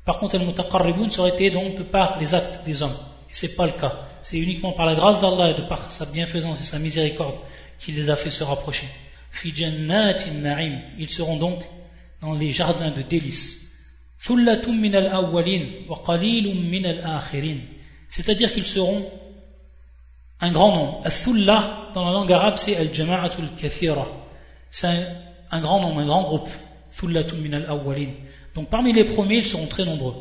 Par 0.04 0.18
contre, 0.18 0.36
al-mutaqarribun, 0.36 1.10
ça 1.10 1.20
aurait 1.20 1.30
été 1.30 1.50
donc 1.50 1.76
de 1.76 1.82
par 1.82 2.18
les 2.20 2.34
actes 2.34 2.64
des 2.64 2.82
hommes. 2.82 2.96
Et 3.30 3.34
c'est 3.34 3.56
pas 3.56 3.66
le 3.66 3.72
cas. 3.72 4.07
C'est 4.22 4.38
uniquement 4.38 4.72
par 4.72 4.86
la 4.86 4.94
grâce 4.94 5.20
d'Allah 5.20 5.50
et 5.50 5.54
de 5.54 5.62
par 5.62 5.90
sa 5.92 6.06
bienfaisance 6.06 6.60
et 6.60 6.64
sa 6.64 6.78
miséricorde 6.78 7.34
qu'il 7.78 7.94
les 7.94 8.10
a 8.10 8.16
fait 8.16 8.30
se 8.30 8.44
rapprocher. 8.44 8.86
Ils 9.44 11.10
seront 11.10 11.36
donc 11.36 11.60
dans 12.20 12.34
les 12.34 12.52
jardins 12.52 12.90
de 12.90 13.02
délices. 13.02 13.68
C'est-à-dire 18.08 18.52
qu'ils 18.52 18.66
seront 18.66 19.10
un 20.40 20.52
grand 20.52 20.74
nombre. 20.74 21.02
Al-thulla, 21.04 21.90
dans 21.94 22.04
la 22.04 22.12
langue 22.12 22.32
arabe, 22.32 22.56
c'est 22.56 22.76
al-jama'atul 22.76 23.50
kathira. 23.56 24.08
C'est 24.70 24.88
un, 25.50 25.60
grand 25.60 25.80
nombre, 25.80 26.00
un 26.00 26.06
grand 26.06 26.22
groupe. 26.22 26.48
Min 27.02 27.52
al-awwalin. 27.52 28.08
Donc 28.54 28.68
parmi 28.70 28.92
les 28.92 29.04
premiers, 29.04 29.38
ils 29.38 29.46
seront 29.46 29.66
très 29.66 29.84
nombreux. 29.84 30.16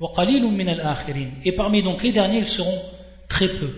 Wa 0.00 0.10
qalilum 0.16 0.54
min 0.56 0.66
al-akhirin. 0.66 1.28
Et 1.44 1.52
parmi 1.52 1.82
donc 1.82 2.02
les 2.02 2.10
derniers, 2.10 2.38
ils 2.38 2.48
seront 2.48 2.80
très 3.30 3.48
peu. 3.48 3.70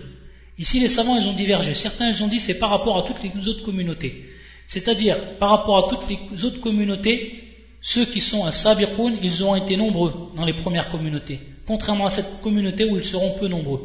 Ici, 0.59 0.81
les 0.81 0.89
savants, 0.89 1.17
ils 1.17 1.27
ont 1.27 1.33
divergé. 1.33 1.73
Certains, 1.73 2.09
ils 2.09 2.21
ont 2.21 2.27
dit 2.27 2.41
c'est 2.41 2.59
par 2.59 2.69
rapport 2.69 2.97
à 2.97 3.03
toutes 3.03 3.23
les 3.23 3.47
autres 3.47 3.63
communautés. 3.63 4.25
C'est-à-dire, 4.67 5.17
par 5.39 5.51
rapport 5.51 5.85
à 5.85 5.89
toutes 5.89 6.09
les 6.09 6.43
autres 6.43 6.59
communautés, 6.59 7.43
ceux 7.81 8.05
qui 8.05 8.19
sont 8.19 8.45
à 8.45 8.51
Sabirkoun, 8.51 9.15
ils 9.23 9.43
ont 9.43 9.55
été 9.55 9.77
nombreux 9.77 10.31
dans 10.35 10.45
les 10.45 10.53
premières 10.53 10.89
communautés, 10.89 11.39
contrairement 11.67 12.05
à 12.05 12.09
cette 12.09 12.41
communauté 12.41 12.85
où 12.85 12.97
ils 12.97 13.05
seront 13.05 13.37
peu 13.39 13.47
nombreux. 13.47 13.81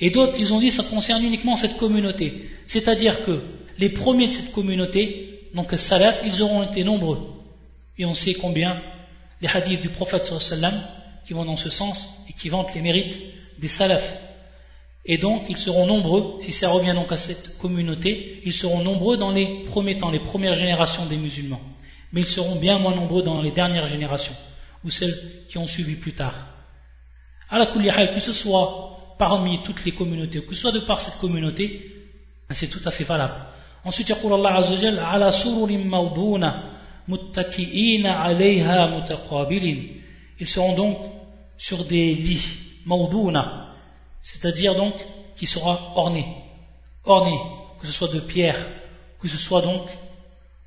Et 0.00 0.10
d'autres, 0.10 0.38
ils 0.38 0.52
ont 0.52 0.60
dit 0.60 0.70
ça 0.70 0.82
concerne 0.84 1.24
uniquement 1.24 1.56
cette 1.56 1.76
communauté. 1.76 2.48
C'est-à-dire 2.66 3.24
que 3.24 3.42
les 3.78 3.88
premiers 3.88 4.28
de 4.28 4.32
cette 4.32 4.52
communauté, 4.52 5.48
donc 5.54 5.72
Salaf, 5.72 6.20
ils 6.24 6.42
auront 6.42 6.62
été 6.62 6.84
nombreux. 6.84 7.20
Et 7.98 8.04
on 8.04 8.14
sait 8.14 8.34
combien 8.34 8.80
les 9.40 9.48
hadiths 9.48 9.80
du 9.80 9.88
prophète 9.88 10.26
sallam 10.26 10.74
qui 11.26 11.32
vont 11.32 11.44
dans 11.44 11.56
ce 11.56 11.70
sens 11.70 12.24
et 12.28 12.32
qui 12.32 12.48
vantent 12.48 12.74
les 12.74 12.82
mérites 12.82 13.20
des 13.58 13.68
Salaf. 13.68 14.29
Et 15.06 15.18
donc, 15.18 15.46
ils 15.48 15.58
seront 15.58 15.86
nombreux, 15.86 16.36
si 16.40 16.52
ça 16.52 16.70
revient 16.70 16.92
donc 16.94 17.10
à 17.10 17.16
cette 17.16 17.56
communauté, 17.58 18.40
ils 18.44 18.52
seront 18.52 18.82
nombreux 18.82 19.16
dans 19.16 19.30
les 19.30 19.64
premiers 19.64 19.96
temps, 19.96 20.10
les 20.10 20.20
premières 20.20 20.54
générations 20.54 21.06
des 21.06 21.16
musulmans. 21.16 21.60
Mais 22.12 22.20
ils 22.20 22.26
seront 22.26 22.56
bien 22.56 22.78
moins 22.78 22.94
nombreux 22.94 23.22
dans 23.22 23.40
les 23.40 23.50
dernières 23.50 23.86
générations, 23.86 24.34
ou 24.84 24.90
celles 24.90 25.18
qui 25.48 25.58
ont 25.58 25.66
suivi 25.66 25.94
plus 25.94 26.12
tard. 26.12 26.34
À 27.48 27.58
la 27.58 27.66
que 27.66 28.20
ce 28.20 28.32
soit 28.32 29.14
parmi 29.18 29.60
toutes 29.62 29.84
les 29.84 29.92
communautés, 29.92 30.42
que 30.42 30.54
ce 30.54 30.62
soit 30.62 30.72
de 30.72 30.80
par 30.80 31.00
cette 31.00 31.18
communauté, 31.18 31.92
ben, 32.48 32.54
c'est 32.54 32.68
tout 32.68 32.80
à 32.84 32.90
fait 32.90 33.04
valable. 33.04 33.34
Ensuite, 33.84 34.08
il 34.08 34.28
y 34.28 34.32
Allah 34.32 34.56
Azza 34.56 34.90
wa 34.92 35.08
ala 35.10 35.32
sururin 35.32 35.84
mawduna 35.84 36.64
muttaki'ina 37.08 38.20
alayha 38.22 38.88
mutaqabilin. 38.88 39.84
Ils 40.38 40.48
seront 40.48 40.74
donc 40.74 40.98
sur 41.56 41.84
des 41.84 42.14
lits, 42.14 42.46
mawduna, 42.86 43.69
c'est-à-dire 44.22 44.74
donc 44.74 44.94
qui 45.36 45.46
sera 45.46 45.92
orné, 45.96 46.26
orné, 47.04 47.38
que 47.80 47.86
ce 47.86 47.92
soit 47.92 48.12
de 48.12 48.20
pierre, 48.20 48.58
que 49.18 49.28
ce 49.28 49.36
soit 49.36 49.62
donc 49.62 49.86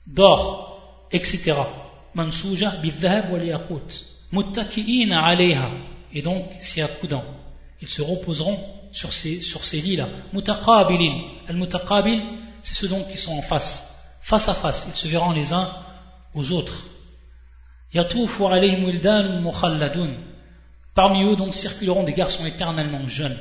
d'or, 0.07 1.07
etc. 1.11 1.53
Mansouja 2.15 2.75
wal 3.31 3.59
muttaki'ina 4.31 5.25
alayha, 5.25 5.69
et 6.13 6.21
donc 6.21 6.45
c'est 6.59 6.81
accoudant. 6.81 7.23
Ils 7.81 7.89
se 7.89 8.01
reposeront 8.01 8.57
sur 8.91 9.11
ces, 9.11 9.41
sur 9.41 9.65
ces 9.65 9.81
lits-là. 9.81 10.07
Mutaqabilin, 10.31 11.15
al-mutaqabil, 11.47 12.21
c'est 12.61 12.75
ceux 12.75 12.87
donc 12.87 13.09
qui 13.09 13.17
sont 13.17 13.33
en 13.33 13.41
face, 13.41 14.17
face 14.21 14.47
à 14.47 14.53
face, 14.53 14.87
ils 14.87 14.95
se 14.95 15.07
verront 15.07 15.31
les 15.31 15.51
uns 15.51 15.69
aux 16.33 16.51
autres. 16.51 16.87
Yatufu 17.93 18.45
alayhim 18.45 18.85
wildan 18.85 19.41
mukhalladun, 19.41 20.13
Parmi 20.93 21.23
eux 21.23 21.35
donc 21.35 21.53
circuleront 21.53 22.03
des 22.03 22.13
garçons 22.13 22.45
éternellement 22.45 23.07
jeunes. 23.07 23.37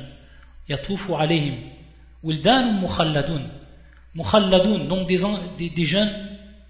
Yatufu 0.67 1.13
alayhim. 1.13 1.55
Wildan 2.23 2.81
mukhalladun. 2.81 3.43
Mukhalladun, 4.15 4.85
donc 4.85 5.07
des, 5.07 5.69
des, 5.69 5.85
jeunes, 5.85 6.11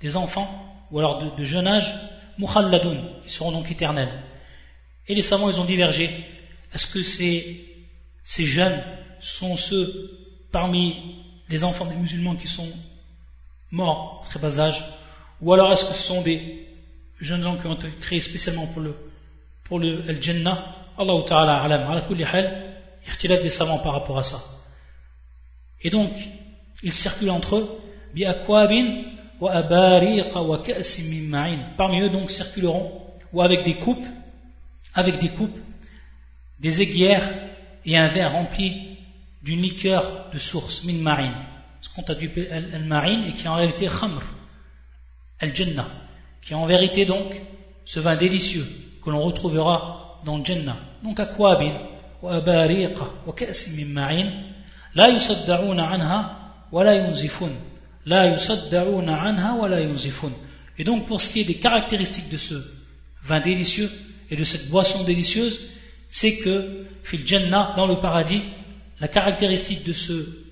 des 0.02 0.16
enfants, 0.16 0.50
ou 0.92 1.00
alors 1.00 1.36
de, 1.36 1.44
jeune 1.44 1.68
âge, 1.68 1.94
mukhalladun, 2.38 2.98
qui 3.24 3.30
seront 3.30 3.52
donc 3.52 3.70
éternels. 3.72 4.12
Et 5.08 5.16
les 5.16 5.22
savants, 5.22 5.50
ils 5.50 5.60
ont 5.60 5.66
divergé. 5.66 6.10
Est-ce 6.74 6.88
que 6.88 7.04
ces, 7.04 7.86
ces 8.24 8.46
jeunes 8.46 8.82
sont 9.20 9.56
ceux 9.56 10.20
parmi 10.52 10.96
les 11.50 11.64
enfants 11.64 11.86
des 11.86 11.96
musulmans 11.96 12.36
qui 12.36 12.48
sont 12.48 12.70
morts 13.72 14.24
très 14.28 14.40
bas 14.40 14.60
âge? 14.60 14.84
Ou 15.42 15.54
alors 15.54 15.72
est-ce 15.72 15.86
que 15.86 15.94
ce 15.94 16.02
sont 16.02 16.22
des 16.22 16.68
jeunes 17.20 17.44
gens 17.44 17.58
qui 17.58 17.68
ont 17.68 17.74
été 17.74 17.90
créés 18.00 18.22
spécialement 18.22 18.66
pour 18.68 18.82
le, 18.82 18.96
pour 19.64 19.80
le 19.80 20.04
Al-Jannah, 20.08 20.76
Allah 20.98 21.24
Ta'ala 21.26 21.62
alam, 21.64 21.90
ala 21.90 22.02
kulli 22.02 22.24
hal, 22.24 22.74
des 23.42 23.50
savants 23.50 23.80
par 23.80 23.94
rapport 23.94 24.20
à 24.20 24.24
ça. 24.24 24.42
Et 25.82 25.90
donc, 25.90 26.12
ils 26.84 26.94
circulent 26.94 27.32
entre 27.32 27.58
eux, 27.58 27.82
bi'akwabin 28.14 29.04
wa 29.40 29.52
abariqa 29.52 30.42
wa 30.42 30.62
ma'in. 31.30 31.58
Parmi 31.78 32.02
eux 32.02 32.10
donc 32.10 32.30
circuleront, 32.30 33.02
ou 33.32 33.42
avec 33.42 33.64
des 33.64 33.76
coupes, 33.76 34.06
avec 34.94 35.18
des 35.18 35.30
coupes, 35.30 35.58
des 36.60 36.82
aiguières 36.82 37.28
et 37.86 37.98
un 37.98 38.08
verre 38.08 38.34
rempli 38.34 38.98
d'une 39.42 39.62
liqueur 39.62 40.30
de 40.32 40.38
source, 40.40 40.84
min 40.84 41.02
ma'in. 41.02 41.34
Ce 41.82 41.90
qu'on 41.90 42.04
traduit 42.04 42.32
al-ma'in 42.50 43.26
et 43.28 43.34
qui 43.34 43.46
est 43.46 43.50
en 43.50 43.56
réalité 43.56 43.88
khamr, 43.88 44.22
al-jannah, 45.40 45.88
qui 46.42 46.54
est 46.54 46.56
en 46.56 46.66
vérité 46.66 47.06
donc 47.06 47.42
ce 47.86 48.00
vin 48.00 48.16
délicieux 48.16 48.66
que 49.04 49.10
l'on 49.10 49.22
retrouvera 49.22 50.20
dans 50.26 50.44
Jannah. 50.44 50.78
Donc 51.04 51.20
akwabin 51.20 51.74
wa 52.22 52.42
Et 60.78 60.84
donc 60.84 61.06
pour 61.06 61.22
ce 61.22 61.30
qui 61.30 61.42
est 61.42 61.44
des 61.44 61.56
caractéristiques 61.56 62.30
de 62.30 62.38
ce 62.38 62.56
vin 63.24 63.40
délicieux 63.42 63.92
et 64.30 64.36
de 64.36 64.44
cette 64.44 64.70
boisson 64.70 65.04
délicieuse, 65.04 65.60
c'est 66.10 66.38
que 66.38 66.86
fil 67.04 67.28
Jannah 67.28 67.74
dans 67.76 67.88
le 67.88 68.00
paradis, 68.00 68.42
la 69.00 69.08
caractéristique 69.08 69.86
de 69.86 69.94
ce 69.94 70.44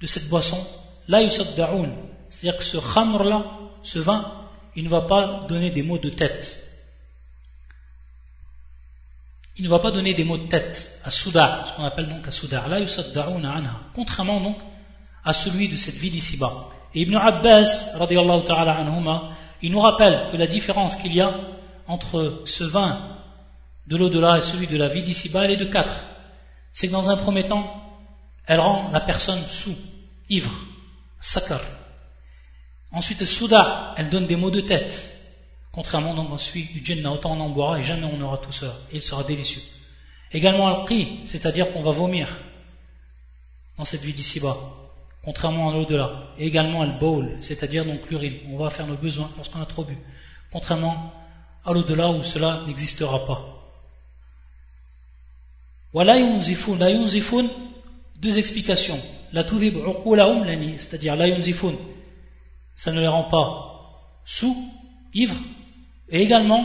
de 0.00 0.06
cette 0.06 0.28
boisson, 0.28 0.58
c'est-à-dire 1.06 2.56
que 2.56 2.64
ce 2.64 2.78
khamr 2.78 3.24
là, 3.24 3.44
ce 3.82 3.98
vin, 3.98 4.48
il 4.74 4.84
ne 4.84 4.88
va 4.88 5.02
pas 5.02 5.46
donner 5.48 5.70
des 5.70 5.82
maux 5.82 5.98
de 5.98 6.10
tête 6.10 6.73
il 9.56 9.64
ne 9.64 9.68
va 9.68 9.78
pas 9.78 9.90
donner 9.90 10.14
des 10.14 10.24
mots 10.24 10.38
de 10.38 10.48
tête 10.48 11.00
à 11.04 11.10
Souda, 11.10 11.64
ce 11.66 11.72
qu'on 11.74 11.84
appelle 11.84 12.08
donc 12.08 12.26
à 12.26 12.30
Souda. 12.30 12.66
Là, 12.66 12.76
anha. 12.76 13.80
Contrairement 13.94 14.40
donc 14.40 14.56
à 15.24 15.32
celui 15.32 15.68
de 15.68 15.76
cette 15.76 15.94
vie 15.94 16.10
d'ici-bas. 16.10 16.68
Et 16.94 17.02
Ibn 17.02 17.16
Abbas, 17.16 17.96
ta'ala 18.44 18.76
anhuma, 18.78 19.30
il 19.62 19.72
nous 19.72 19.80
rappelle 19.80 20.30
que 20.30 20.36
la 20.36 20.46
différence 20.46 20.96
qu'il 20.96 21.14
y 21.14 21.20
a 21.20 21.32
entre 21.86 22.42
ce 22.44 22.64
vin 22.64 23.18
de 23.86 23.96
l'au-delà 23.96 24.38
et 24.38 24.40
celui 24.40 24.66
de 24.66 24.76
la 24.76 24.88
vie 24.88 25.02
d'ici-bas, 25.02 25.44
elle 25.44 25.52
est 25.52 25.56
de 25.56 25.64
quatre. 25.64 26.04
C'est 26.72 26.88
que 26.88 26.92
dans 26.92 27.10
un 27.10 27.16
premier 27.16 27.44
temps, 27.44 27.82
elle 28.46 28.60
rend 28.60 28.90
la 28.92 29.00
personne 29.00 29.40
sous, 29.48 29.76
ivre, 30.28 30.52
sakar. 31.20 31.60
Ensuite, 32.92 33.24
Souda, 33.24 33.94
elle 33.96 34.10
donne 34.10 34.26
des 34.26 34.36
mots 34.36 34.50
de 34.50 34.60
tête. 34.60 35.13
Contrairement 35.74 36.14
donc 36.14 36.32
à 36.32 36.38
celui 36.38 36.66
du 36.66 36.84
Jannah, 36.84 37.10
autant 37.10 37.32
on 37.32 37.40
en 37.40 37.48
boira 37.48 37.80
et 37.80 37.82
jamais 37.82 38.06
on 38.06 38.20
aura 38.20 38.38
tout 38.38 38.52
ça. 38.52 38.78
Et 38.92 38.96
il 38.96 39.02
sera 39.02 39.24
délicieux. 39.24 39.62
Également 40.32 40.68
al-qi, 40.68 41.20
c'est-à-dire 41.26 41.72
qu'on 41.72 41.82
va 41.82 41.90
vomir 41.90 42.28
dans 43.76 43.84
cette 43.84 44.02
vie 44.02 44.12
d'ici-bas, 44.12 44.56
contrairement 45.24 45.70
à 45.70 45.72
l'au-delà. 45.72 46.28
Et 46.38 46.46
également 46.46 46.82
al-bawl, 46.82 47.38
c'est-à-dire 47.40 47.84
donc 47.84 48.08
l'urine. 48.08 48.38
On 48.50 48.56
va 48.56 48.70
faire 48.70 48.86
nos 48.86 48.94
besoins 48.94 49.28
lorsqu'on 49.36 49.60
a 49.60 49.66
trop 49.66 49.82
bu. 49.82 49.98
Contrairement 50.52 51.12
à 51.64 51.72
l'au-delà 51.72 52.10
où 52.10 52.22
cela 52.22 52.62
n'existera 52.68 53.26
pas. 53.26 53.40
Voilà 55.92 56.18
yunzifun. 56.18 56.76
La 56.76 56.90
yunzifun, 56.90 57.46
deux 58.16 58.38
explications. 58.38 59.00
La 59.32 59.42
c'est-à-dire 59.42 61.16
la 61.16 61.26
ça 62.76 62.92
ne 62.92 63.00
les 63.00 63.08
rend 63.08 63.24
pas 63.24 64.20
sous, 64.24 64.56
ivres, 65.12 65.34
et 66.14 66.22
également, 66.22 66.64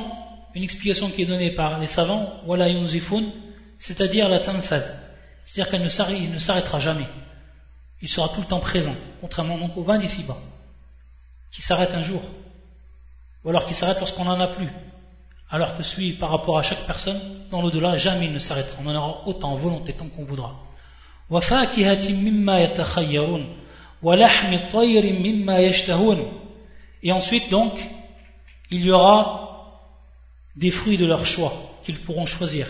une 0.53 0.61
explication 0.61 1.09
qui 1.09 1.23
est 1.23 1.25
donnée 1.25 1.49
par 1.49 1.79
les 1.79 1.87
savants, 1.87 2.35
c'est-à-dire 3.79 4.29
la 4.29 4.39
tanfad, 4.39 4.85
C'est-à-dire 5.43 5.71
qu'il 5.71 6.31
ne 6.31 6.37
s'arrêtera 6.37 6.79
jamais. 6.79 7.07
Il 8.03 8.07
sera 8.07 8.29
tout 8.29 8.41
le 8.41 8.45
temps 8.45 8.59
présent, 8.59 8.93
contrairement 9.21 9.57
donc 9.57 9.75
au 9.75 9.81
vin 9.81 9.97
d'ici-bas, 9.97 10.37
qui 11.51 11.63
s'arrête 11.63 11.95
un 11.95 12.03
jour, 12.03 12.21
ou 13.43 13.49
alors 13.49 13.65
qui 13.65 13.73
s'arrête 13.73 13.97
lorsqu'on 13.97 14.25
n'en 14.25 14.39
a 14.39 14.47
plus. 14.47 14.69
Alors 15.49 15.75
que 15.75 15.81
celui 15.81 16.11
par 16.11 16.29
rapport 16.29 16.59
à 16.59 16.61
chaque 16.61 16.85
personne, 16.85 17.19
dans 17.49 17.63
l'au-delà, 17.63 17.97
jamais 17.97 18.25
il 18.25 18.33
ne 18.33 18.37
s'arrêtera. 18.37 18.77
On 18.85 18.87
en 18.87 18.95
aura 18.95 19.27
autant 19.27 19.55
volonté 19.55 19.93
tant 19.93 20.05
qu'on 20.05 20.25
voudra. 20.25 20.59
Et 27.01 27.11
ensuite 27.11 27.49
donc, 27.49 27.89
il 28.71 28.85
y 28.85 28.91
aura 28.91 29.49
des 30.55 30.71
fruits 30.71 30.97
de 30.97 31.05
leur 31.05 31.25
choix 31.25 31.53
qu'ils 31.83 31.99
pourront 31.99 32.25
choisir. 32.25 32.67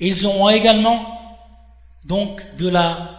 Et 0.00 0.08
ils 0.08 0.26
auront 0.26 0.48
également 0.48 1.18
de 2.04 2.68
la 2.68 3.14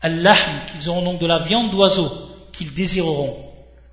qu'ils 0.00 0.88
auront 0.88 1.14
de 1.14 1.26
la 1.26 1.40
viande 1.40 1.70
d'oiseau 1.70 2.08
qu'ils 2.52 2.72
désireront. 2.72 3.36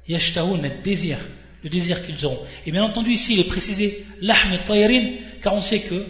Yashtahoun, 0.08 0.62
le 0.62 0.70
désir, 0.84 1.18
le 1.64 1.70
désir 1.70 2.06
qu'ils 2.06 2.26
auront. 2.26 2.40
Et 2.66 2.72
bien 2.72 2.84
entendu 2.84 3.12
ici 3.12 3.34
il 3.34 3.40
est 3.40 3.48
précisé 3.48 4.06
lahm 4.22 4.58
car 5.42 5.54
on 5.54 5.62
sait 5.62 5.82
que 5.82 6.06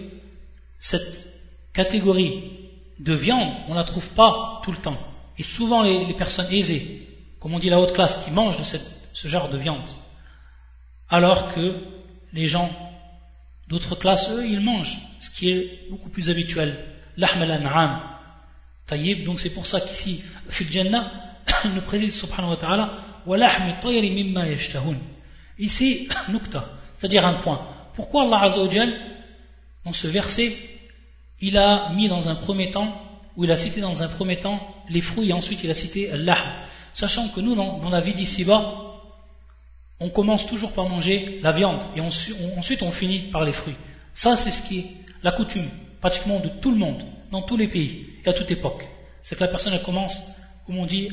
cette 0.78 1.30
catégorie 1.74 2.52
de 3.00 3.14
viande, 3.14 3.54
on 3.68 3.72
ne 3.72 3.78
la 3.78 3.84
trouve 3.84 4.08
pas 4.10 4.62
tout 4.64 4.72
le 4.72 4.78
temps. 4.78 4.98
Et 5.38 5.44
souvent 5.44 5.84
les, 5.84 6.14
personnes 6.14 6.52
aisées, 6.52 7.08
comme 7.40 7.54
on 7.54 7.60
dit 7.60 7.70
la 7.70 7.80
haute 7.80 7.94
classe, 7.94 8.24
qui 8.24 8.32
mangent 8.32 8.58
de 8.58 8.64
ce 8.64 9.28
genre 9.28 9.50
de 9.50 9.58
viande, 9.58 9.90
alors 11.10 11.54
que 11.54 11.82
les 12.34 12.48
gens 12.48 12.70
d'autres 13.68 13.96
classes, 13.96 14.30
eux, 14.32 14.46
ils 14.46 14.60
mangent, 14.60 14.98
ce 15.20 15.30
qui 15.30 15.50
est 15.50 15.90
beaucoup 15.90 16.10
plus 16.10 16.30
habituel. 16.30 16.78
L'ahm 17.18 17.42
al-an'am. 17.42 18.02
Taïb, 18.86 19.26
donc 19.26 19.40
c'est 19.40 19.54
pour 19.54 19.66
ça 19.66 19.82
qu'ici, 19.82 20.24
fil 20.50 20.72
jannah, 20.72 21.12
nous 21.74 21.82
précise 21.82 22.20
subhanahu 22.20 22.52
wa 22.52 22.58
ta'ala, 22.58 22.94
wa 23.26 23.38
tayri 23.82 24.12
mimma 24.12 24.48
yashtahun. 24.48 24.98
Ici, 25.58 26.08
nukta, 26.30 26.68
c'est-à-dire 26.94 27.26
un 27.26 27.34
point. 27.34 27.66
Pourquoi 27.96 28.24
Allah 28.24 28.44
Azza 28.44 28.62
dans 29.86 29.94
ce 29.94 30.08
verset, 30.08 30.56
il 31.42 31.58
a 31.58 31.90
mis 31.94 32.08
dans 32.08 32.28
un 32.28 32.36
premier 32.36 32.70
temps, 32.70 32.92
ou 33.36 33.44
il 33.44 33.52
a 33.52 33.58
cité 33.58 33.82
dans 33.82 34.02
un 34.02 34.08
premier 34.08 34.40
temps 34.40 34.60
les 34.90 35.02
fruits 35.02 35.30
et 35.30 35.34
ensuite 35.34 35.64
il 35.64 35.70
a 35.70 35.74
cité 35.74 36.10
l'ahm. 36.14 36.38
Sachant 36.94 37.28
que 37.30 37.42
nous, 37.42 37.56
dans, 37.56 37.90
la 37.90 38.00
vie 38.00 38.14
d'ici-bas, 38.14 38.82
on 40.00 40.10
commence 40.10 40.46
toujours 40.46 40.74
par 40.74 40.88
manger 40.88 41.40
la 41.42 41.52
viande 41.52 41.82
et 41.96 42.02
ensuite 42.02 42.82
on 42.82 42.92
finit 42.92 43.30
par 43.32 43.44
les 43.44 43.52
fruits. 43.52 43.76
Ça, 44.14 44.38
c'est 44.38 44.52
ce 44.52 44.62
qui 44.62 44.80
est 44.80 44.86
la 45.22 45.32
coutume, 45.32 45.68
pratiquement 46.00 46.40
de 46.40 46.48
tout 46.48 46.72
le 46.72 46.78
monde, 46.78 47.04
dans 47.32 47.42
tous 47.42 47.58
les 47.58 47.68
pays 47.68 48.08
et 48.24 48.30
à 48.30 48.34
toute 48.34 48.50
époque. 48.52 48.88
C'est 49.22 49.36
que 49.36 49.44
la 49.44 49.50
personne, 49.50 49.74
elle 49.74 49.84
commence, 49.84 50.32
comme 50.66 50.78
on 50.78 50.86
dit, 50.86 51.10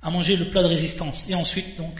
à 0.00 0.10
manger 0.10 0.36
le 0.36 0.46
plat 0.46 0.62
de 0.62 0.68
résistance 0.68 1.28
et 1.28 1.34
ensuite, 1.34 1.76
donc, 1.76 1.94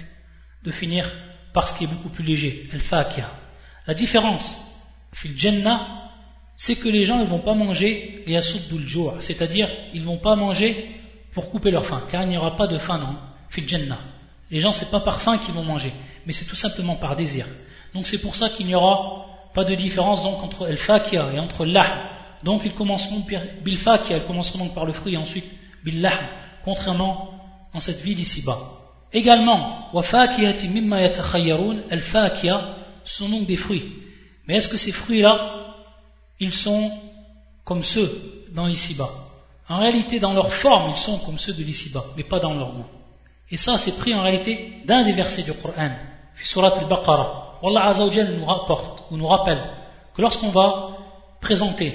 de 0.62 0.70
finir 0.70 1.10
par 1.52 1.68
ce 1.68 1.76
qui 1.76 1.84
est 1.84 1.88
beaucoup 1.88 2.08
plus 2.08 2.24
léger, 2.24 2.68
el 2.72 2.80
fakia. 2.80 3.30
La 3.86 3.94
différence, 3.94 4.80
fil 5.12 5.38
jannah, 5.38 6.03
c'est 6.56 6.76
que 6.76 6.88
les 6.88 7.04
gens 7.04 7.18
ne 7.18 7.24
vont 7.24 7.40
pas 7.40 7.54
manger 7.54 8.22
les 8.26 8.36
assoud 8.36 8.62
jour, 8.86 9.14
c'est-à-dire 9.20 9.68
ils 9.92 10.00
ne 10.00 10.06
vont 10.06 10.18
pas 10.18 10.36
manger 10.36 10.88
pour 11.32 11.50
couper 11.50 11.70
leur 11.70 11.84
faim, 11.84 12.02
car 12.10 12.22
il 12.22 12.28
n'y 12.28 12.36
aura 12.36 12.56
pas 12.56 12.66
de 12.66 12.78
faim 12.78 12.98
dans 12.98 13.16
fil. 13.48 13.66
Les 14.50 14.60
gens, 14.60 14.72
c'est 14.72 14.90
pas 14.90 15.00
par 15.00 15.20
faim 15.20 15.38
qu'ils 15.38 15.54
vont 15.54 15.62
manger, 15.62 15.92
mais 16.26 16.32
c'est 16.32 16.44
tout 16.44 16.56
simplement 16.56 16.94
par 16.94 17.16
désir. 17.16 17.46
Donc 17.92 18.06
c'est 18.06 18.18
pour 18.18 18.36
ça 18.36 18.48
qu'il 18.48 18.66
n'y 18.66 18.74
aura 18.74 19.26
pas 19.52 19.64
de 19.64 19.74
différence 19.74 20.22
donc 20.22 20.42
entre 20.42 20.68
el 20.68 20.76
fakia 20.76 21.32
et 21.32 21.38
entre 21.38 21.64
l'ahm. 21.64 21.98
Donc 22.42 22.62
ils 22.64 22.72
commenceront 22.72 23.24
bil 23.64 23.78
fakia, 23.78 24.18
ils 24.18 24.24
commenceront 24.24 24.58
donc 24.58 24.74
par 24.74 24.84
le 24.84 24.92
fruit 24.92 25.14
et 25.14 25.16
ensuite 25.16 25.46
bil 25.84 26.00
lahm, 26.00 26.18
contrairement 26.64 27.30
dans 27.72 27.80
cette 27.80 28.00
vie 28.00 28.14
d'ici-bas. 28.14 28.60
Également, 29.12 29.88
wa 29.92 30.02
mimma 30.02 31.00
el 31.02 32.00
fakia 32.00 32.76
sont 33.04 33.28
donc 33.28 33.46
des 33.46 33.56
fruits. 33.56 33.84
Mais 34.46 34.56
est-ce 34.56 34.68
que 34.68 34.76
ces 34.76 34.92
fruits-là 34.92 35.63
ils 36.40 36.54
sont 36.54 36.90
comme 37.64 37.82
ceux 37.82 38.10
dans 38.52 38.66
l'ici-bas. 38.66 39.10
En 39.68 39.78
réalité, 39.78 40.20
dans 40.20 40.34
leur 40.34 40.52
forme, 40.52 40.90
ils 40.90 40.98
sont 40.98 41.18
comme 41.18 41.38
ceux 41.38 41.54
de 41.54 41.62
l'ici-bas, 41.62 42.04
mais 42.16 42.22
pas 42.22 42.38
dans 42.38 42.54
leur 42.54 42.72
goût. 42.72 42.86
Et 43.50 43.56
ça, 43.56 43.78
c'est 43.78 43.96
pris 43.96 44.14
en 44.14 44.22
réalité 44.22 44.82
d'un 44.84 45.04
des 45.04 45.12
versets 45.12 45.42
du 45.42 45.52
Coran, 45.52 45.90
surat 46.42 46.78
al-Baqarah. 46.78 47.60
Allah 47.62 47.86
Azzawajal 47.86 48.36
nous 48.38 48.44
rapporte, 48.44 49.04
ou 49.10 49.16
nous 49.16 49.26
rappelle, 49.26 49.62
que 50.14 50.22
lorsqu'on 50.22 50.50
va 50.50 50.98
présenter 51.40 51.94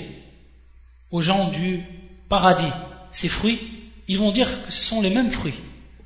aux 1.12 1.22
gens 1.22 1.50
du 1.50 1.84
paradis 2.28 2.72
ces 3.12 3.30
fruits, 3.30 3.60
ils 4.08 4.18
vont 4.18 4.32
dire 4.32 4.66
que 4.66 4.72
ce 4.72 4.84
sont 4.84 5.02
les 5.02 5.10
mêmes 5.10 5.32
fruits 5.32 5.54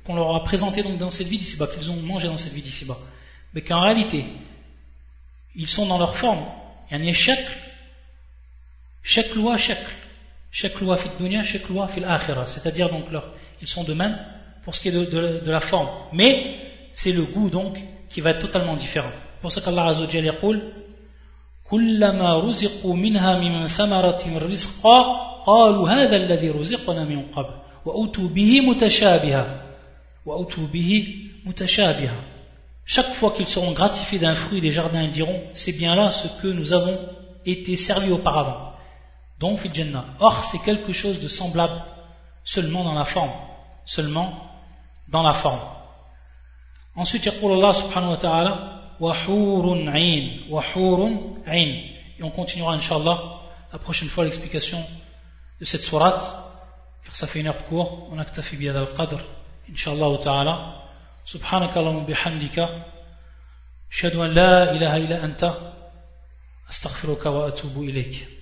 qu'on 0.04 0.14
leur 0.14 0.34
a 0.34 0.44
présentés 0.44 0.82
dans 0.82 1.10
cette 1.10 1.28
vie 1.28 1.38
d'ici-bas, 1.38 1.66
qu'ils 1.66 1.90
ont 1.90 1.96
mangé 1.96 2.28
dans 2.28 2.36
cette 2.36 2.52
vie 2.52 2.62
d'ici-bas. 2.62 2.98
Mais 3.54 3.62
qu'en 3.62 3.80
réalité, 3.80 4.26
ils 5.54 5.68
sont 5.68 5.86
dans 5.86 5.98
leur 5.98 6.16
forme. 6.16 6.44
Il 6.90 6.98
y 6.98 7.00
a 7.00 7.02
un 7.02 7.06
échec 7.06 7.38
chaque 9.03 9.33
loi, 9.35 9.55
chaque 10.51 10.79
loi 10.81 10.97
fit 10.97 11.09
dunya, 11.19 11.43
chaque 11.43 11.67
loi 11.69 11.87
fil 11.87 12.05
akhira. 12.05 12.45
C'est-à-dire 12.45 12.89
donc 12.89 13.11
leur, 13.11 13.31
ils 13.61 13.67
sont 13.67 13.83
de 13.83 13.93
même 13.93 14.17
pour 14.63 14.75
ce 14.75 14.81
qui 14.81 14.89
est 14.89 14.91
de, 14.91 15.05
de, 15.05 15.39
de 15.45 15.51
la 15.51 15.59
forme. 15.59 15.89
Mais 16.13 16.55
c'est 16.91 17.11
le 17.11 17.23
goût 17.23 17.49
donc 17.49 17.77
qui 18.09 18.21
va 18.21 18.31
être 18.31 18.39
totalement 18.39 18.75
différent. 18.75 19.11
Pour 19.41 19.51
ça 19.51 19.61
qu'Allah 19.61 19.85
Azza 19.87 20.01
wa 20.01 20.09
Jalla 20.09 20.27
يقول 20.27 20.61
كلما 21.63 22.39
رزقوا 22.39 22.95
منها 22.95 23.39
من 23.39 23.67
ثمرة 23.67 24.37
رزقا 24.37 25.01
قالوا 25.45 25.89
هذا 25.89 26.15
الذي 26.15 26.49
رزقنا 26.49 27.03
من 27.03 27.21
قبل 27.21 27.53
وأتوا 27.85 28.27
به 28.27 28.61
متشابها 28.61 29.61
وأتوا 30.25 30.67
به 30.73 31.15
متشابها 31.45 32.15
Chaque 32.85 33.13
fois 33.13 33.31
qu'ils 33.37 33.47
seront 33.47 33.71
gratifiés 33.71 34.17
d'un 34.17 34.33
fruit 34.33 34.61
des 34.61 34.71
jardins, 34.71 35.03
ils 35.03 35.11
diront 35.11 35.39
c'est 35.53 35.77
bien 35.77 35.95
là 35.95 36.11
ce 36.11 36.27
que 36.41 36.47
nous 36.47 36.73
avons 36.73 36.97
été 37.45 37.77
servis 37.77 38.11
auparavant. 38.11 38.62
donc 39.43 39.59
fil 39.59 39.73
jannah. 39.73 40.05
Or, 40.19 40.43
c'est 40.43 40.59
quelque 40.59 40.93
chose 40.93 41.19
de 41.19 41.27
semblable 41.27 41.81
seulement 42.43 42.83
dans 42.83 42.93
la 42.93 43.05
forme. 43.05 43.31
Seulement 43.85 44.33
dans 45.07 45.23
la 45.23 45.33
forme. 45.33 45.61
Ensuite, 46.95 47.25
يقول 47.25 47.53
الله 47.53 47.71
سبحانه 47.71 48.11
وتعالى 48.11 48.79
وحور 48.99 49.89
عين 49.89 50.47
وحور 50.49 50.99
عين 51.47 51.95
et 52.19 52.23
on 52.23 52.29
continuera 52.29 52.73
inshallah 52.73 53.39
la 53.71 53.79
prochaine 53.79 54.09
fois 54.09 54.25
l'explication 54.25 54.83
de 55.59 55.65
cette 55.65 55.83
sourate 55.83 56.25
car 57.05 57.15
ça 57.15 57.25
fait 57.27 57.39
une 57.39 57.47
heure 57.47 57.57
de 57.57 57.63
cours 57.69 58.09
on 58.11 58.19
aktafi 58.19 58.57
بهذا 58.57 58.79
القدر 58.79 59.21
إن 59.69 59.75
شاء 59.75 59.93
الله 59.93 60.17
تعالى 60.17 60.75
سبحانك 61.25 61.77
اللهم 61.77 62.05
بحمدك 62.05 62.69
أشهد 63.91 64.15
أن 64.15 64.29
لا 64.33 64.71
إله 64.71 64.97
إلا 64.97 65.25
أنت 65.25 65.53
أستغفرك 66.69 67.25
وأتوب 67.25 67.83
إليك 67.83 68.32